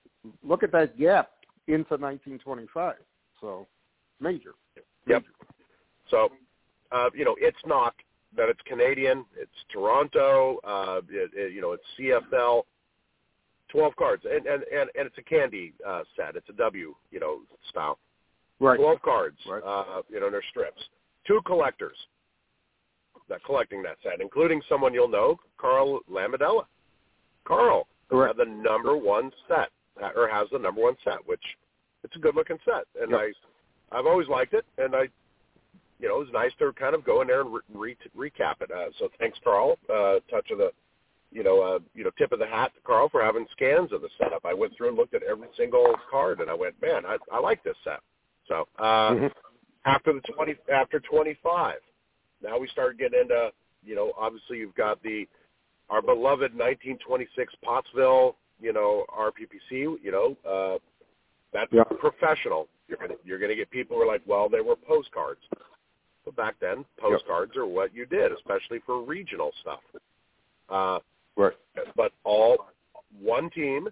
look 0.43 0.63
at 0.63 0.71
that 0.71 0.97
gap 0.97 1.31
into 1.67 1.95
1925. 1.95 2.95
So 3.39 3.67
major. 4.19 4.53
Yep. 5.07 5.23
So, 6.09 6.29
uh, 6.91 7.09
you 7.13 7.25
know, 7.25 7.35
it's 7.39 7.57
not 7.65 7.95
that 8.35 8.49
it's 8.49 8.59
Canadian. 8.65 9.25
It's 9.35 9.51
Toronto. 9.71 10.59
Uh, 10.63 11.01
it, 11.09 11.31
it, 11.33 11.53
you 11.53 11.61
know, 11.61 11.73
it's 11.73 11.83
CFL. 11.99 12.63
12 13.69 13.95
cards, 13.95 14.23
and 14.25 14.45
and 14.45 14.63
and, 14.63 14.89
and 14.99 15.07
it's 15.07 15.17
a 15.17 15.21
candy 15.21 15.73
uh, 15.87 16.01
set. 16.17 16.35
It's 16.35 16.49
a 16.49 16.53
W, 16.53 16.93
you 17.09 17.19
know, 17.21 17.39
style. 17.69 17.97
Right. 18.59 18.77
12 18.77 19.01
cards, 19.01 19.37
Right. 19.47 19.63
uh, 19.63 20.01
you 20.09 20.19
know, 20.19 20.25
and 20.25 20.33
they're 20.33 20.43
strips. 20.49 20.81
Two 21.25 21.39
collectors 21.45 21.95
that 23.29 23.43
collecting 23.45 23.81
that 23.83 23.95
set, 24.03 24.19
including 24.19 24.61
someone 24.67 24.93
you'll 24.93 25.07
know, 25.07 25.39
Carl 25.57 26.01
Lamodella. 26.11 26.65
Carl 27.45 27.87
Correct. 28.17 28.37
had 28.37 28.47
the 28.47 28.51
number 28.51 28.95
one 28.95 29.31
set, 29.47 29.69
or 30.15 30.27
has 30.27 30.47
the 30.51 30.59
number 30.59 30.81
one 30.81 30.95
set, 31.03 31.25
which 31.27 31.41
it's 32.03 32.15
a 32.15 32.19
good 32.19 32.35
looking 32.35 32.57
set, 32.65 32.85
and 33.01 33.11
Yep. 33.11 33.19
I, 33.91 33.97
I've 33.97 34.05
always 34.05 34.27
liked 34.27 34.53
it, 34.53 34.65
and 34.77 34.95
I, 34.95 35.03
you 35.99 36.07
know, 36.07 36.15
it 36.15 36.25
was 36.25 36.33
nice 36.33 36.51
to 36.59 36.73
kind 36.73 36.95
of 36.95 37.03
go 37.03 37.21
in 37.21 37.27
there 37.27 37.41
and 37.41 37.53
re- 37.53 37.95
re- 38.15 38.31
recap 38.31 38.61
it. 38.61 38.71
Uh, 38.71 38.89
so 38.97 39.09
thanks, 39.19 39.37
Carl. 39.43 39.77
Uh, 39.87 40.19
touch 40.29 40.49
of 40.51 40.57
the, 40.57 40.71
you 41.31 41.43
know, 41.43 41.61
uh, 41.61 41.79
you 41.93 42.03
know, 42.03 42.11
tip 42.17 42.31
of 42.31 42.39
the 42.39 42.47
hat 42.47 42.71
to 42.75 42.81
Carl 42.81 43.07
for 43.09 43.23
having 43.23 43.45
scans 43.51 43.91
of 43.91 44.01
the 44.01 44.09
setup. 44.17 44.45
I 44.45 44.53
went 44.53 44.75
through 44.75 44.89
and 44.89 44.97
looked 44.97 45.13
at 45.13 45.23
every 45.23 45.47
single 45.55 45.95
card, 46.09 46.39
and 46.41 46.49
I 46.49 46.53
went, 46.53 46.81
man, 46.81 47.05
I, 47.05 47.17
I 47.31 47.39
like 47.39 47.63
this 47.63 47.77
set. 47.83 47.99
So 48.47 48.67
uh, 48.79 49.11
Mhm. 49.13 49.31
after 49.85 50.13
the 50.13 50.21
twenty, 50.21 50.55
after 50.73 50.99
twenty 50.99 51.35
five, 51.43 51.79
now 52.41 52.57
we 52.57 52.67
start 52.69 52.97
getting 52.97 53.21
into, 53.21 53.51
you 53.85 53.95
know, 53.95 54.11
obviously 54.17 54.57
you've 54.57 54.75
got 54.75 55.01
the 55.03 55.27
our 55.91 56.01
beloved 56.01 56.55
1926 56.55 57.53
Pottsville, 57.63 58.37
you 58.61 58.71
know, 58.71 59.05
RPPC, 59.09 59.99
you 60.01 60.11
know, 60.11 60.37
uh, 60.49 60.79
that's 61.51 61.71
Yeah. 61.73 61.83
professional. 61.83 62.69
You're 62.87 62.97
gonna 62.97 63.17
you're 63.23 63.39
gonna 63.39 63.55
get 63.55 63.69
people 63.69 63.97
who 63.97 64.03
are 64.03 64.07
like, 64.07 64.21
well, 64.25 64.47
they 64.49 64.61
were 64.61 64.75
postcards. 64.77 65.41
But 66.23 66.35
back 66.35 66.55
then, 66.59 66.85
postcards 66.97 67.55
are 67.57 67.65
what 67.65 67.93
you 67.93 68.05
did, 68.05 68.31
especially 68.31 68.79
for 68.79 69.01
regional 69.01 69.51
stuff. 69.61 69.83
Uh, 70.69 70.99
Right. 71.35 71.57
but 71.95 72.13
all 72.23 72.69
one 73.19 73.49
team, 73.49 73.89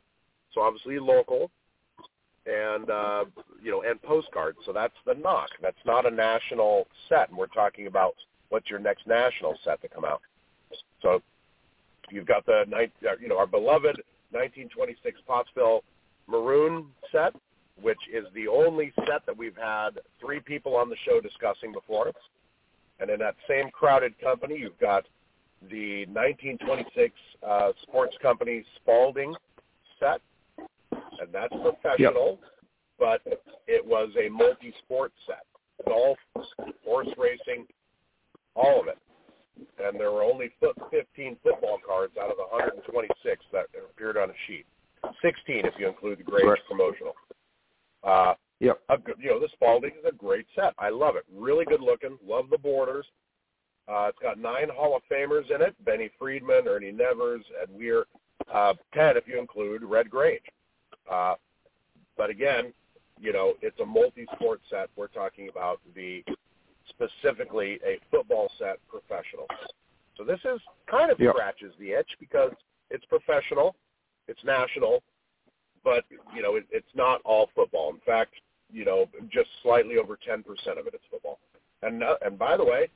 so 0.53 0.61
obviously 0.61 0.99
local, 0.99 1.51
and 2.45 2.89
uh, 2.89 3.25
you 3.61 3.71
know, 3.71 3.81
and 3.81 4.01
postcards. 4.01 4.63
So 4.65 4.71
that's 4.71 4.97
the 5.05 5.15
knock. 5.15 5.49
That's 5.59 5.83
not 5.85 6.05
a 6.05 6.11
national 6.11 6.87
set, 7.09 7.29
and 7.29 7.37
we're 7.37 7.47
talking 7.47 7.87
about 7.87 8.15
what's 8.49 8.69
your 8.69 8.79
next 8.79 9.05
national 9.05 9.57
set 9.63 9.81
to 9.81 9.89
come 9.89 10.05
out. 10.05 10.21
So 11.01 11.21
you've 12.11 12.27
got 12.27 12.45
the 12.45 12.63
uh, 12.73 13.11
you 13.19 13.27
know, 13.27 13.37
our 13.37 13.47
beloved 13.47 14.01
1926 14.31 15.21
Pottsville 15.27 15.83
maroon 16.27 16.85
set, 17.11 17.33
which 17.81 17.99
is 18.13 18.25
the 18.33 18.47
only 18.47 18.93
set 19.07 19.25
that 19.25 19.35
we've 19.35 19.55
had 19.55 19.91
three 20.19 20.39
people 20.39 20.75
on 20.75 20.89
the 20.89 20.95
show 21.05 21.19
discussing 21.19 21.71
before. 21.71 22.11
And 22.99 23.09
in 23.09 23.19
that 23.19 23.35
same 23.47 23.69
crowded 23.71 24.19
company, 24.19 24.57
you've 24.59 24.79
got 24.79 25.05
the 25.69 26.05
1926 26.07 27.13
uh, 27.47 27.71
Sports 27.83 28.15
Company 28.21 28.63
Spalding 28.75 29.33
set, 29.99 30.21
and 30.91 31.29
that's 31.31 31.53
professional, 31.61 32.39
but 32.97 33.21
it 33.67 33.85
was 33.85 34.09
a 34.21 34.29
multi-sport 34.29 35.11
set. 35.25 35.45
Golf, 35.87 36.17
horse 36.85 37.07
racing, 37.17 37.65
all 38.55 38.81
of 38.81 38.87
it. 38.87 38.97
And 39.83 39.99
there 39.99 40.11
were 40.11 40.23
only 40.23 40.51
15 40.91 41.37
football 41.43 41.79
cards 41.85 42.13
out 42.17 42.29
of 42.31 42.37
the 42.37 42.43
126 42.43 43.45
that 43.51 43.65
appeared 43.77 44.17
on 44.17 44.29
a 44.29 44.33
sheet. 44.47 44.65
16 45.21 45.65
if 45.65 45.73
you 45.77 45.87
include 45.87 46.19
the 46.19 46.23
Grange 46.23 46.47
Right. 46.47 46.65
promotional. 46.67 47.15
Uh, 48.03 48.35
Yep. 48.59 48.81
a 48.89 48.97
good, 48.97 49.15
you 49.19 49.29
know, 49.29 49.39
the 49.39 49.47
Spalding 49.49 49.95
is 49.97 50.05
a 50.05 50.11
great 50.11 50.45
set. 50.53 50.73
I 50.77 50.89
love 50.89 51.15
it. 51.15 51.23
Really 51.31 51.65
good 51.65 51.81
looking. 51.81 52.19
Love 52.25 52.49
the 52.49 52.57
borders. 52.57 53.09
Uh, 53.87 54.07
it's 54.09 54.19
got 54.19 54.37
nine 54.37 54.69
Hall 54.69 54.95
of 54.95 55.03
Famers 55.09 55.49
in 55.49 55.61
it: 55.61 55.73
Benny 55.83 56.09
Friedman, 56.19 56.67
Ernie 56.67 56.91
Nevers, 56.91 57.43
Ed 57.61 57.69
Weir, 57.71 58.05
uh, 58.49 58.73
ten 58.93 59.17
if 59.17 59.27
you 59.27 59.39
include 59.39 59.83
Red 59.83 60.09
Grange. 60.09 60.45
Uh, 61.09 61.35
but 62.17 62.29
again, 62.29 62.73
you 63.19 63.33
know, 63.33 63.55
it's 63.61 63.79
a 63.79 63.85
multi-sport 63.85 64.61
set. 64.69 64.89
We're 64.95 65.07
talking 65.07 65.49
about 65.49 65.81
the 65.95 66.23
specifically 66.89 67.79
a 67.85 67.99
football 68.11 68.51
set 68.57 68.79
professional. 68.87 69.47
So 70.17 70.23
this 70.23 70.39
is 70.45 70.59
kind 70.87 71.11
of 71.11 71.19
Yep. 71.19 71.35
scratches 71.35 71.73
the 71.79 71.91
itch 71.91 72.09
because 72.19 72.51
it's 72.89 73.05
professional, 73.05 73.75
it's 74.27 74.43
national, 74.43 75.01
but 75.83 76.03
you 76.35 76.41
know, 76.41 76.55
it, 76.55 76.65
it's 76.71 76.93
not 76.95 77.21
all 77.23 77.49
football. 77.55 77.89
In 77.91 77.99
fact, 78.01 78.33
you 78.71 78.85
know, 78.85 79.07
just 79.29 79.49
slightly 79.63 79.97
over 79.97 80.17
10% 80.17 80.41
of 80.77 80.87
it 80.87 80.93
is 80.93 81.01
football. 81.09 81.39
And 81.81 81.99
no, 81.99 82.17
and 82.21 82.37
by 82.37 82.57
the 82.57 82.65
way, 82.65 82.89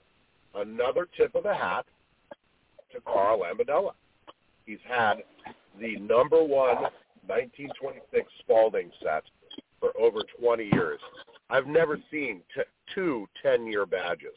another 0.56 1.08
tip 1.18 1.34
of 1.36 1.44
the 1.44 1.54
hat 1.54 1.86
to 2.92 3.02
Carl 3.02 3.40
Lamodella. 3.40 3.94
He's 4.66 4.80
had 4.88 5.24
the 5.80 5.98
number 5.98 6.44
one 6.44 6.84
1926 7.26 8.32
Spalding 8.40 8.92
set 9.02 9.24
for 9.80 9.92
over 10.00 10.20
20 10.40 10.70
years. 10.74 11.00
I've 11.54 11.68
never 11.68 12.00
seen 12.10 12.42
t- 12.56 12.62
two 12.96 13.28
10-year 13.46 13.86
badges. 13.86 14.36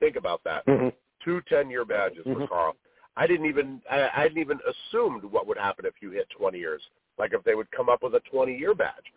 Think 0.00 0.16
about 0.16 0.42
that. 0.44 0.64
Mhm. 0.66 0.90
Two 1.22 1.42
10-year 1.42 1.84
badges 1.84 2.24
for 2.24 2.34
Mhm. 2.36 2.48
Carl. 2.48 2.76
I 3.16 3.26
didn't 3.26 3.46
even 3.46 3.80
I, 3.90 4.04
I 4.08 4.20
hadn't 4.22 4.38
even 4.38 4.58
assumed 4.66 5.22
what 5.24 5.46
would 5.46 5.58
happen 5.58 5.84
if 5.84 6.00
you 6.00 6.10
hit 6.10 6.28
20 6.30 6.58
years. 6.58 6.82
Like 7.18 7.34
if 7.34 7.44
they 7.44 7.54
would 7.54 7.70
come 7.70 7.88
up 7.90 8.02
with 8.02 8.14
a 8.14 8.20
20-year 8.20 8.74
badge. 8.74 9.12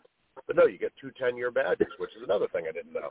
But 0.46 0.56
no, 0.58 0.66
you 0.66 0.78
get 0.78 0.92
two 0.98 1.12
10-year 1.20 1.50
badges, 1.50 1.88
which 1.98 2.14
is 2.16 2.24
another 2.24 2.48
thing 2.50 2.66
I 2.68 2.72
didn't 2.74 2.94
know. 2.94 3.10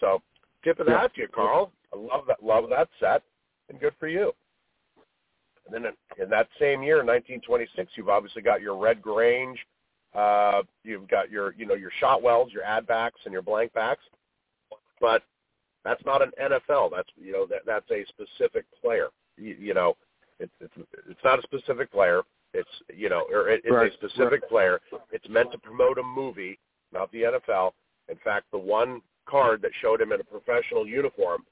So 0.00 0.22
tip 0.62 0.78
of 0.78 0.86
the 0.86 0.92
Yeah. 0.92 1.00
hat 1.00 1.14
to 1.14 1.22
you, 1.22 1.28
Carl. 1.28 1.72
I 1.92 1.96
love 1.96 2.26
that. 2.26 2.42
Love 2.42 2.68
that 2.70 2.88
set, 3.00 3.22
and 3.68 3.78
good 3.80 3.94
for 3.96 4.06
you. 4.08 4.32
And 5.66 5.74
then 5.84 5.92
in 6.18 6.30
that 6.30 6.48
same 6.60 6.82
year, 6.84 7.02
1926, 7.02 7.96
you've 7.96 8.08
obviously 8.08 8.40
got 8.40 8.60
your 8.62 8.76
Red 8.76 9.02
Grange. 9.02 9.66
Uh, 10.16 10.62
you've 10.82 11.08
got 11.08 11.30
your, 11.30 11.54
you 11.58 11.66
know, 11.66 11.74
your 11.74 11.90
Shotwells, 12.02 12.52
your 12.52 12.64
ad 12.64 12.86
backs, 12.86 13.20
and 13.24 13.32
your 13.32 13.42
blank 13.42 13.72
backs. 13.74 14.02
But 15.00 15.22
that's 15.84 16.04
not 16.04 16.22
an 16.22 16.32
NFL. 16.40 16.90
That's 16.94 17.08
you 17.16 17.32
know 17.32 17.46
that 17.46 17.60
that's 17.66 17.88
a 17.90 18.04
specific 18.08 18.64
player. 18.82 19.08
You, 19.36 19.56
you 19.58 19.74
know, 19.74 19.96
it's 20.40 20.52
it's 20.60 20.72
it's 21.08 21.20
not 21.24 21.38
a 21.38 21.42
specific 21.42 21.92
player. 21.92 22.22
It's 22.54 22.68
you 22.94 23.08
know, 23.08 23.26
or 23.30 23.48
it, 23.50 23.62
it's 23.64 23.72
Right, 23.72 23.92
a 23.92 23.94
specific 23.94 24.48
player. 24.48 24.80
It's 25.12 25.28
meant 25.28 25.52
to 25.52 25.58
promote 25.58 25.98
a 25.98 26.02
movie, 26.02 26.58
not 26.92 27.12
the 27.12 27.22
NFL. 27.22 27.72
In 28.08 28.16
fact, 28.24 28.46
the 28.52 28.58
one 28.58 29.02
card 29.28 29.60
that 29.62 29.70
showed 29.82 30.00
him 30.00 30.12
in 30.12 30.20
a 30.20 30.24
professional 30.24 30.86
uniform, 30.86 31.44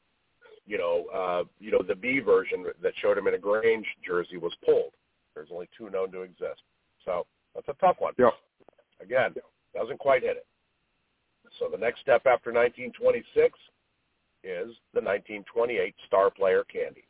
you 0.67 0.79
know, 0.79 1.05
uh, 1.15 1.45
you 1.61 1.71
know, 1.71 1.83
the 1.87 1.95
B 1.95 2.21
version 2.21 2.65
that 2.83 2.93
showed 3.03 3.19
him 3.19 3.27
in 3.27 3.35
a 3.35 3.39
Grange 3.39 3.87
jersey 4.07 4.37
was 4.37 4.53
pulled. 4.65 4.95
There's 5.35 5.49
only 5.53 5.69
two 5.77 5.91
known 5.91 6.11
to 6.13 6.23
exist. 6.23 6.63
So 7.05 7.27
that's 7.55 7.69
a 7.69 7.75
tough 7.75 7.97
one. 7.99 8.15
Yep. 8.19 8.33
Again, 9.03 9.35
doesn't 9.75 9.99
quite 9.99 10.23
hit 10.23 10.37
it. 10.37 10.47
So 11.59 11.69
the 11.71 11.79
next 11.79 12.01
step 12.01 12.23
after 12.27 12.53
1926 12.53 13.59
is 14.43 14.75
the 14.93 15.01
1928 15.01 15.95
Star 16.07 16.31
Player 16.31 16.65
Candy. 16.65 17.05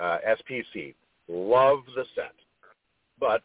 Uh, 0.00 0.18
SPC. 0.26 0.94
Love 1.28 1.80
the 1.94 2.04
set. 2.14 2.34
But 3.18 3.42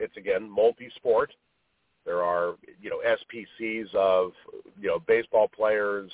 it's 0.00 0.16
again 0.16 0.48
multi-sport. 0.48 1.32
There 2.04 2.22
are, 2.22 2.54
you 2.80 2.90
know, 2.90 3.00
SPCs 3.00 3.94
of, 3.94 4.32
you 4.78 4.88
know, 4.88 4.98
baseball 5.06 5.48
players, 5.48 6.10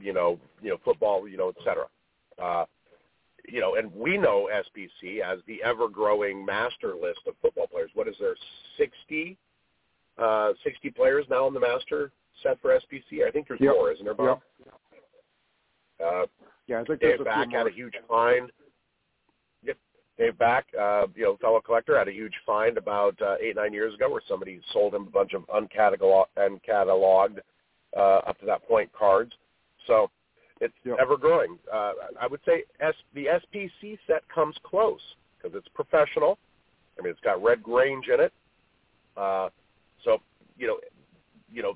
you 0.00 0.12
know, 0.12 0.38
you 0.62 0.70
know, 0.70 0.76
football, 0.84 1.28
you 1.28 1.36
know, 1.36 1.48
et 1.48 1.56
cetera. 1.64 1.86
Uh, 2.40 2.64
you 3.48 3.60
know, 3.60 3.74
and 3.74 3.92
we 3.92 4.16
know 4.16 4.48
SPC 4.52 5.20
as 5.20 5.40
the 5.46 5.62
ever-growing 5.64 6.44
master 6.44 6.94
list 6.94 7.20
of 7.26 7.34
football 7.42 7.66
players. 7.66 7.90
What 7.94 8.06
is 8.06 8.14
there, 8.20 8.36
60, 8.90 9.36
uh, 10.18 10.52
60 10.64 10.90
players 10.90 11.26
now 11.28 11.46
in 11.46 11.54
the 11.54 11.60
master 11.60 12.10
set 12.42 12.58
for 12.60 12.70
SPC? 12.78 13.24
I 13.26 13.30
think 13.30 13.46
there's 13.48 13.60
Yep. 13.60 13.74
more, 13.74 13.92
isn't 13.92 14.04
there, 14.04 14.14
Bob? 14.14 14.40
Uh, 16.02 16.26
Yeah, 16.66 16.80
I 16.80 16.84
think 16.84 17.00
Dave 17.00 17.20
a 17.20 17.24
Back 17.24 17.50
had 17.50 17.66
a 17.66 17.70
huge 17.70 17.96
find. 18.08 18.50
Yep. 19.64 19.76
Dave 20.18 20.38
Back, 20.38 20.72
uh, 20.78 21.08
you 21.16 21.24
know, 21.24 21.36
fellow 21.38 21.60
collector, 21.60 21.98
had 21.98 22.06
a 22.08 22.12
huge 22.12 22.34
find 22.46 22.78
about 22.78 23.20
uh, 23.20 23.36
eight, 23.40 23.56
nine 23.56 23.72
years 23.72 23.92
ago 23.94 24.08
where 24.08 24.22
somebody 24.26 24.60
sold 24.72 24.94
him 24.94 25.02
a 25.08 25.10
bunch 25.10 25.34
of 25.34 25.42
uncatalog- 25.48 26.28
uncatalogued 26.36 27.40
uh, 27.96 28.18
up 28.18 28.38
to 28.38 28.46
that 28.46 28.62
point 28.68 28.90
cards. 28.92 29.32
So 29.86 30.10
it's 30.60 30.74
Yep. 30.84 30.98
ever 31.00 31.16
growing. 31.16 31.58
Uh, 31.70 31.94
I 32.20 32.26
would 32.28 32.40
say 32.44 32.64
S- 32.78 32.94
the 33.14 33.26
SPC 33.28 33.98
set 34.06 34.26
comes 34.28 34.56
close 34.62 35.16
because 35.36 35.56
it's 35.56 35.68
professional. 35.68 36.38
I 36.98 37.02
mean, 37.02 37.10
it's 37.10 37.20
got 37.20 37.42
Red 37.42 37.62
Grange 37.64 38.08
in 38.08 38.20
it. 38.20 38.32
Uh, 39.20 39.50
so, 40.04 40.18
you 40.56 40.66
know, 40.66 40.78
you 41.52 41.62
know, 41.62 41.74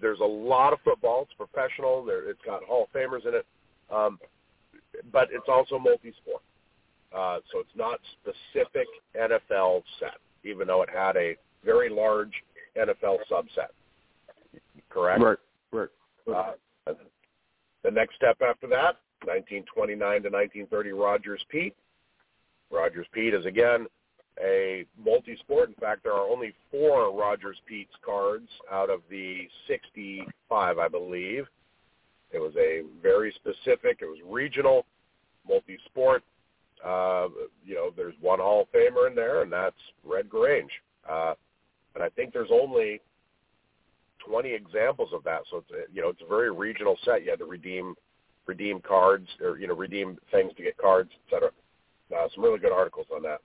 there's 0.00 0.20
a 0.20 0.24
lot 0.24 0.72
of 0.72 0.78
football. 0.82 1.22
It's 1.22 1.34
professional. 1.34 2.04
There, 2.04 2.30
it's 2.30 2.40
got 2.44 2.62
Hall 2.64 2.88
of 2.92 2.98
Famers 2.98 3.26
in 3.26 3.34
it, 3.34 3.46
um, 3.90 4.18
but 5.12 5.28
it's 5.30 5.48
also 5.48 5.78
multi-sport. 5.78 6.42
Uh, 7.14 7.40
so 7.52 7.58
it's 7.58 7.76
not 7.76 8.00
specific 8.22 8.86
NFL 9.20 9.82
set, 9.98 10.18
even 10.44 10.66
though 10.66 10.82
it 10.82 10.88
had 10.88 11.16
a 11.16 11.36
very 11.64 11.90
large 11.90 12.32
NFL 12.78 13.18
subset. 13.30 13.70
Correct. 14.88 15.20
Right, 15.72 15.88
right. 16.26 16.54
Uh, 16.86 16.92
the 17.82 17.90
next 17.90 18.14
step 18.14 18.38
after 18.42 18.68
that, 18.68 18.96
1929 19.24 19.98
to 19.98 20.28
1930, 20.30 20.92
Rogers 20.92 21.44
Peet. 21.50 21.74
Rogers 22.70 23.06
Peet 23.12 23.34
is 23.34 23.44
again 23.44 23.86
a 24.42 24.84
multi-sport. 25.02 25.68
In 25.68 25.74
fact, 25.76 26.02
there 26.02 26.12
are 26.12 26.28
only 26.28 26.54
four 26.70 27.14
Rogers 27.14 27.56
Peets 27.70 27.88
cards 28.04 28.48
out 28.70 28.90
of 28.90 29.00
the 29.10 29.48
65, 29.66 30.78
I 30.78 30.88
believe. 30.88 31.46
It 32.32 32.38
was 32.38 32.52
a 32.56 32.82
very 33.02 33.32
specific. 33.32 33.98
It 34.00 34.06
was 34.06 34.18
regional, 34.26 34.86
multi-sport. 35.46 36.22
Uh, 36.84 37.28
you 37.64 37.74
know, 37.74 37.90
there's 37.94 38.14
one 38.20 38.38
Hall 38.38 38.62
of 38.62 38.72
Famer 38.72 39.08
in 39.08 39.14
there, 39.14 39.42
and 39.42 39.52
that's 39.52 39.76
Red 40.04 40.28
Grange. 40.30 40.70
Uh, 41.08 41.34
and 41.94 42.04
I 42.04 42.08
think 42.10 42.32
there's 42.32 42.50
only 42.52 43.00
20 44.26 44.52
examples 44.52 45.10
of 45.12 45.24
that. 45.24 45.40
So 45.50 45.58
it's 45.58 45.70
a, 45.70 45.94
you 45.94 46.02
know 46.02 46.08
it's 46.08 46.22
a 46.22 46.28
very 46.28 46.50
regional 46.52 46.96
set. 47.04 47.24
You 47.24 47.30
had 47.30 47.38
to 47.40 47.46
redeem 47.46 47.94
redeem 48.46 48.80
cards 48.80 49.28
or 49.42 49.58
you 49.58 49.66
know 49.66 49.74
redeem 49.74 50.18
things 50.30 50.52
to 50.56 50.62
get 50.62 50.76
cards, 50.78 51.10
etc. 51.26 51.50
Uh, 52.14 52.28
some 52.34 52.44
really 52.44 52.58
good 52.58 52.72
articles 52.72 53.06
on 53.14 53.22
that. 53.22 53.40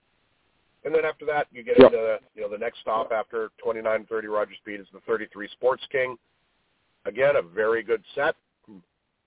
And 0.86 0.94
then 0.94 1.04
after 1.04 1.26
that, 1.26 1.48
you 1.52 1.64
get 1.64 1.80
yep. 1.80 1.92
into 1.92 2.20
you 2.36 2.42
know 2.42 2.50
the 2.50 2.58
next 2.58 2.80
stop 2.80 3.12
after 3.12 3.50
29 3.62 4.06
30 4.08 4.28
Rogers 4.28 4.58
Peet 4.64 4.80
is 4.80 4.88
the 4.94 5.00
33 5.02 5.50
Sports 5.50 5.84
King. 5.92 6.16
Again, 7.06 7.36
a 7.36 7.42
very 7.42 7.84
good 7.84 8.04
set. 8.14 8.36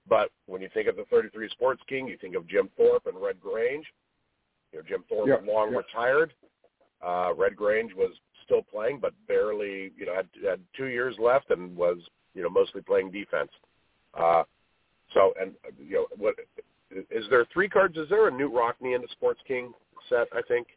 But 0.08 0.30
when 0.46 0.62
you 0.62 0.68
think 0.72 0.88
of 0.88 0.96
the 0.96 1.04
33 1.10 1.50
Sports 1.50 1.82
King, 1.88 2.08
you 2.08 2.16
think 2.16 2.34
of 2.34 2.48
Jim 2.48 2.70
Thorpe 2.76 3.06
and 3.06 3.20
Red 3.20 3.40
Grange. 3.40 3.84
You 4.72 4.78
know, 4.78 4.84
Jim 4.88 5.04
Thorpe 5.08 5.28
yep. 5.28 5.44
long 5.46 5.72
yep. 5.72 5.84
retired. 5.84 6.32
Uh, 7.06 7.32
Red 7.36 7.56
Grange 7.56 7.92
was 7.94 8.10
still 8.44 8.62
playing, 8.62 8.98
but 9.00 9.12
barely, 9.26 9.92
you 9.98 10.06
know, 10.06 10.14
had, 10.14 10.26
had 10.42 10.60
two 10.76 10.86
years 10.86 11.14
left 11.18 11.50
and 11.50 11.76
was, 11.76 11.98
you 12.34 12.42
know, 12.42 12.48
mostly 12.48 12.80
playing 12.80 13.10
defense. 13.10 13.50
Uh, 14.18 14.44
so, 15.12 15.34
and 15.40 15.52
you 15.78 15.96
know, 15.96 16.06
what 16.16 16.34
is 16.90 17.24
there 17.30 17.44
three 17.52 17.68
cards? 17.68 17.96
Is 17.96 18.08
there 18.08 18.28
a 18.28 18.30
Knute 18.30 18.52
Rockne 18.52 18.94
in 18.94 19.02
the 19.02 19.08
Sports 19.12 19.40
King 19.46 19.72
set? 20.08 20.28
I 20.32 20.40
think. 20.48 20.68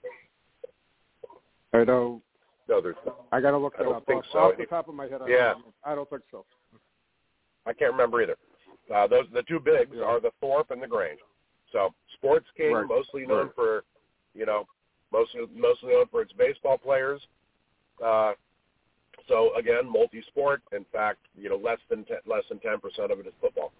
I 1.73 1.83
don't. 1.83 2.21
No, 2.69 2.81
there's. 2.81 2.95
I 3.31 3.41
got 3.41 3.51
to 3.51 3.57
look 3.57 3.73
that 3.77 3.81
I 3.81 3.85
don't 3.85 3.95
up. 3.95 4.05
Think 4.05 4.19
off, 4.19 4.31
so. 4.31 4.39
off 4.39 4.53
the 4.57 4.65
top 4.65 4.87
of 4.87 4.95
my 4.95 5.07
head, 5.07 5.21
I 5.21 5.27
yeah. 5.27 5.53
Don't, 5.53 5.65
I 5.83 5.95
don't 5.95 6.09
think 6.09 6.21
so. 6.31 6.45
I 7.65 7.73
can't 7.73 7.91
remember 7.91 8.21
either. 8.21 8.37
Uh, 8.93 9.07
those 9.07 9.25
the 9.33 9.43
two 9.43 9.59
bigs 9.59 9.91
yeah. 9.93 10.03
are 10.03 10.19
the 10.19 10.31
Thorpe 10.39 10.71
and 10.71 10.81
the 10.81 10.87
Grange. 10.87 11.19
So 11.71 11.93
Sports 12.15 12.47
King, 12.57 12.73
right. 12.73 12.87
mostly 12.87 13.25
known 13.25 13.45
right. 13.47 13.55
for, 13.55 13.83
you 14.33 14.45
know, 14.45 14.65
mostly 15.11 15.41
mostly 15.55 15.93
known 15.93 16.05
for 16.11 16.21
its 16.21 16.33
baseball 16.33 16.77
players. 16.77 17.21
Uh, 18.03 18.33
so 19.27 19.55
again, 19.55 19.89
multi-sport. 19.89 20.61
In 20.71 20.85
fact, 20.91 21.19
you 21.35 21.49
know, 21.49 21.57
less 21.57 21.79
than 21.89 22.03
10, 22.05 22.17
less 22.25 22.43
than 22.49 22.59
ten 22.59 22.79
percent 22.79 23.11
of 23.11 23.19
it 23.19 23.27
is 23.27 23.33
football. 23.39 23.71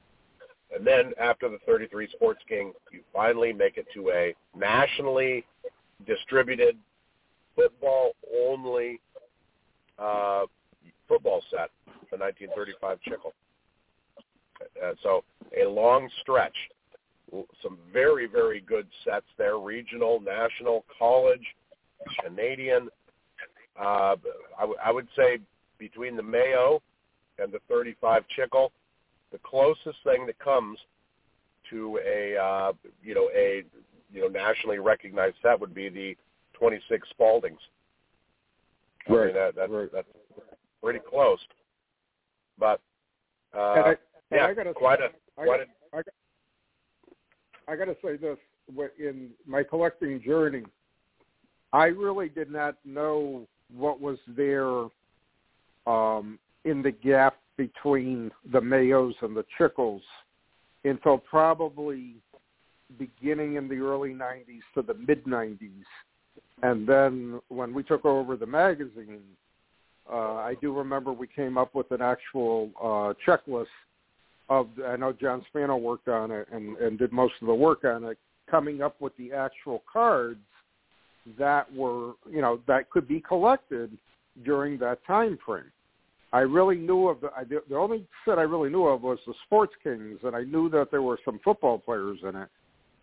And 0.74 0.88
then 0.88 1.12
after 1.20 1.50
the 1.50 1.58
33 1.66 2.08
Sports 2.12 2.42
King, 2.48 2.72
you 2.94 3.02
finally 3.12 3.52
make 3.52 3.76
it 3.78 3.88
to 3.94 4.10
a 4.12 4.34
nationally 4.56 5.44
distributed 6.08 6.78
football 7.56 8.12
only 8.34 9.00
uh, 10.00 10.46
football 11.08 11.42
set, 11.50 11.70
the 12.10 12.18
1935 12.18 13.02
Chicle. 13.02 13.34
Uh, 14.84 14.94
so 15.04 15.24
a 15.60 15.68
long 15.68 16.10
stretch, 16.22 16.56
some 17.64 17.78
very, 17.92 18.28
very 18.28 18.62
good 18.62 18.88
sets 19.06 19.26
there, 19.38 19.58
regional, 19.58 20.20
national, 20.20 20.86
college, 20.98 21.46
Canadian. 22.24 22.90
Uh, 23.80 24.16
I, 24.58 24.62
w- 24.62 24.80
I 24.84 24.92
would 24.92 25.08
say 25.16 25.40
between 25.78 26.16
the 26.16 26.24
Mayo 26.24 26.82
and 27.40 27.52
the 27.52 27.60
35 27.68 28.24
Chicle, 28.36 28.72
the 29.32 29.40
closest 29.40 29.98
thing 30.04 30.26
that 30.26 30.38
comes 30.40 30.78
to 31.70 32.00
a 32.06 32.38
uh, 32.38 32.74
you 33.02 33.16
know 33.16 33.30
a 33.36 33.64
you 34.14 34.22
know 34.22 34.28
nationally 34.28 34.80
recognized 34.80 35.36
set 35.42 35.60
would 35.60 35.74
be 35.74 35.90
the 35.90 36.16
26 36.62 37.10
Spaldings. 37.10 37.58
Right. 39.10 39.22
I 39.22 39.26
mean, 39.26 39.34
that, 39.34 39.56
that's, 39.56 39.72
right. 39.72 39.90
that's 39.92 40.08
pretty 40.82 41.00
close. 41.00 41.40
But 42.60 42.80
uh, 43.58 43.74
and 43.74 43.86
I, 43.86 43.90
and 43.90 43.98
yeah, 44.32 44.46
I 44.46 44.54
gotta 44.54 44.74
quite 44.74 45.00
say, 45.00 45.06
a 45.06 45.44
quite 45.44 45.62
I, 45.94 46.02
I 47.68 47.76
got 47.76 47.86
to 47.86 47.96
say 48.04 48.16
this: 48.16 48.38
in 49.00 49.32
my 49.48 49.64
collecting 49.64 50.22
journey, 50.22 50.64
I 51.74 51.86
really 51.86 52.30
did 52.30 52.52
not 52.52 52.76
know 52.86 53.48
what 53.76 54.00
was 54.00 54.20
there 54.28 54.86
um, 55.92 56.38
in 56.64 56.84
the 56.84 56.92
gap 56.92 57.38
between 57.58 58.32
the 58.52 58.60
Mayos 58.60 59.16
and 59.22 59.36
the 59.36 59.46
Chicles 59.58 60.04
until 60.84 61.18
probably 61.18 62.16
beginning 63.00 63.56
in 63.56 63.68
the 63.68 63.78
early 63.78 64.14
90s 64.14 64.62
to 64.76 64.84
the 64.84 64.94
mid 64.94 65.24
90s. 65.26 65.72
And 66.64 66.88
then 66.88 67.40
when 67.50 67.74
we 67.74 67.84
took 67.84 68.06
over 68.06 68.36
the 68.36 68.46
magazine, 68.46 69.24
uh, 70.12 70.36
I 70.36 70.56
do 70.62 70.76
remember 70.76 71.12
we 71.14 71.28
came 71.28 71.58
up 71.58 71.74
with 71.74 71.90
an 71.92 72.02
actual 72.02 72.70
uh, 72.80 73.14
checklist 73.26 73.66
of, 74.50 74.68
I 74.86 74.96
know 74.96 75.14
John 75.14 75.44
Spano 75.50 75.78
worked 75.78 76.08
on 76.08 76.32
it 76.32 76.48
and, 76.52 76.78
and 76.78 77.00
did 77.00 77.12
most 77.12 77.34
of 77.42 77.48
the 77.48 77.54
work 77.54 77.84
on 77.84 78.04
it, 78.04 78.18
coming 78.50 78.82
up 78.82 79.00
with 79.00 79.16
the 79.18 79.32
actual 79.32 79.82
cards 79.92 80.40
that 81.38 81.74
were, 81.74 82.14
you 82.30 82.42
know, 82.42 82.60
that 82.68 82.90
could 82.90 83.08
be 83.08 83.22
collected 83.22 83.98
during 84.44 84.78
that 84.80 85.00
time 85.06 85.38
frame. 85.46 85.72
I 86.34 86.40
really 86.40 86.78
knew 86.78 87.08
of 87.10 87.20
the 87.22 87.30
the 87.70 87.76
only 87.76 88.08
set 88.24 88.40
I 88.40 88.44
really 88.44 88.70
knew 88.70 88.86
of 88.86 89.02
was 89.02 89.20
the 89.28 89.34
Sports 89.46 89.74
Kings, 89.84 90.20
and 90.24 90.36
I 90.36 90.44
knew 90.44 90.70
that 90.70 90.90
there 90.90 91.02
were 91.02 91.20
some 91.26 91.40
football 91.44 91.78
players 91.78 92.20
in 92.24 92.36
it, 92.36 92.50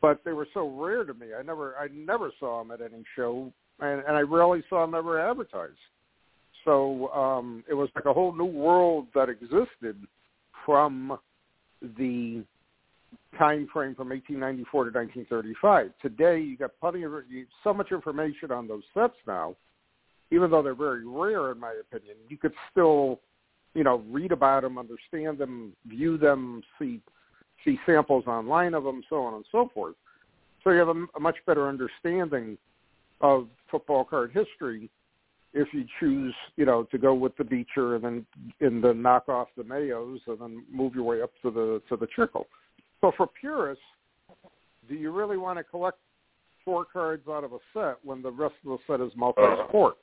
but 0.01 0.21
they 0.25 0.33
were 0.33 0.49
so 0.55 0.69
rare 0.69 1.05
to 1.05 1.15
me. 1.15 1.29
I 1.39 1.43
never 1.43 1.75
I 1.77 1.89
never 1.93 2.33
saw 2.39 2.59
them 2.59 2.71
at 2.71 2.81
any 2.81 3.05
show, 3.17 3.53
and, 3.81 4.03
and 4.07 4.17
I 4.17 4.21
rarely 4.21 4.63
saw 4.69 4.85
them 4.85 4.95
ever 4.95 5.21
advertised. 5.21 5.75
So 6.65 7.09
um, 7.09 7.65
it 7.69 7.75
was 7.75 7.89
like 7.95 8.05
a 8.05 8.13
whole 8.13 8.35
new 8.35 8.45
world 8.45 9.07
that 9.15 9.29
existed 9.29 9.97
from 10.67 11.19
the 11.81 12.45
time 13.39 13.69
frame 13.73 13.95
from 13.95 14.11
1894 14.11 14.85
to 14.85 14.91
1935. 14.91 15.93
Today, 16.03 16.41
you 16.41 16.57
got 16.57 16.73
plenty 16.81 17.05
of 17.05 17.13
so 17.65 17.73
much 17.73 17.93
information 17.93 18.51
on 18.51 18.69
those 18.69 18.83
sets 18.95 19.15
now 19.27 19.55
even 20.31 20.51
though 20.51 20.63
they're 20.63 20.75
very 20.75 21.07
rare 21.07 21.53
in 21.53 21.59
my 21.59 21.75
opinion, 21.81 22.17
you 22.29 22.37
could 22.37 22.53
still, 22.71 23.21
you 23.75 23.85
know, 23.85 24.03
read 24.11 24.33
about 24.33 24.63
them, 24.63 24.79
understand 24.79 25.39
them, 25.39 25.73
view 25.87 26.19
them, 26.19 26.63
see 26.79 27.01
see 27.69 27.79
samples 27.87 28.25
online 28.27 28.75
of 28.75 28.85
them, 28.85 29.03
so 29.09 29.23
on 29.23 29.35
and 29.35 29.45
so 29.51 29.71
forth. 29.75 29.95
So 30.65 30.71
you 30.71 30.79
have 30.79 30.89
a, 30.89 31.05
a 31.17 31.21
much 31.21 31.37
better 31.47 31.69
understanding 31.69 32.59
of 33.21 33.49
football 33.71 34.05
card 34.05 34.33
history 34.33 34.91
if 35.55 35.69
you 35.73 35.85
choose, 35.99 36.35
you 36.57 36.67
know, 36.67 36.85
to 36.85 36.99
go 36.99 37.15
with 37.15 37.37
the 37.37 37.45
Beecher 37.45 37.97
and 37.97 38.05
then 38.05 38.27
and 38.61 38.85
then 38.85 39.03
knock 39.03 39.29
off 39.29 39.49
the 39.57 39.63
Mayos 39.63 40.19
and 40.27 40.39
then 40.39 40.65
move 40.71 40.95
your 40.95 41.05
way 41.05 41.23
up 41.23 41.31
to 41.43 41.51
the 41.51 41.83
to 41.89 41.97
the 41.97 42.07
trickle. 42.07 42.47
So 43.01 43.13
for 43.17 43.27
purists, 43.27 43.83
do 44.89 44.95
you 44.95 45.11
really 45.11 45.37
want 45.37 45.59
to 45.59 45.65
collect 45.65 45.99
four 46.65 46.85
cards 46.85 47.27
out 47.29 47.45
of 47.45 47.53
a 47.53 47.59
set 47.73 47.97
when 48.05 48.21
the 48.21 48.31
rest 48.31 48.55
of 48.67 48.79
the 48.79 48.79
set 48.87 49.01
is 49.01 49.13
multi-sport? 49.17 49.97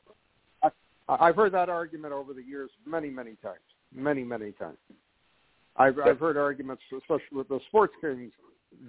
I've 1.08 1.36
heard 1.36 1.52
that 1.52 1.70
argument 1.70 2.14
over 2.14 2.34
the 2.34 2.42
years 2.42 2.72
many, 2.88 3.12
many 3.12 3.36
times, 3.44 3.60
many, 3.94 4.24
many 4.24 4.54
times. 4.54 4.78
I've, 5.78 6.00
I've 6.00 6.20
heard 6.20 6.38
arguments, 6.38 6.84
especially 6.96 7.38
with 7.38 7.50
the 7.50 7.60
sports 7.68 7.94
kings. 8.02 8.32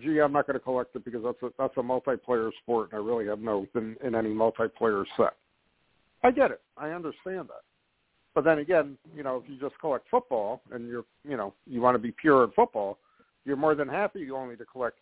Gee, 0.03 0.19
I'm 0.19 0.33
not 0.33 0.47
going 0.47 0.55
to 0.55 0.61
collect 0.61 0.95
it 0.97 1.05
because 1.05 1.23
that's 1.25 1.43
a 1.43 1.51
that's 1.59 1.77
a 1.77 1.81
multiplayer 1.81 2.51
sport, 2.63 2.91
and 2.93 3.01
I 3.01 3.05
really 3.05 3.27
have 3.27 3.39
no 3.39 3.67
in, 3.75 3.97
in 4.05 4.15
any 4.15 4.31
multiplayer 4.31 5.05
set. 5.17 5.35
I 6.25 6.31
get 6.31 6.51
it. 6.51 6.61
I 6.77 6.91
understand 6.91 7.49
that. 7.49 7.63
But 8.35 8.45
then 8.45 8.59
again, 8.59 8.99
you 9.15 9.23
know, 9.23 9.43
if 9.43 9.51
you 9.51 9.59
just 9.59 9.79
collect 9.81 10.07
football 10.11 10.61
and 10.73 10.87
you're, 10.89 11.05
you 11.27 11.37
know, 11.37 11.55
you 11.67 11.81
want 11.81 11.95
to 11.95 11.99
be 11.99 12.13
pure 12.13 12.45
in 12.45 12.51
football, 12.51 12.99
you're 13.45 13.57
more 13.57 13.75
than 13.75 13.89
happy 13.89 14.31
only 14.31 14.57
to 14.57 14.65
collect, 14.65 14.99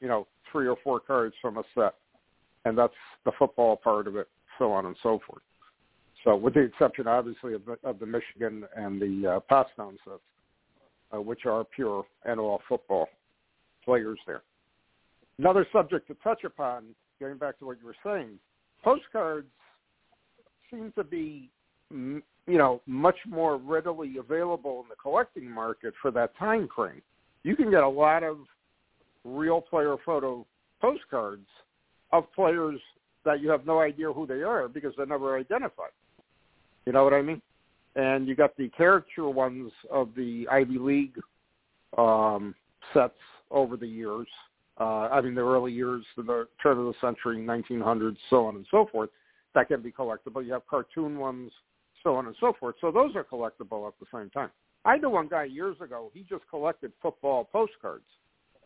you 0.00 0.08
know, 0.08 0.26
three 0.50 0.66
or 0.66 0.76
four 0.82 1.00
cards 1.00 1.34
from 1.42 1.58
a 1.58 1.62
set, 1.74 1.94
and 2.64 2.78
that's 2.78 2.94
the 3.24 3.32
football 3.38 3.76
part 3.76 4.06
of 4.06 4.16
it, 4.16 4.28
so 4.58 4.72
on 4.72 4.86
and 4.86 4.96
so 5.02 5.20
forth. 5.26 5.42
So 6.24 6.36
with 6.36 6.54
the 6.54 6.60
exception, 6.60 7.06
obviously, 7.06 7.54
of 7.54 7.62
the, 7.64 7.76
of 7.82 7.98
the 7.98 8.06
Michigan 8.06 8.64
and 8.76 9.00
the 9.00 9.28
uh, 9.28 9.40
Pottstown 9.50 9.96
sets, 10.04 10.20
uh, 11.14 11.20
which 11.20 11.46
are 11.46 11.64
pure 11.64 12.04
NOL 12.26 12.60
football 12.68 13.08
players 13.84 14.18
there. 14.26 14.42
Another 15.38 15.66
subject 15.72 16.06
to 16.08 16.14
touch 16.22 16.44
upon, 16.44 16.84
getting 17.18 17.38
back 17.38 17.58
to 17.58 17.66
what 17.66 17.78
you 17.80 17.86
were 17.86 17.96
saying, 18.04 18.38
postcards 18.84 19.48
seem 20.70 20.92
to 20.96 21.04
be, 21.04 21.50
you 21.90 22.22
know, 22.46 22.80
much 22.86 23.16
more 23.26 23.56
readily 23.56 24.16
available 24.18 24.82
in 24.82 24.88
the 24.88 24.96
collecting 24.96 25.50
market 25.50 25.94
for 26.00 26.10
that 26.10 26.36
time 26.38 26.68
frame. 26.74 27.02
You 27.42 27.56
can 27.56 27.70
get 27.70 27.82
a 27.82 27.88
lot 27.88 28.22
of 28.22 28.38
real 29.24 29.60
player 29.60 29.96
photo 30.04 30.46
postcards 30.80 31.46
of 32.12 32.30
players 32.34 32.80
that 33.24 33.40
you 33.40 33.50
have 33.50 33.66
no 33.66 33.80
idea 33.80 34.12
who 34.12 34.26
they 34.26 34.42
are 34.42 34.68
because 34.68 34.92
they're 34.96 35.06
never 35.06 35.38
identified. 35.38 35.90
You 36.86 36.92
know 36.92 37.04
what 37.04 37.12
I 37.12 37.22
mean? 37.22 37.42
And 37.96 38.28
you 38.28 38.34
got 38.34 38.56
the 38.56 38.68
caricature 38.68 39.28
ones 39.28 39.72
of 39.90 40.10
the 40.16 40.46
Ivy 40.50 40.78
League 40.78 41.18
um, 41.98 42.54
sets 42.94 43.14
over 43.50 43.76
the 43.76 43.86
years. 43.86 44.28
Uh, 44.78 45.08
I 45.08 45.20
mean, 45.20 45.34
the 45.34 45.42
early 45.42 45.72
years, 45.72 46.04
the 46.16 46.46
turn 46.62 46.78
of 46.78 46.84
the 46.84 46.94
century, 47.00 47.38
1900s, 47.38 48.16
so 48.30 48.46
on 48.46 48.56
and 48.56 48.66
so 48.70 48.86
forth. 48.90 49.10
that 49.54 49.68
can 49.68 49.82
be 49.82 49.90
collectible. 49.90 50.44
You 50.44 50.52
have 50.52 50.66
cartoon 50.68 51.18
ones, 51.18 51.50
so 52.02 52.14
on 52.14 52.26
and 52.26 52.36
so 52.40 52.52
forth. 52.58 52.76
So 52.80 52.90
those 52.90 53.14
are 53.16 53.24
collectible 53.24 53.86
at 53.88 53.94
the 54.00 54.06
same 54.14 54.30
time. 54.30 54.50
I 54.84 54.96
knew 54.96 55.10
one 55.10 55.28
guy 55.28 55.44
years 55.44 55.76
ago. 55.82 56.10
He 56.14 56.20
just 56.22 56.48
collected 56.48 56.92
football 57.02 57.44
postcards, 57.44 58.06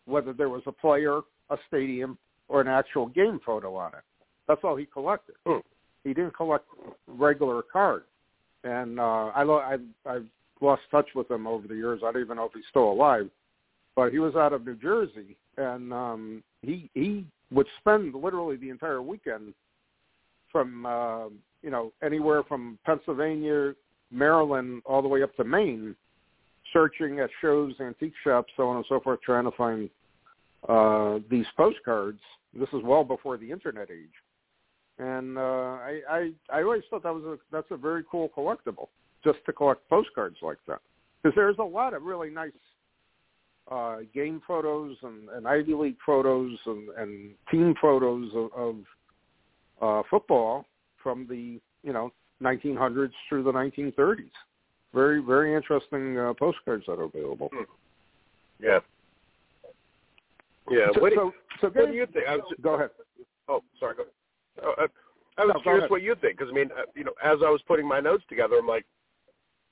whether 0.05 0.31
there 0.31 0.49
was 0.49 0.61
a 0.67 0.71
player, 0.71 1.21
a 1.49 1.57
stadium, 1.67 2.17
or 2.47 2.61
an 2.61 2.67
actual 2.67 3.07
game 3.07 3.39
photo 3.45 3.75
on 3.75 3.89
it. 3.93 4.03
That's 4.47 4.61
all 4.63 4.75
he 4.75 4.85
collected. 4.85 5.35
Hmm. 5.45 5.59
He 6.03 6.13
didn't 6.13 6.35
collect 6.37 6.65
regular 7.07 7.63
cards. 7.63 8.05
And 8.65 8.99
uh, 8.99 9.27
I, 9.27 9.43
lo- 9.43 9.59
I 9.59 9.77
I've 10.09 10.25
lost 10.59 10.81
touch 10.91 11.07
with 11.15 11.29
him 11.29 11.47
over 11.47 11.67
the 11.67 11.75
years. 11.75 12.01
I 12.03 12.11
don't 12.11 12.21
even 12.21 12.37
know 12.37 12.45
if 12.45 12.53
he's 12.53 12.63
still 12.69 12.91
alive. 12.91 13.29
But 13.95 14.11
he 14.11 14.19
was 14.19 14.35
out 14.35 14.51
of 14.51 14.65
New 14.65 14.75
Jersey, 14.75 15.37
and 15.57 15.93
um, 15.93 16.43
he 16.61 16.89
he 16.93 17.25
would 17.51 17.67
spend 17.79 18.13
literally 18.13 18.57
the 18.57 18.69
entire 18.69 19.01
weekend 19.01 19.53
from 20.51 20.85
uh, 20.85 21.27
you 21.61 21.69
know 21.69 21.93
anywhere 22.03 22.43
from 22.43 22.77
Pennsylvania, 22.85 23.73
Maryland, 24.11 24.81
all 24.85 25.01
the 25.01 25.07
way 25.07 25.23
up 25.23 25.33
to 25.35 25.43
Maine, 25.45 25.95
searching 26.73 27.19
at 27.19 27.29
shows, 27.41 27.73
antique 27.79 28.13
shops, 28.23 28.51
so 28.57 28.67
on 28.67 28.77
and 28.77 28.85
so 28.89 28.99
forth, 28.99 29.21
trying 29.21 29.45
to 29.45 29.51
find 29.51 29.89
uh, 30.67 31.19
these 31.29 31.45
postcards. 31.55 32.19
This 32.53 32.69
is 32.73 32.81
well 32.83 33.03
before 33.03 33.37
the 33.37 33.51
internet 33.51 33.89
age, 33.91 34.09
and 34.99 35.37
uh, 35.37 35.41
I, 35.41 35.99
I 36.09 36.31
I 36.51 36.63
always 36.63 36.83
thought 36.89 37.03
that 37.03 37.13
was 37.13 37.23
a 37.23 37.37
that's 37.51 37.67
a 37.71 37.77
very 37.77 38.03
cool 38.09 38.29
collectible, 38.29 38.87
just 39.23 39.39
to 39.45 39.53
collect 39.53 39.87
postcards 39.89 40.37
like 40.41 40.57
that, 40.67 40.79
because 41.21 41.35
there's 41.35 41.57
a 41.59 41.63
lot 41.63 41.93
of 41.93 42.03
really 42.03 42.29
nice 42.29 42.51
uh, 43.69 43.97
game 44.13 44.41
photos 44.47 44.95
and, 45.03 45.29
and 45.29 45.47
Ivy 45.47 45.73
League 45.73 45.97
photos 46.05 46.57
and, 46.65 46.89
and 46.97 47.31
team 47.51 47.73
photos 47.81 48.31
of, 48.35 48.49
of 48.53 48.75
uh, 49.81 50.03
football 50.09 50.65
from 51.01 51.27
the 51.27 51.59
you 51.83 51.93
know 51.93 52.11
1900s 52.41 53.11
through 53.27 53.43
the 53.43 53.51
1930s. 53.51 54.29
Very 54.93 55.21
very 55.21 55.55
interesting 55.55 56.17
uh, 56.17 56.33
postcards 56.39 56.85
that 56.87 56.93
are 56.93 57.03
available. 57.03 57.49
Yeah. 58.59 58.79
Yeah. 60.69 60.87
So, 60.93 61.01
what, 61.01 61.09
do, 61.09 61.15
so, 61.15 61.33
so 61.61 61.67
what 61.67 61.91
do 61.91 61.93
you 61.93 62.07
think? 62.11 62.25
I 62.27 62.37
was, 62.37 62.53
go 62.61 62.75
ahead. 62.75 62.89
Oh, 63.47 63.61
sorry. 63.79 63.95
Go 63.95 64.03
ahead. 64.03 64.13
Uh, 64.61 64.83
uh, 64.83 64.87
I 65.37 65.45
was 65.45 65.55
No, 65.55 65.61
curious 65.61 65.89
what 65.89 66.01
you 66.01 66.15
think 66.21 66.37
because 66.37 66.51
I 66.51 66.55
mean, 66.55 66.69
uh, 66.77 66.83
you 66.95 67.03
know, 67.03 67.13
as 67.23 67.39
I 67.45 67.49
was 67.49 67.61
putting 67.67 67.87
my 67.87 67.99
notes 67.99 68.23
together, 68.29 68.57
I'm 68.57 68.67
like, 68.67 68.85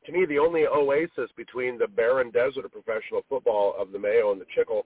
to 0.06 0.12
me, 0.12 0.26
the 0.26 0.40
only 0.40 0.68
oasis 0.68 1.32
between 1.38 1.78
the 1.78 1.88
barren 1.88 2.32
desert 2.32 2.66
of 2.66 2.72
professional 2.72 3.24
football 3.30 3.76
of 3.80 3.92
the 3.92 4.00
Mayo 4.00 4.34
and 4.34 4.42
the 4.42 4.46
Chicle 4.54 4.86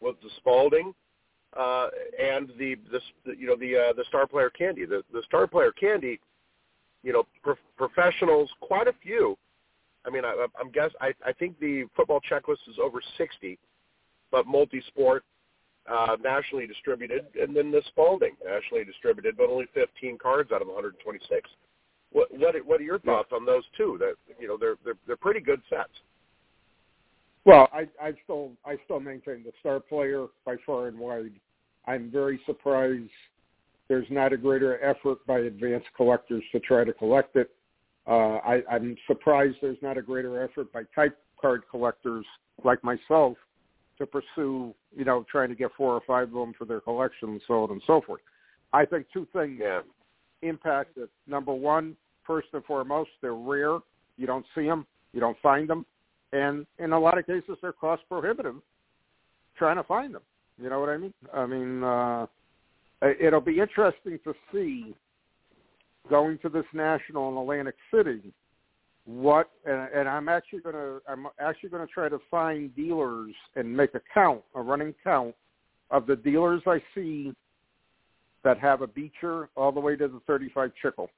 was 0.00 0.16
the 0.22 0.30
Spalding 0.38 0.92
uh, 1.56 1.88
and 2.20 2.48
the, 2.58 2.76
the 2.90 3.00
the 3.24 3.36
you 3.36 3.46
know 3.46 3.56
the 3.56 3.76
uh, 3.76 3.92
the 3.94 4.04
star 4.08 4.26
player 4.26 4.50
candy. 4.50 4.84
The 4.84 5.02
the 5.12 5.22
star 5.24 5.46
player 5.46 5.72
candy, 5.72 6.20
you 7.02 7.12
know, 7.12 7.24
pro- 7.42 7.56
professionals, 7.76 8.50
quite 8.60 8.88
a 8.88 8.92
few. 9.02 9.36
I 10.06 10.10
mean, 10.10 10.24
I, 10.24 10.46
I'm 10.60 10.70
guess 10.70 10.90
I 11.00 11.14
I 11.24 11.32
think 11.32 11.58
the 11.58 11.84
football 11.96 12.20
checklist 12.30 12.68
is 12.68 12.76
over 12.82 13.00
60, 13.16 13.58
but 14.30 14.46
multi-sport, 14.46 15.24
uh, 15.90 16.16
nationally 16.22 16.66
distributed, 16.66 17.26
and 17.40 17.56
then 17.56 17.70
the 17.70 17.82
Spalding 17.88 18.36
nationally 18.44 18.84
distributed, 18.84 19.36
but 19.36 19.48
only 19.48 19.66
15 19.74 20.18
cards 20.18 20.52
out 20.52 20.62
of 20.62 20.68
126. 20.68 21.48
What 22.10 22.32
what 22.32 22.56
are- 22.56 22.64
what 22.64 22.80
are 22.80 22.84
your 22.84 22.98
thoughts 23.00 23.32
on 23.32 23.44
those 23.44 23.64
two? 23.76 23.96
That 23.98 24.14
you 24.40 24.48
know 24.48 24.56
they're 24.56 24.76
they're 24.84 24.96
they're 25.06 25.16
pretty 25.16 25.40
good 25.40 25.60
sets. 25.68 25.92
Well, 27.44 27.68
I, 27.72 27.88
I 28.02 28.12
still 28.24 28.52
I 28.64 28.76
still 28.84 29.00
maintain 29.00 29.42
the 29.44 29.52
star 29.60 29.80
player 29.80 30.26
by 30.44 30.56
far 30.66 30.88
and 30.88 30.98
wide. 30.98 31.32
I'm 31.86 32.10
very 32.10 32.40
surprised 32.46 33.10
there's 33.88 34.06
not 34.10 34.32
a 34.32 34.36
greater 34.36 34.82
effort 34.84 35.24
by 35.26 35.40
advanced 35.40 35.88
collectors 35.96 36.42
to 36.52 36.60
try 36.60 36.84
to 36.84 36.92
collect 36.92 37.36
it. 37.36 37.50
Uh, 38.06 38.36
I, 38.44 38.62
I'm 38.70 38.96
surprised 39.06 39.56
there's 39.62 39.80
not 39.82 39.96
a 39.96 40.02
greater 40.02 40.42
effort 40.42 40.72
by 40.72 40.82
type 40.94 41.16
card 41.40 41.62
collectors 41.70 42.26
like 42.64 42.82
myself 42.84 43.36
to 43.98 44.06
pursue, 44.06 44.74
you 44.96 45.04
know, 45.04 45.24
trying 45.30 45.48
to 45.48 45.54
get 45.54 45.70
four 45.76 45.94
or 45.94 46.00
five 46.06 46.28
of 46.28 46.34
them 46.34 46.54
for 46.56 46.64
their 46.64 46.80
collection, 46.80 47.30
and 47.30 47.42
so 47.46 47.64
on 47.64 47.70
and 47.70 47.82
so 47.86 48.00
forth. 48.00 48.20
I 48.72 48.84
think 48.84 49.06
two 49.12 49.26
things 49.32 49.60
Yeah. 49.60 49.82
impact 50.42 50.96
it. 50.96 51.10
Number 51.26 51.52
one, 51.52 51.96
first 52.24 52.48
and 52.52 52.64
foremost, 52.64 53.10
they're 53.20 53.34
rare. 53.34 53.78
You 54.16 54.26
don't 54.26 54.46
see 54.54 54.66
them, 54.66 54.86
you 55.12 55.20
don't 55.20 55.38
find 55.38 55.68
them, 55.68 55.86
and 56.32 56.66
in 56.78 56.92
a 56.92 56.98
lot 56.98 57.18
of 57.18 57.26
cases, 57.26 57.58
they're 57.60 57.72
cost 57.72 58.02
prohibitive 58.08 58.60
trying 59.56 59.76
to 59.76 59.84
find 59.84 60.14
them. 60.14 60.22
You 60.58 60.68
know 60.70 60.80
what 60.80 60.88
I 60.88 60.96
mean? 60.96 61.14
I 61.32 61.46
mean, 61.46 61.82
uh, 61.82 62.26
it'll 63.02 63.40
be 63.40 63.60
interesting 63.60 64.18
to 64.24 64.34
see 64.52 64.94
going 66.08 66.38
to 66.38 66.48
this 66.48 66.66
national 66.72 67.30
in 67.30 67.36
Atlantic 67.36 67.76
City 67.92 68.32
what 69.08 69.48
and, 69.64 69.88
and 69.94 70.06
I'm 70.06 70.28
actually 70.28 70.60
gonna 70.60 70.98
I'm 71.08 71.28
actually 71.40 71.70
gonna 71.70 71.86
try 71.86 72.10
to 72.10 72.18
find 72.30 72.74
dealers 72.76 73.34
and 73.56 73.74
make 73.74 73.94
a 73.94 74.02
count, 74.12 74.42
a 74.54 74.60
running 74.60 74.94
count 75.02 75.34
of 75.90 76.06
the 76.06 76.14
dealers 76.14 76.60
I 76.66 76.82
see 76.94 77.32
that 78.44 78.58
have 78.58 78.82
a 78.82 78.86
Beecher 78.86 79.48
all 79.56 79.72
the 79.72 79.80
way 79.80 79.96
to 79.96 80.08
the 80.08 80.20
35 80.26 80.72
Chicle 80.82 81.08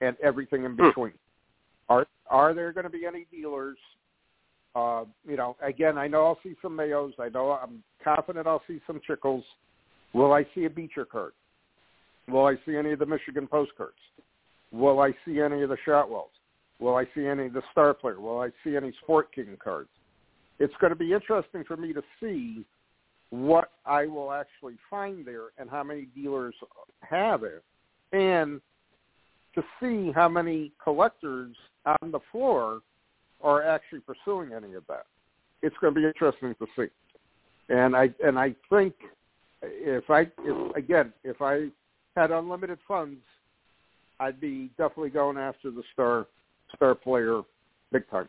and 0.00 0.16
everything 0.20 0.64
in 0.64 0.72
Hmm. 0.72 0.88
between. 0.88 1.12
Are 1.88 2.08
are 2.28 2.54
there 2.54 2.72
going 2.72 2.84
to 2.84 2.90
be 2.90 3.06
any 3.06 3.26
dealers? 3.30 3.78
Uh, 4.74 5.04
you 5.26 5.36
know, 5.36 5.56
again, 5.62 5.96
I 5.96 6.08
know 6.08 6.26
I'll 6.26 6.40
see 6.42 6.56
some 6.60 6.76
Mayos. 6.76 7.12
I 7.20 7.28
know 7.28 7.52
I'm 7.52 7.84
confident 8.02 8.48
I'll 8.48 8.62
see 8.66 8.80
some 8.84 9.00
Chicles. 9.06 9.44
Will 10.12 10.32
I 10.32 10.44
see 10.54 10.64
a 10.64 10.70
Beecher 10.70 11.04
card? 11.04 11.32
Will 12.26 12.46
I 12.46 12.56
see 12.66 12.76
any 12.76 12.92
of 12.92 12.98
the 12.98 13.06
Michigan 13.06 13.46
postcards? 13.46 13.96
Will 14.72 15.00
I 15.00 15.12
see 15.24 15.40
any 15.40 15.62
of 15.62 15.70
the 15.70 15.78
Shotwells? 15.86 16.30
Will 16.80 16.94
I 16.94 17.04
see 17.14 17.26
any 17.26 17.48
the 17.48 17.62
Star 17.72 17.94
Player? 17.94 18.20
Will 18.20 18.40
I 18.40 18.50
see 18.62 18.76
any 18.76 18.92
Sport 19.02 19.34
King 19.34 19.56
cards? 19.62 19.88
It's 20.58 20.74
going 20.80 20.90
to 20.90 20.96
be 20.96 21.12
interesting 21.12 21.64
for 21.64 21.76
me 21.76 21.92
to 21.92 22.02
see 22.20 22.64
what 23.30 23.72
I 23.84 24.06
will 24.06 24.32
actually 24.32 24.76
find 24.88 25.24
there 25.24 25.48
and 25.58 25.68
how 25.68 25.82
many 25.82 26.06
dealers 26.14 26.54
have 27.02 27.42
it, 27.42 27.62
and 28.12 28.60
to 29.54 29.62
see 29.80 30.12
how 30.12 30.28
many 30.28 30.72
collectors 30.82 31.54
on 32.02 32.10
the 32.10 32.20
floor 32.32 32.80
are 33.42 33.62
actually 33.62 34.00
pursuing 34.00 34.52
any 34.52 34.74
of 34.74 34.86
that. 34.88 35.06
It's 35.62 35.76
going 35.80 35.94
to 35.94 36.00
be 36.00 36.06
interesting 36.06 36.54
to 36.54 36.66
see, 36.76 36.88
and 37.68 37.96
I 37.96 38.10
and 38.24 38.38
I 38.38 38.54
think 38.70 38.94
if 39.62 40.08
I 40.10 40.30
if 40.38 40.76
again 40.76 41.12
if 41.24 41.42
I 41.42 41.68
had 42.16 42.30
unlimited 42.30 42.78
funds, 42.86 43.20
I'd 44.20 44.40
be 44.40 44.70
definitely 44.78 45.10
going 45.10 45.36
after 45.36 45.70
the 45.70 45.82
star 45.92 46.26
star 46.76 46.94
player 46.94 47.42
big 47.92 48.08
time. 48.10 48.28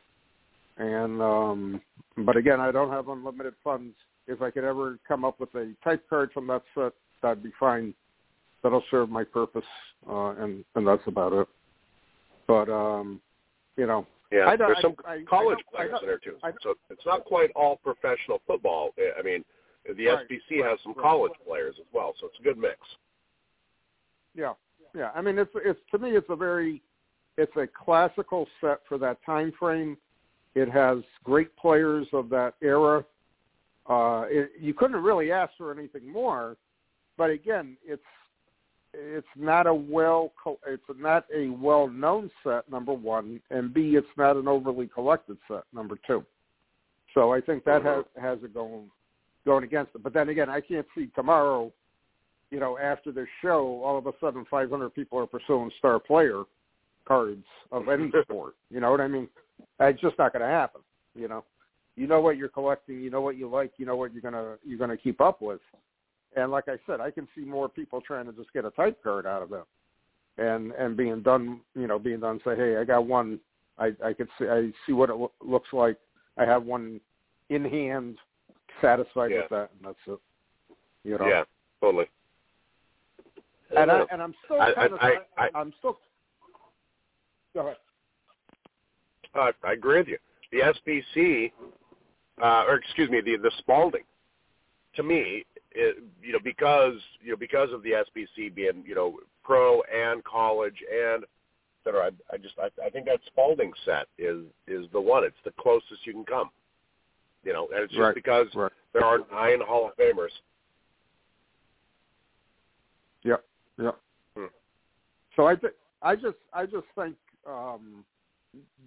And 0.78 1.22
um 1.22 1.82
but 2.26 2.36
again, 2.36 2.60
I 2.60 2.72
don't 2.72 2.90
have 2.92 3.08
unlimited 3.08 3.54
funds. 3.64 3.96
If 4.28 4.42
I 4.42 4.52
could 4.52 4.64
ever 4.64 5.00
come 5.08 5.26
up 5.26 5.40
with 5.40 5.54
a 5.56 5.74
type 5.84 6.08
card 6.10 6.32
from 6.34 6.48
that 6.48 6.64
set, 6.76 6.94
that'd 7.22 7.44
be 7.44 7.52
fine. 7.60 7.94
That'll 8.62 8.84
serve 8.92 9.10
my 9.10 9.24
purpose, 9.24 9.64
uh, 10.08 10.32
and 10.32 10.66
and 10.76 10.88
that's 10.88 11.06
about 11.08 11.34
it. 11.34 11.48
But 12.48 12.70
um, 12.70 13.22
you 13.78 13.88
know, 13.88 14.06
Yeah, 14.32 14.56
there's 14.58 14.82
some 14.82 14.96
I- 15.06 15.24
college 15.30 15.60
I 15.74 15.76
players 15.78 16.00
in 16.02 16.08
there 16.08 16.20
too. 16.20 16.36
So 16.62 16.76
it's 16.90 17.06
not 17.06 17.24
quite 17.26 17.52
all 17.56 17.78
professional 17.78 18.42
football. 18.46 18.94
I 19.18 19.22
mean, 19.22 19.46
the 19.86 20.08
Right, 20.08 20.28
SPC 20.30 20.62
right, 20.62 20.72
has 20.72 20.80
some 20.84 20.94
right. 20.94 21.02
college 21.02 21.32
players 21.48 21.76
as 21.80 21.86
well, 21.94 22.14
so 22.20 22.28
it's 22.28 22.40
a 22.40 22.44
good 22.44 22.58
mix. 22.58 22.78
Yeah, 24.36 24.54
yeah. 24.94 25.12
I 25.16 25.22
mean, 25.22 25.38
it's 25.40 25.52
it's 25.56 25.80
to 25.92 25.98
me, 25.98 26.12
it's 26.12 26.30
a 26.30 26.36
very, 26.36 26.82
it's 27.40 27.56
a 27.56 27.68
classical 27.68 28.48
set 28.60 28.80
for 28.88 28.98
that 28.98 29.18
time 29.26 29.54
frame. 29.58 29.98
It 30.56 30.70
has 30.70 30.98
great 31.24 31.56
players 31.56 32.08
of 32.12 32.30
that 32.30 32.56
era. 32.62 33.06
Uh, 33.90 34.26
it, 34.28 34.52
you 34.60 34.74
couldn't 34.74 35.02
really 35.02 35.32
ask 35.32 35.54
for 35.58 35.72
anything 35.72 36.12
more, 36.12 36.58
but 37.18 37.30
again, 37.30 37.78
it's 37.84 38.02
it's 38.94 39.28
not 39.36 39.68
a 39.68 39.74
well 39.74 40.34
it's 40.68 40.84
not 40.98 41.26
a 41.34 41.50
well 41.50 41.88
known 41.88 42.30
set. 42.44 42.70
Number 42.70 42.94
one, 42.94 43.40
and 43.52 43.74
B, 43.74 43.96
it's 43.96 44.08
not 44.18 44.36
an 44.36 44.48
overly 44.48 44.88
collected 44.88 45.38
set. 45.48 45.64
Number 45.74 45.98
two. 46.06 46.26
So 47.14 47.34
I 47.34 47.42
think 47.42 47.64
that 47.66 47.84
has 47.84 48.04
has 48.22 48.40
it 48.44 48.54
going 48.54 48.90
going 49.46 49.64
against 49.64 49.96
it. 49.96 50.04
But 50.04 50.14
then 50.14 50.30
again, 50.30 50.50
I 50.50 50.60
can't 50.60 50.88
see 50.96 51.08
tomorrow 51.16 51.72
you 52.52 52.60
know, 52.60 52.80
after 52.80 53.12
this 53.12 53.28
show, 53.44 53.80
all 53.84 53.96
of 53.98 54.08
a 54.08 54.12
sudden 54.20 54.44
500 54.50 54.90
people 54.90 55.20
are 55.20 55.28
pursuing 55.28 55.70
star 55.78 56.00
player 56.00 56.46
cards 57.10 57.44
of 57.74 57.90
any 57.90 58.10
sport. 58.22 58.56
You 58.70 58.80
know 58.80 58.92
what 58.92 59.02
I 59.02 59.08
mean? 59.10 59.28
It's 59.82 60.00
just 60.00 60.18
not 60.18 60.32
going 60.32 60.44
to 60.44 60.48
happen. 60.48 60.82
You 61.16 61.28
know, 61.28 61.44
you 61.96 62.08
know 62.08 62.22
what 62.22 62.38
you're 62.38 62.48
collecting, 62.48 63.02
you 63.02 63.10
know 63.10 63.20
what 63.20 63.36
you 63.36 63.50
like, 63.50 63.74
you 63.78 63.86
know 63.86 63.98
what 63.98 64.14
you're 64.14 64.22
gonna 64.22 64.56
you're 64.64 64.78
gonna 64.78 64.96
keep 64.96 65.20
up 65.20 65.42
with. 65.42 65.60
And 66.38 66.52
like 66.52 66.70
I 66.70 66.78
said, 66.88 67.02
I 67.02 67.12
can 67.12 67.28
see 67.36 67.42
more 67.42 67.68
people 67.68 68.00
trying 68.00 68.28
to 68.28 68.32
just 68.32 68.54
get 68.54 68.64
a 68.64 68.72
type 68.72 69.04
card 69.04 69.26
out 69.26 69.42
of 69.42 69.52
it, 69.52 69.66
and 70.38 70.72
and 70.74 70.96
being 70.96 71.22
done, 71.22 71.60
you 71.76 71.88
know, 71.88 72.00
being 72.00 72.22
done. 72.22 72.40
Say, 72.46 72.56
hey, 72.56 72.78
I 72.78 72.86
got 72.86 73.06
one. 73.06 73.40
I 73.78 73.92
I 74.06 74.14
could 74.14 74.30
see 74.38 74.46
I 74.48 74.72
see 74.86 74.94
what 74.94 75.10
it 75.10 75.16
lo- 75.16 75.34
looks 75.42 75.74
like. 75.74 75.98
I 76.38 76.46
have 76.46 76.64
one 76.64 77.02
in 77.50 77.66
hand, 77.66 78.18
satisfied 78.82 79.32
Yeah. 79.32 79.42
with 79.42 79.50
that, 79.50 79.72
and 79.76 79.88
that's 79.88 79.98
it. 80.08 80.20
You 81.04 81.18
know. 81.18 81.28
Yeah, 81.28 81.44
totally. 81.82 82.06
and 83.76 83.92
I 83.92 84.00
uh, 84.02 84.06
and 84.12 84.22
I'm 84.22 84.36
still 84.46 84.62
I, 84.62 84.74
kind 84.74 84.94
of 84.94 85.00
I, 85.02 85.16
I, 85.38 85.50
I'm 85.56 85.74
still. 85.80 86.00
Go 87.54 87.62
ahead. 87.62 87.78
Uh, 89.36 89.52
I 89.64 89.74
agree 89.74 90.00
with 90.00 90.08
you. 90.08 90.18
The 90.52 90.74
SPC, 91.16 91.52
uh, 92.42 92.66
or 92.68 92.76
excuse 92.76 93.10
me, 93.10 93.22
the 93.22 93.38
the 93.38 93.52
Spalding, 93.60 94.04
to 94.96 95.04
me, 95.04 95.46
it, 95.72 96.04
you 96.24 96.34
know, 96.34 96.40
because 96.44 96.96
you 97.22 97.32
know 97.32 97.38
because 97.38 97.72
of 97.72 97.84
the 97.84 97.92
SBC 97.92 98.54
being 98.54 98.84
you 98.86 98.96
know 98.96 99.20
pro 99.44 99.82
and 99.84 100.24
college 100.24 100.78
and 100.92 101.26
etc. 101.86 102.12
I, 102.32 102.36
I 102.36 102.38
just 102.38 102.56
I, 102.60 102.70
I 102.86 102.90
think 102.90 103.06
that 103.06 103.20
Spalding 103.28 103.72
set 103.86 104.08
is 104.18 104.44
is 104.68 104.86
the 104.92 105.02
one. 105.02 105.24
It's 105.24 105.36
the 105.46 105.54
closest 105.60 106.06
you 106.06 106.14
can 106.14 106.26
come. 106.26 106.50
You 107.44 107.54
know, 107.54 107.68
and 107.74 107.84
it's 107.84 107.94
just 107.94 108.02
right. 108.02 108.16
because 108.16 108.48
right. 108.56 108.72
there 108.94 109.06
are 109.06 109.20
nine 109.32 109.60
Hall 109.62 109.88
of 109.88 109.96
Famers. 109.96 110.30
Yep. 113.24 113.44
Yep. 113.82 113.98
Hmm. 114.36 114.46
So 115.36 115.46
I 115.46 115.56
th- 115.56 115.74
I 116.02 116.16
just 116.16 116.38
I 116.54 116.66
just 116.66 116.86
think 116.96 117.16
um, 117.50 118.04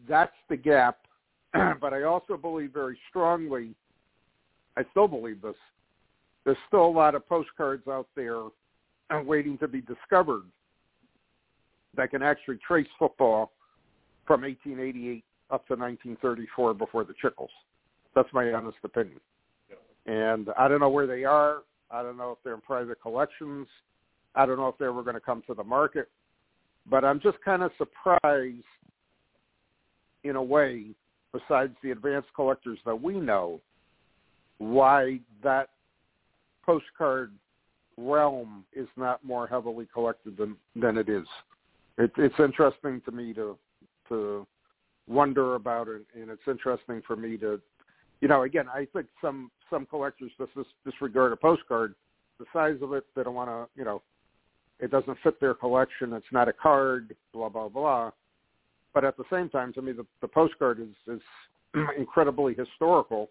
that's 0.08 0.32
the 0.48 0.56
gap, 0.56 0.98
but 1.80 1.92
I 1.92 2.02
also 2.02 2.36
believe 2.36 2.72
very 2.72 2.98
strongly. 3.08 3.74
I 4.76 4.84
still 4.90 5.08
believe 5.08 5.42
this. 5.42 5.54
There's 6.44 6.56
still 6.66 6.86
a 6.86 6.88
lot 6.88 7.14
of 7.14 7.28
postcards 7.28 7.86
out 7.88 8.08
there 8.16 8.42
waiting 9.24 9.58
to 9.58 9.68
be 9.68 9.80
discovered 9.82 10.44
that 11.96 12.10
can 12.10 12.22
actually 12.22 12.58
trace 12.66 12.88
football 12.98 13.52
from 14.26 14.42
1888 14.42 15.24
up 15.50 15.66
to 15.68 15.74
1934 15.74 16.74
before 16.74 17.04
the 17.04 17.12
Chicles. 17.20 17.50
That's 18.14 18.28
my 18.32 18.50
honest 18.52 18.78
opinion. 18.84 19.20
And 20.06 20.48
I 20.58 20.68
don't 20.68 20.80
know 20.80 20.88
where 20.88 21.06
they 21.06 21.24
are. 21.24 21.58
I 21.90 22.02
don't 22.02 22.16
know 22.16 22.32
if 22.32 22.38
they're 22.42 22.54
in 22.54 22.60
private 22.60 23.00
collections. 23.00 23.66
I 24.34 24.46
don't 24.46 24.56
know 24.56 24.68
if 24.68 24.78
they 24.78 24.88
were 24.88 25.02
going 25.02 25.14
to 25.14 25.20
come 25.20 25.42
to 25.46 25.54
the 25.54 25.62
market. 25.62 26.08
But 26.88 27.04
I'm 27.04 27.20
just 27.20 27.38
kind 27.44 27.62
of 27.62 27.70
surprised, 27.78 28.64
in 30.24 30.36
a 30.36 30.42
way, 30.42 30.86
besides 31.32 31.74
the 31.82 31.92
advanced 31.92 32.28
collectors 32.34 32.78
that 32.84 33.00
we 33.00 33.14
know, 33.14 33.60
why 34.58 35.20
that 35.42 35.70
postcard 36.64 37.32
realm 37.96 38.64
is 38.72 38.88
not 38.96 39.24
more 39.24 39.46
heavily 39.46 39.86
collected 39.92 40.36
than 40.36 40.56
than 40.76 40.96
it 40.96 41.08
is. 41.08 41.26
It, 41.98 42.10
it's 42.16 42.38
interesting 42.38 43.00
to 43.04 43.12
me 43.12 43.34
to 43.34 43.56
to 44.08 44.46
wonder 45.08 45.54
about 45.54 45.88
it, 45.88 46.02
and 46.14 46.30
it's 46.30 46.42
interesting 46.46 47.02
for 47.06 47.16
me 47.16 47.36
to, 47.38 47.60
you 48.20 48.28
know, 48.28 48.42
again, 48.42 48.66
I 48.68 48.86
think 48.92 49.06
some 49.20 49.50
some 49.70 49.86
collectors 49.86 50.32
just 50.38 50.52
disregard 50.84 51.32
a 51.32 51.36
postcard, 51.36 51.94
the 52.38 52.46
size 52.52 52.76
of 52.82 52.92
it. 52.92 53.04
They 53.14 53.22
don't 53.22 53.34
want 53.34 53.50
to, 53.50 53.66
you 53.78 53.84
know, 53.84 54.02
it 54.82 54.90
doesn't 54.90 55.16
fit 55.22 55.40
their 55.40 55.54
collection. 55.54 56.12
It's 56.12 56.26
not 56.32 56.48
a 56.48 56.52
card. 56.52 57.14
Blah 57.32 57.48
blah 57.48 57.68
blah. 57.68 58.10
But 58.92 59.04
at 59.04 59.16
the 59.16 59.24
same 59.32 59.48
time, 59.48 59.72
to 59.74 59.80
me, 59.80 59.92
the, 59.92 60.04
the 60.20 60.28
postcard 60.28 60.80
is 60.80 61.14
is 61.14 61.22
incredibly 61.96 62.54
historical 62.54 63.30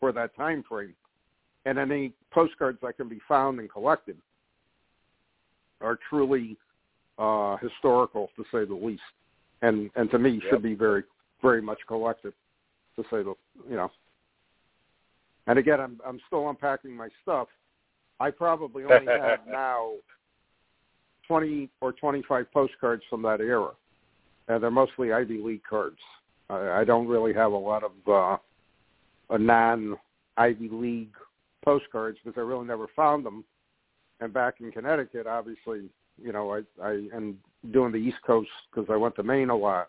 for 0.00 0.12
that 0.12 0.34
time 0.34 0.64
frame, 0.66 0.94
and 1.66 1.78
any 1.78 2.14
postcards 2.32 2.78
that 2.82 2.96
can 2.96 3.08
be 3.08 3.20
found 3.28 3.60
and 3.60 3.70
collected 3.70 4.16
are 5.82 5.98
truly 6.08 6.56
uh, 7.18 7.56
historical, 7.58 8.30
to 8.36 8.44
say 8.50 8.64
the 8.64 8.74
least, 8.74 9.02
and 9.60 9.90
and 9.94 10.10
to 10.10 10.18
me 10.18 10.40
Yep. 10.42 10.42
should 10.50 10.62
be 10.62 10.74
very 10.74 11.04
very 11.42 11.60
much 11.60 11.78
collected, 11.86 12.32
to 12.96 13.02
say 13.04 13.22
the 13.22 13.34
you 13.68 13.76
know. 13.76 13.90
And 15.46 15.58
again, 15.58 15.80
I'm 15.80 16.00
I'm 16.06 16.20
still 16.26 16.48
unpacking 16.48 16.96
my 16.96 17.08
stuff. 17.22 17.48
I 18.20 18.30
probably 18.30 18.84
only 18.84 19.06
have 19.06 19.40
now 19.46 19.92
twenty 21.30 21.70
or 21.80 21.92
twenty 21.92 22.22
five 22.28 22.50
postcards 22.52 23.04
from 23.08 23.22
that 23.22 23.40
era, 23.40 23.70
and 24.48 24.60
they're 24.60 24.70
mostly 24.70 25.12
Ivy 25.12 25.38
League 25.38 25.62
cards. 25.68 25.98
I, 26.48 26.80
I 26.80 26.84
don't 26.84 27.06
really 27.06 27.32
have 27.34 27.52
a 27.52 27.56
lot 27.56 27.84
of 27.84 27.92
uh, 28.08 28.36
a 29.30 29.38
non 29.38 29.96
Ivy 30.36 30.68
League 30.72 31.14
postcards 31.64 32.18
because 32.24 32.36
I 32.36 32.42
really 32.42 32.66
never 32.66 32.88
found 32.96 33.24
them. 33.24 33.44
And 34.20 34.32
back 34.32 34.54
in 34.60 34.72
Connecticut, 34.72 35.28
obviously, 35.28 35.88
you 36.20 36.32
know, 36.32 36.52
I 36.52 36.62
I 36.82 37.06
am 37.14 37.38
doing 37.70 37.92
the 37.92 37.98
East 37.98 38.18
Coast 38.26 38.50
because 38.70 38.90
I 38.90 38.96
went 38.96 39.14
to 39.16 39.22
Maine 39.22 39.50
a 39.50 39.56
lot. 39.56 39.88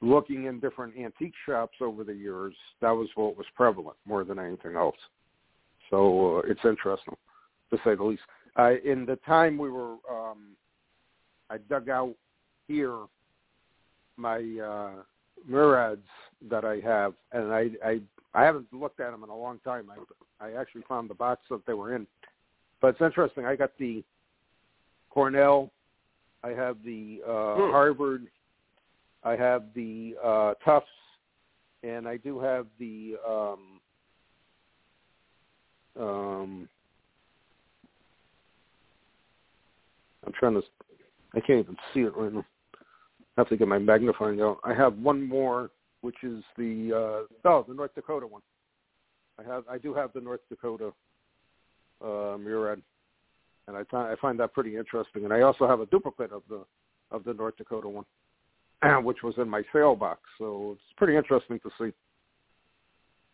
Looking 0.00 0.44
in 0.44 0.58
different 0.60 0.94
antique 0.96 1.34
shops 1.44 1.76
over 1.82 2.02
the 2.02 2.14
years, 2.14 2.54
that 2.80 2.92
was 2.92 3.08
what 3.14 3.36
was 3.36 3.46
prevalent 3.54 3.96
more 4.06 4.24
than 4.24 4.38
anything 4.38 4.74
else. 4.76 4.96
So 5.90 6.38
uh, 6.38 6.42
it's 6.50 6.64
interesting, 6.64 7.16
to 7.70 7.76
say 7.84 7.94
the 7.94 8.04
least. 8.04 8.22
Uh, 8.56 8.74
in 8.84 9.04
the 9.04 9.16
time 9.26 9.58
we 9.58 9.70
were, 9.70 9.96
um, 10.10 10.56
I 11.50 11.58
dug 11.58 11.88
out 11.88 12.14
here 12.66 12.98
my 14.16 14.38
uh, 14.38 15.02
Murads 15.48 15.98
that 16.50 16.64
I 16.64 16.80
have, 16.80 17.14
and 17.32 17.52
I, 17.52 17.70
I 17.84 18.00
I 18.34 18.44
haven't 18.44 18.66
looked 18.72 19.00
at 19.00 19.10
them 19.10 19.24
in 19.24 19.30
a 19.30 19.36
long 19.36 19.58
time. 19.64 19.88
I 19.90 20.46
I 20.46 20.52
actually 20.60 20.82
found 20.88 21.08
the 21.08 21.14
box 21.14 21.42
that 21.50 21.64
they 21.66 21.74
were 21.74 21.94
in, 21.94 22.06
but 22.80 22.88
it's 22.88 23.00
interesting. 23.00 23.46
I 23.46 23.56
got 23.56 23.70
the 23.78 24.04
Cornell, 25.10 25.70
I 26.44 26.50
have 26.50 26.76
the 26.84 27.22
uh, 27.26 27.54
Hmm. 27.56 27.70
Harvard, 27.70 28.26
I 29.24 29.36
have 29.36 29.64
the 29.74 30.16
uh, 30.22 30.54
Tufts, 30.64 30.88
and 31.82 32.06
I 32.06 32.16
do 32.18 32.38
have 32.38 32.66
the 32.78 33.16
um, 33.26 33.80
um, 35.98 36.68
I'm 40.26 40.32
trying 40.38 40.54
to. 40.54 40.62
I 41.34 41.40
can't 41.40 41.60
even 41.60 41.76
see 41.92 42.00
it 42.00 42.16
right 42.16 42.32
now. 42.32 42.44
I 42.74 43.40
have 43.42 43.48
to 43.48 43.56
get 43.56 43.68
my 43.68 43.78
magnifying 43.78 44.40
out. 44.40 44.58
I 44.64 44.74
have 44.74 44.96
one 44.98 45.26
more, 45.26 45.70
which 46.00 46.16
is 46.22 46.42
the 46.56 47.26
uh, 47.44 47.48
oh, 47.48 47.64
the 47.68 47.74
North 47.74 47.94
Dakota 47.94 48.26
one. 48.26 48.42
I 49.38 49.44
have. 49.44 49.64
I 49.70 49.78
do 49.78 49.94
have 49.94 50.12
the 50.12 50.20
North 50.20 50.40
Dakota 50.48 50.92
uh, 52.02 52.36
Murad, 52.38 52.82
and 53.68 53.76
I 53.76 53.84
find 53.84 54.10
I 54.10 54.16
find 54.20 54.40
that 54.40 54.54
pretty 54.54 54.76
interesting. 54.76 55.24
And 55.24 55.32
I 55.32 55.42
also 55.42 55.68
have 55.68 55.80
a 55.80 55.86
duplicate 55.86 56.32
of 56.32 56.42
the 56.48 56.64
of 57.10 57.24
the 57.24 57.34
North 57.34 57.56
Dakota 57.56 57.88
one, 57.88 58.04
which 59.04 59.22
was 59.22 59.34
in 59.38 59.48
my 59.48 59.62
sale 59.72 59.94
box. 59.94 60.20
So 60.38 60.72
it's 60.72 60.96
pretty 60.96 61.16
interesting 61.16 61.60
to 61.60 61.70
see 61.78 61.92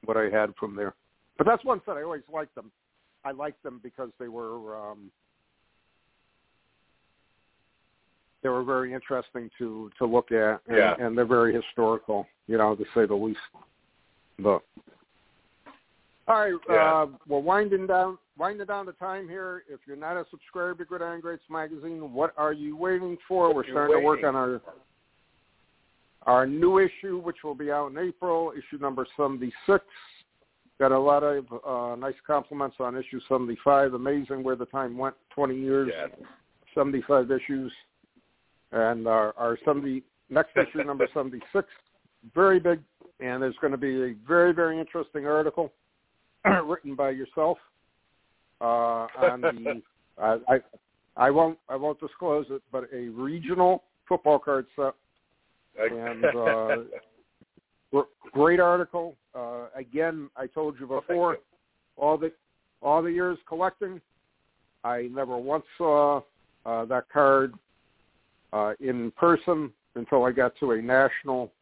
what 0.04 0.16
I 0.16 0.24
had 0.24 0.52
from 0.58 0.76
there. 0.76 0.94
But 1.38 1.46
that's 1.46 1.64
one 1.64 1.80
set 1.86 1.96
I 1.96 2.02
always 2.02 2.22
liked 2.32 2.54
them. 2.54 2.70
I 3.24 3.30
liked 3.30 3.62
them 3.62 3.80
because 3.82 4.10
they 4.20 4.28
were 4.28 4.76
um, 4.76 5.10
they 8.44 8.50
were 8.50 8.62
very 8.62 8.92
interesting 8.92 9.50
to 9.58 9.90
to 9.98 10.04
look 10.04 10.30
at, 10.30 10.60
and, 10.68 10.76
Yeah. 10.76 10.94
and 11.00 11.18
they're 11.18 11.24
very 11.24 11.52
historical, 11.52 12.28
you 12.46 12.58
know, 12.58 12.76
to 12.76 12.84
say 12.94 13.06
the 13.06 13.14
least. 13.14 13.40
But 14.38 14.62
all 16.28 16.40
right, 16.40 16.54
Yeah. 16.68 16.94
uh, 16.94 17.06
we're 17.26 17.40
winding 17.40 17.86
down 17.88 18.18
winding 18.36 18.66
down 18.66 18.84
the 18.86 18.92
time 18.92 19.28
here. 19.28 19.64
If 19.68 19.80
you're 19.86 19.96
not 19.96 20.16
a 20.18 20.26
subscriber 20.30 20.74
to 20.74 20.84
Gridiron 20.84 21.20
Greats 21.20 21.48
magazine, 21.48 22.12
what 22.12 22.34
are 22.36 22.52
you 22.52 22.76
waiting 22.76 23.16
for? 23.26 23.46
What 23.48 23.56
we're 23.56 23.70
starting 23.70 23.96
to 23.96 24.04
work 24.04 24.22
on 24.22 24.36
our 24.36 24.60
our 26.26 26.46
new 26.46 26.78
issue, 26.78 27.18
which 27.18 27.42
will 27.44 27.54
be 27.54 27.70
out 27.70 27.90
in 27.90 27.98
April, 27.98 28.52
issue 28.52 28.78
number 28.80 29.06
76. 29.16 29.84
Got 30.78 30.92
a 30.92 30.98
lot 30.98 31.22
of 31.22 31.46
uh, 31.66 31.96
nice 31.96 32.14
compliments 32.26 32.76
on 32.80 32.96
issue 32.96 33.20
75. 33.28 33.94
Amazing 33.94 34.42
where 34.42 34.56
the 34.56 34.66
time 34.66 34.96
went, 34.98 35.14
20 35.30 35.54
years, 35.54 35.90
Yeah. 35.94 36.08
75 36.74 37.30
issues. 37.30 37.72
And 38.74 39.06
our, 39.06 39.32
our 39.38 39.56
70, 39.64 40.02
next 40.28 40.50
issue, 40.56 40.84
number 40.84 41.08
76, 41.14 41.66
very 42.34 42.60
big. 42.60 42.80
And 43.20 43.42
there's 43.42 43.56
going 43.60 43.70
to 43.70 43.78
be 43.78 44.02
a 44.02 44.14
very, 44.26 44.52
very 44.52 44.78
interesting 44.78 45.26
article 45.26 45.72
written 46.64 46.94
by 46.94 47.10
yourself 47.10 47.56
uh, 48.60 49.06
on 49.16 49.40
the, 49.40 49.82
I, 50.22 50.38
I, 50.48 50.58
I 51.16 51.30
won't, 51.30 51.58
I 51.68 51.76
won't 51.76 52.00
disclose 52.00 52.46
it, 52.50 52.60
but 52.72 52.88
a 52.92 53.08
regional 53.08 53.84
football 54.08 54.38
card 54.38 54.66
set 54.76 54.94
and 55.78 56.24
uh, 56.24 56.76
great 58.32 58.60
article. 58.60 59.16
Uh, 59.34 59.66
again, 59.74 60.28
I 60.36 60.46
told 60.46 60.78
you 60.78 60.86
before, 60.86 61.34
you. 61.34 61.38
all 61.96 62.18
the 62.18 62.32
all 62.82 63.02
the 63.02 63.10
years 63.10 63.38
collecting, 63.48 64.00
I 64.84 65.08
never 65.12 65.36
once 65.38 65.64
saw 65.78 66.20
uh, 66.66 66.84
that 66.86 67.04
card 67.12 67.54
uh, 68.54 68.72
in 68.80 69.10
person 69.12 69.70
until 69.96 70.24
I 70.24 70.30
got 70.30 70.52
to 70.60 70.70
a 70.72 70.80
national. 70.80 71.52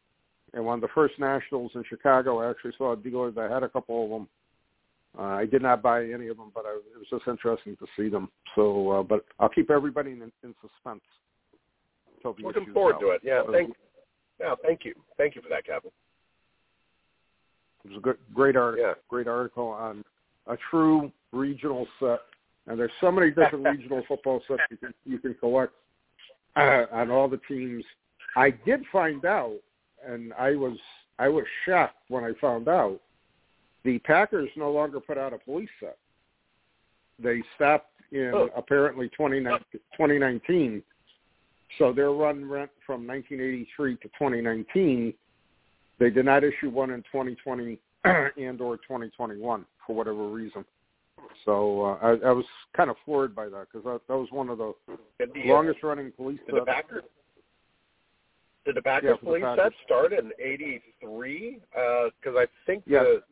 And 0.53 0.63
one 0.63 0.75
of 0.75 0.81
the 0.81 0.93
first 0.93 1.15
nationals 1.19 1.71
in 1.73 1.83
Chicago, 1.89 2.39
I 2.39 2.51
actually 2.51 2.73
saw 2.77 2.93
a 2.93 2.95
dealer 2.95 3.31
that 3.31 3.49
had 3.49 3.63
a 3.63 3.69
couple 3.69 4.03
of 4.03 4.09
them. 4.11 4.27
Uh, 5.17 5.35
I 5.37 5.45
did 5.45 5.61
not 5.61 5.81
buy 5.81 6.03
any 6.03 6.27
of 6.27 6.37
them, 6.37 6.51
but 6.53 6.65
I, 6.65 6.69
it 6.69 6.97
was 6.97 7.07
just 7.09 7.27
interesting 7.27 7.75
to 7.77 7.87
see 7.97 8.09
them. 8.09 8.29
So, 8.55 8.91
uh, 8.91 9.03
but 9.03 9.25
I'll 9.39 9.49
keep 9.49 9.71
everybody 9.71 10.11
in, 10.11 10.31
in 10.43 10.55
suspense. 10.61 11.01
Looking 12.23 12.71
forward 12.73 12.95
out. 12.95 13.01
to 13.01 13.09
it. 13.09 13.21
Yeah, 13.23 13.41
So- 13.45 13.51
thank 13.51 13.73
yeah, 14.39 14.55
thank 14.63 14.83
you. 14.83 14.93
Thank 15.17 15.35
you 15.35 15.41
for 15.41 15.49
that, 15.49 15.65
Captain. 15.65 15.91
It 17.85 17.89
was 17.89 17.97
a 17.97 18.01
good, 18.01 18.17
great 18.33 18.55
article. 18.55 18.87
Yeah. 18.87 18.93
Great 19.07 19.27
article 19.27 19.67
on 19.67 20.03
a 20.47 20.57
true 20.69 21.11
regional 21.31 21.87
set 21.99 22.19
And 22.67 22.79
there's 22.79 22.91
so 22.99 23.11
many 23.11 23.29
different 23.29 23.65
regional 23.65 24.03
football 24.07 24.41
sets 24.47 24.61
you 24.71 24.77
can 24.77 24.93
you 25.05 25.19
can 25.19 25.33
collect 25.35 25.73
uh, 26.55 26.85
on 26.91 27.11
all 27.11 27.27
the 27.27 27.39
teams. 27.47 27.83
I 28.35 28.51
did 28.51 28.83
find 28.91 29.25
out, 29.25 29.59
and 30.05 30.33
I 30.33 30.51
was 30.51 30.77
I 31.19 31.27
was 31.27 31.45
shocked 31.65 31.97
when 32.09 32.23
I 32.23 32.31
found 32.41 32.67
out 32.67 32.99
the 33.83 33.99
Packers 33.99 34.49
no 34.55 34.71
longer 34.71 34.99
put 34.99 35.17
out 35.17 35.33
a 35.33 35.37
police 35.37 35.69
set. 35.79 35.97
They 37.19 37.43
stopped 37.55 37.91
in 38.11 38.31
oh. 38.33 38.49
apparently 38.55 39.09
2019. 39.09 40.83
So 41.77 41.91
their 41.91 42.11
run 42.11 42.49
went 42.49 42.69
from 42.85 43.07
1983 43.07 43.95
to 43.97 44.03
2019. 44.03 45.13
They 45.99 46.09
did 46.09 46.25
not 46.25 46.43
issue 46.43 46.69
one 46.69 46.91
in 46.91 47.01
2020 47.11 47.79
and 48.05 48.61
or 48.61 48.77
2021 48.77 49.65
for 49.85 49.95
whatever 49.95 50.27
reason. 50.27 50.65
So 51.45 51.81
uh, 51.81 51.97
I, 52.01 52.29
I 52.29 52.31
was 52.31 52.45
kind 52.75 52.89
of 52.89 52.95
floored 53.05 53.35
by 53.35 53.45
that 53.45 53.67
because 53.71 53.83
that, 53.85 54.01
that 54.07 54.17
was 54.17 54.27
one 54.31 54.49
of 54.49 54.57
the, 54.57 54.73
the 55.19 55.27
longest 55.45 55.83
running 55.83 56.11
police. 56.11 56.39
Did 56.45 56.61
the 56.61 56.65
Packers, 56.65 57.03
did 58.65 58.75
the 58.75 58.81
Packers 58.81 59.17
yeah, 59.21 59.29
police 59.29 59.43
set 59.55 59.71
start 59.85 60.13
in 60.13 60.31
'83? 60.39 61.59
Because 61.71 62.35
uh, 62.35 62.39
I 62.39 62.45
think 62.65 62.83
yeah. 62.85 63.03
the 63.03 63.23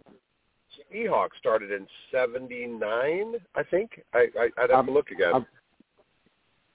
Seahawks 0.94 1.38
started 1.40 1.72
in 1.72 1.88
'79. 2.12 3.36
I 3.56 3.64
think 3.64 4.02
I, 4.14 4.28
I 4.40 4.50
I'd 4.58 4.70
have 4.70 4.80
I'm, 4.80 4.86
to 4.88 4.92
look 4.92 5.12
again. 5.12 5.32
I'm, 5.34 5.46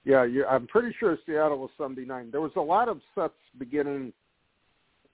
yeah, 0.05 0.23
you, 0.23 0.45
I'm 0.45 0.67
pretty 0.67 0.95
sure 0.99 1.17
Seattle 1.25 1.59
was 1.59 1.69
'79. 1.77 2.29
There 2.31 2.41
was 2.41 2.51
a 2.55 2.61
lot 2.61 2.89
of 2.89 2.99
sets 3.13 3.33
beginning 3.59 4.13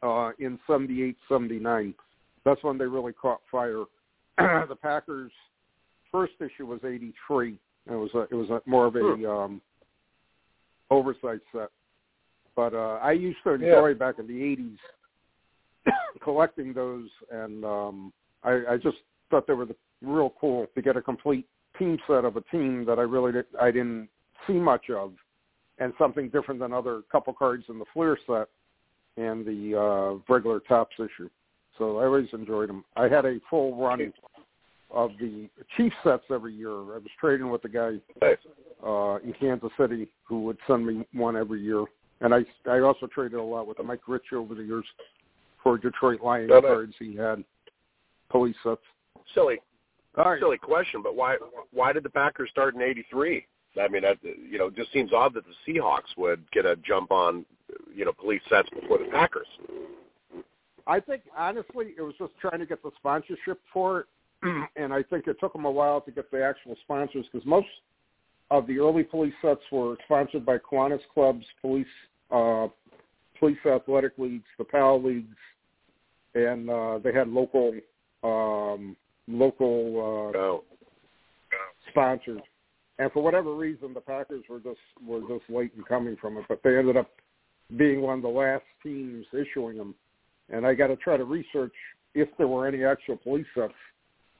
uh, 0.01 0.31
in 0.39 0.59
'78, 0.67 1.17
'79. 1.27 1.93
That's 2.45 2.63
when 2.63 2.77
they 2.77 2.85
really 2.85 3.13
caught 3.13 3.41
fire. 3.51 3.83
the 4.37 4.75
Packers' 4.81 5.31
first 6.13 6.33
issue 6.39 6.65
was 6.65 6.79
'83. 6.85 7.57
It 7.87 7.91
was 7.91 8.11
a, 8.13 8.19
it 8.21 8.33
was 8.33 8.49
a, 8.49 8.61
more 8.65 8.85
of 8.85 8.95
a 8.95 8.99
hmm. 8.99 9.25
um, 9.25 9.61
oversight 10.89 11.39
set. 11.51 11.69
But 12.55 12.73
uh, 12.73 12.99
I 13.01 13.11
used 13.11 13.39
to 13.43 13.55
enjoy 13.55 13.89
yeah. 13.89 13.93
back 13.95 14.19
in 14.19 14.27
the 14.27 14.33
'80s 14.33 14.77
collecting 16.23 16.73
those, 16.73 17.09
and 17.31 17.65
um, 17.65 18.13
I, 18.43 18.61
I 18.71 18.77
just 18.77 18.97
thought 19.29 19.47
they 19.47 19.53
were 19.53 19.65
the, 19.65 19.75
real 20.01 20.33
cool 20.39 20.67
to 20.75 20.81
get 20.81 20.97
a 20.97 21.01
complete 21.01 21.47
team 21.79 21.97
set 22.07 22.25
of 22.25 22.37
a 22.37 22.41
team 22.41 22.85
that 22.85 22.99
I 22.99 23.03
really 23.03 23.31
did, 23.31 23.45
I 23.59 23.71
didn't 23.71 24.09
see 24.45 24.53
much 24.53 24.89
of, 24.89 25.13
and 25.79 25.93
something 25.97 26.29
different 26.29 26.59
than 26.59 26.73
other 26.73 27.01
couple 27.11 27.33
cards 27.33 27.63
in 27.69 27.79
the 27.79 27.85
Fleer 27.93 28.17
set 28.27 28.47
and 29.17 29.45
the 29.45 29.79
uh, 29.79 30.33
regular 30.33 30.59
Topps 30.59 30.95
issue. 30.99 31.29
So 31.77 31.97
I 31.97 32.05
always 32.05 32.27
enjoyed 32.33 32.69
them. 32.69 32.85
I 32.95 33.07
had 33.07 33.25
a 33.25 33.39
full 33.49 33.75
run 33.75 34.13
of 34.93 35.11
the 35.19 35.49
Chief 35.75 35.91
sets 36.03 36.23
every 36.31 36.53
year. 36.53 36.71
I 36.71 36.97
was 36.97 37.07
trading 37.19 37.49
with 37.49 37.65
a 37.65 37.69
guy 37.69 37.97
uh, 38.85 39.17
in 39.17 39.33
Kansas 39.39 39.71
City 39.77 40.07
who 40.23 40.43
would 40.43 40.57
send 40.67 40.85
me 40.85 41.05
one 41.13 41.35
every 41.35 41.61
year, 41.61 41.83
and 42.21 42.33
I 42.33 42.45
I 42.69 42.79
also 42.79 43.07
traded 43.07 43.39
a 43.39 43.43
lot 43.43 43.67
with 43.67 43.77
Mike 43.83 44.07
Rich 44.07 44.33
over 44.33 44.55
the 44.55 44.63
years 44.63 44.85
for 45.61 45.77
Detroit 45.77 46.21
Lions 46.21 46.51
cards 46.51 46.93
he 46.99 47.15
had 47.15 47.43
police 48.29 48.55
sets. 48.63 48.81
Silly, 49.33 49.57
right. 50.15 50.39
silly 50.39 50.57
question, 50.57 51.01
but 51.01 51.15
why 51.15 51.37
why 51.71 51.91
did 51.91 52.03
the 52.03 52.09
Packers 52.09 52.49
start 52.51 52.75
in 52.75 52.81
'83? 52.81 53.45
I 53.81 53.87
mean, 53.87 54.03
that 54.03 54.17
you 54.23 54.59
know, 54.59 54.69
just 54.69 54.93
seems 54.93 55.11
odd 55.11 55.33
that 55.33 55.43
the 55.45 55.73
Seahawks 55.73 56.15
would 56.17 56.43
get 56.51 56.65
a 56.65 56.75
jump 56.75 57.11
on, 57.11 57.45
you 57.93 58.05
know, 58.05 58.11
police 58.13 58.41
sets 58.47 58.69
before 58.69 58.99
the 58.99 59.05
Packers. 59.05 59.47
I 60.85 60.99
think 60.99 61.23
honestly, 61.35 61.93
it 61.97 62.01
was 62.01 62.13
just 62.19 62.33
trying 62.39 62.59
to 62.59 62.65
get 62.65 62.83
the 62.83 62.91
sponsorship 62.97 63.59
for 63.71 64.01
it, 64.01 64.05
and 64.75 64.93
I 64.93 65.03
think 65.03 65.27
it 65.27 65.37
took 65.39 65.53
them 65.53 65.65
a 65.65 65.71
while 65.71 66.01
to 66.01 66.11
get 66.11 66.31
the 66.31 66.43
actual 66.43 66.75
sponsors 66.83 67.25
because 67.31 67.45
most 67.45 67.67
of 68.51 68.67
the 68.67 68.79
early 68.79 69.03
police 69.03 69.33
sets 69.41 69.61
were 69.71 69.95
sponsored 70.05 70.45
by 70.45 70.57
Kiwanis 70.57 70.99
clubs, 71.13 71.45
police, 71.61 71.87
uh, 72.31 72.67
police 73.39 73.57
athletic 73.65 74.13
leagues, 74.17 74.45
the 74.57 74.63
PAL 74.63 75.01
leagues, 75.01 75.35
and 76.35 76.69
uh, 76.69 76.99
they 77.03 77.13
had 77.13 77.27
local, 77.29 77.73
um, 78.23 78.95
local 79.27 80.31
uh, 80.33 80.37
oh. 80.37 80.63
sponsors. 81.89 82.41
And 82.99 83.11
for 83.11 83.23
whatever 83.23 83.55
reason, 83.55 83.93
the 83.93 84.01
Packers 84.01 84.43
were 84.49 84.59
just 84.59 84.79
were 85.05 85.21
just 85.21 85.49
late 85.49 85.71
in 85.75 85.83
coming 85.83 86.15
from 86.21 86.37
it, 86.37 86.45
but 86.47 86.61
they 86.63 86.77
ended 86.77 86.95
up 86.95 87.09
being 87.75 88.01
one 88.01 88.19
of 88.19 88.21
the 88.21 88.29
last 88.29 88.63
teams 88.83 89.25
issuing 89.33 89.77
them. 89.77 89.95
And 90.49 90.65
I 90.65 90.75
got 90.75 90.87
to 90.87 90.95
try 90.97 91.17
to 91.17 91.23
research 91.23 91.73
if 92.13 92.29
there 92.37 92.47
were 92.47 92.67
any 92.67 92.83
actual 92.83 93.17
police 93.17 93.47
sets 93.55 93.73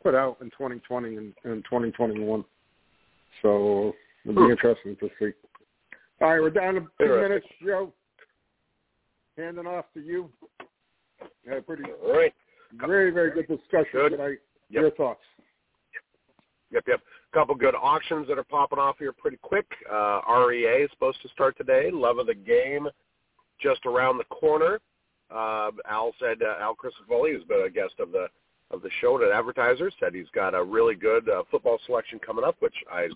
put 0.04 0.16
out 0.16 0.38
in 0.42 0.50
2020 0.52 1.16
and, 1.16 1.34
and 1.46 1.64
2021. 1.64 2.44
So 3.42 3.94
it'll 4.26 4.46
be 4.46 4.52
interesting 4.52 4.96
to 4.98 5.10
see. 5.20 5.32
All 6.22 6.30
right, 6.30 6.42
we're 6.42 6.50
down 6.50 6.76
to 6.76 6.82
two 7.00 7.22
minutes, 7.22 7.48
Joe. 7.64 7.92
Handing 9.38 9.66
off 9.66 9.86
to 9.96 10.00
you. 10.00 10.30
Yeah, 11.48 11.60
pretty 11.66 11.84
All 12.06 12.16
right. 12.16 12.34
very, 12.74 13.12
very 13.12 13.32
good 13.32 13.48
discussion 13.48 13.88
good. 13.94 14.10
tonight. 14.12 14.38
Yep. 14.70 14.82
Your 14.82 14.92
thoughts? 14.92 15.22
Yep, 16.72 16.84
yep. 16.88 17.00
A 17.00 17.38
couple 17.38 17.56
good 17.56 17.76
auctions 17.76 18.28
that 18.28 18.38
are 18.38 18.44
popping 18.44 18.80
off 18.80 18.98
here 19.00 19.12
pretty 19.12 19.38
quick. 19.42 19.66
Uh, 19.92 20.22
REA 20.48 20.84
is 20.84 20.92
supposed 20.92 21.22
to 21.22 21.30
start 21.30 21.58
today. 21.58 21.90
Love 21.92 22.18
of 22.20 22.28
the 22.28 22.36
game 22.36 22.88
just 23.62 23.86
around 23.86 24.18
the 24.18 24.24
corner. 24.26 24.80
Uh, 25.34 25.72
Al 25.90 26.14
said 26.20 26.38
uh, 26.42 26.62
Al 26.62 26.76
Crisafulli, 26.76 27.34
who's 27.34 27.44
been 27.46 27.64
a 27.66 27.70
guest 27.70 27.96
of 28.00 28.12
the 28.12 28.28
of 28.74 28.82
the 28.82 28.90
show 29.00 29.22
at 29.24 29.32
Advertisers, 29.32 29.94
said 30.00 30.14
he's 30.14 30.30
got 30.34 30.56
a 30.56 30.64
really 30.64 30.96
good 30.96 31.30
uh, 31.30 31.44
football 31.50 31.80
selection 31.86 32.20
coming 32.20 32.44
up, 32.44 32.56
which 32.60 32.76
I 32.92 33.08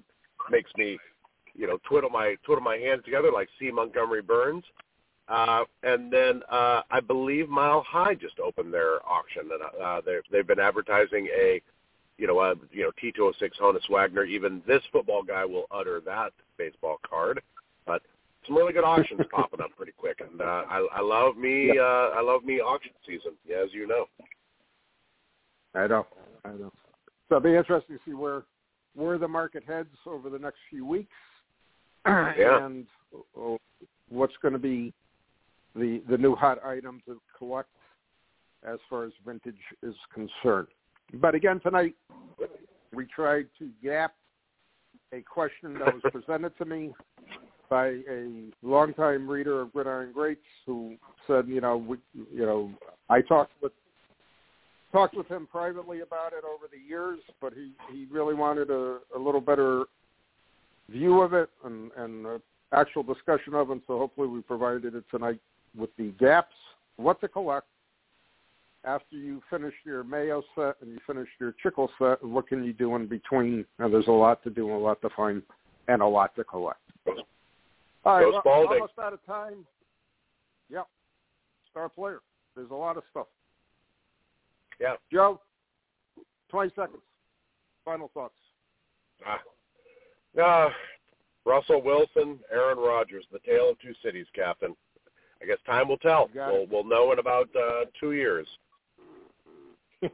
makes 0.50 0.72
me, 0.78 0.98
you 1.56 1.68
know, 1.68 1.78
twiddle 1.88 2.10
my 2.10 2.36
twiddle 2.46 2.64
my 2.64 2.78
hands 2.78 3.04
together 3.04 3.32
like 3.32 3.50
C. 3.60 3.72
Montgomery 3.72 4.22
Burns. 4.22 4.64
Uh, 5.28 5.66
and 5.84 6.12
then 6.12 6.42
uh, 6.50 6.82
I 6.90 7.02
believe 7.02 7.50
Mile 7.50 7.84
High 7.86 8.16
just 8.16 8.40
opened 8.40 8.74
their 8.74 9.06
auction, 9.06 9.50
and 9.52 9.84
uh, 9.84 10.02
they've 10.06 10.22
they've 10.32 10.48
been 10.48 10.60
advertising 10.60 11.28
a 11.38 11.62
you 12.18 12.28
know, 12.28 12.40
uh, 12.40 12.56
you 12.72 12.84
know, 12.84 12.92
T206 13.02 13.52
Honus 13.62 13.90
Wagner. 13.90 14.24
Even 14.24 14.62
this 14.68 14.82
football 14.92 15.24
guy 15.24 15.46
will 15.46 15.66
utter 15.72 16.02
that 16.06 16.32
baseball 16.58 16.98
card. 17.08 17.42
But 17.86 18.02
some 18.46 18.56
really 18.56 18.74
good 18.74 18.84
auctions 18.84 19.22
popping 19.32 19.62
up 19.62 19.72
pretty 19.78 19.94
quick, 19.98 20.20
and 20.20 20.42
uh, 20.42 20.64
I, 20.70 20.88
I 20.96 21.02
love 21.02 21.38
me, 21.38 21.78
uh, 21.78 21.84
I 21.84 22.22
love 22.22 22.44
me 22.44 22.60
auction 22.60 22.92
season, 23.06 23.34
as 23.54 23.70
you 23.72 23.88
know. 23.88 24.06
I 25.76 25.88
know, 25.88 26.08
I 26.46 26.50
know. 26.50 26.72
So 27.30 27.38
it'll 27.38 27.42
be 27.42 27.56
interesting 27.56 27.98
to 27.98 28.02
see 28.06 28.14
where 28.14 28.44
where 28.96 29.18
the 29.18 29.28
market 29.28 29.64
heads 29.68 29.90
over 30.08 30.30
the 30.30 30.40
next 30.40 30.58
few 30.70 30.86
weeks, 30.86 31.14
yeah. 32.06 32.66
and 32.66 32.88
uh, 33.16 33.58
what's 34.10 34.34
going 34.42 34.54
to 34.54 34.60
be 34.60 34.94
the 35.76 36.02
the 36.10 36.18
new 36.18 36.36
hot 36.36 36.64
item 36.64 37.02
to 37.06 37.22
collect 37.38 37.70
as 38.68 38.80
far 38.90 39.06
as 39.06 39.12
vintage 39.26 39.56
is 39.84 39.96
concerned. 40.14 40.68
But 41.14 41.36
again, 41.36 41.60
tonight 41.60 41.96
we 42.94 43.06
tried 43.06 43.48
to 43.60 43.70
gap 43.84 44.14
a 45.14 45.22
question 45.22 45.74
that 45.76 45.94
was 45.94 46.02
presented 46.12 46.58
to 46.58 46.66
me 46.66 46.94
by 47.70 47.88
a 48.10 48.50
longtime 48.64 49.30
reader 49.30 49.62
of 49.62 49.74
Gridiron 49.74 50.12
Greats 50.14 50.42
who 50.66 50.96
said, 51.28 51.48
you 51.48 51.62
know, 51.62 51.78
we, 51.78 51.98
you 52.14 52.46
know, 52.46 52.72
I 53.10 53.22
talked 53.22 53.54
with 53.62 53.74
talked 54.92 55.16
with 55.16 55.28
him 55.28 55.48
privately 55.52 56.02
about 56.02 56.34
it 56.34 56.44
over 56.44 56.66
the 56.72 56.80
years, 56.80 57.20
but 57.42 57.54
he 57.54 57.72
he 57.92 58.08
really 58.12 58.34
wanted 58.34 58.70
a, 58.70 59.00
a 59.16 59.20
little 59.20 59.42
better 59.42 59.86
view 60.90 61.22
of 61.22 61.34
it 61.34 61.50
and 61.64 61.92
and 61.98 62.26
a 62.26 62.42
actual 62.74 63.04
discussion 63.04 63.54
of 63.54 63.72
it. 63.72 63.80
So 63.88 63.98
hopefully 63.98 64.28
we 64.28 64.42
provided 64.42 64.96
it 64.96 65.04
tonight 65.10 65.40
with 65.78 65.90
the 65.98 66.12
gaps, 66.20 66.56
what 66.98 67.22
to 67.22 67.28
collect, 67.28 67.68
after 68.84 69.16
you 69.16 69.42
finish 69.50 69.74
your 69.86 70.04
Mayo 70.04 70.42
set 70.56 70.76
and 70.82 70.92
you 70.92 71.00
finish 71.06 71.28
your 71.40 71.54
Chicle 71.62 71.90
set, 72.00 72.24
what 72.24 72.48
can 72.48 72.64
you 72.64 72.74
do 72.74 72.96
in 72.96 73.08
between? 73.08 73.66
And 73.80 73.94
there's 73.94 74.08
a 74.08 74.12
lot 74.12 74.44
to 74.44 74.50
do 74.50 74.68
and 74.68 74.76
a 74.76 74.80
lot 74.80 75.02
to 75.02 75.10
find 75.16 75.42
and 75.88 76.02
a 76.02 76.08
lot 76.08 76.36
to 76.36 76.44
collect. 76.44 76.80
All 78.06 78.18
right, 78.18 78.42
almost 78.46 78.94
out 79.02 79.14
of 79.14 79.26
time. 79.26 79.66
Yep. 80.70 80.88
Star 81.72 81.90
player. 81.90 82.20
There's 82.56 82.72
a 82.72 82.76
lot 82.76 82.98
of 82.98 83.04
stuff. 83.12 83.28
Yeah. 84.80 84.96
Joe, 85.12 85.42
20 86.50 86.72
seconds. 86.76 87.02
Final 87.86 88.10
thoughts. 88.14 88.36
Ah. 89.26 89.40
Uh, 90.42 90.70
Russell 91.46 91.82
Wilson, 91.82 92.40
Aaron 92.52 92.78
Rodgers, 92.78 93.26
the 93.32 93.40
tale 93.40 93.70
of 93.70 93.80
two 93.80 93.94
cities, 94.04 94.28
Captain. 94.36 94.76
I 95.42 95.46
guess 95.46 95.58
time 95.66 95.88
will 95.88 95.98
tell. 95.98 96.30
We'll, 96.52 96.68
we'll 96.70 96.84
know 96.84 97.12
in 97.12 97.20
about 97.20 97.50
uh, 97.56 97.86
two 98.00 98.12
years. 98.14 98.48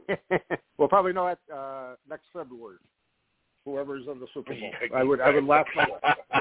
we'll 0.78 0.88
probably 0.88 1.12
know 1.12 1.26
it 1.28 1.38
uh, 1.52 1.94
next 2.08 2.26
February. 2.32 2.78
Whoever's 3.64 4.06
in 4.10 4.20
the 4.20 4.26
Super 4.32 4.54
Bowl, 4.54 4.70
I 4.94 5.02
would 5.02 5.20
I 5.20 5.30
would 5.30 5.44
laugh 5.44 5.66
my 5.74 5.86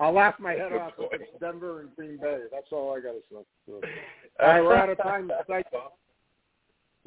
I'll 0.00 0.12
laugh 0.12 0.34
my 0.38 0.52
head 0.52 0.72
off 0.72 0.92
if 0.98 1.20
it's 1.20 1.30
Denver 1.40 1.80
and 1.80 1.94
Green 1.96 2.18
Bay. 2.20 2.42
That's 2.52 2.66
all 2.70 2.96
I 2.96 3.00
got 3.00 3.12
to 3.12 3.20
say. 3.30 3.44
So, 3.66 3.80
all 4.40 4.48
right, 4.48 4.62
we're 4.62 4.74
out 4.74 4.88
of 4.88 4.98
time. 4.98 5.30
Thanks, 5.48 5.68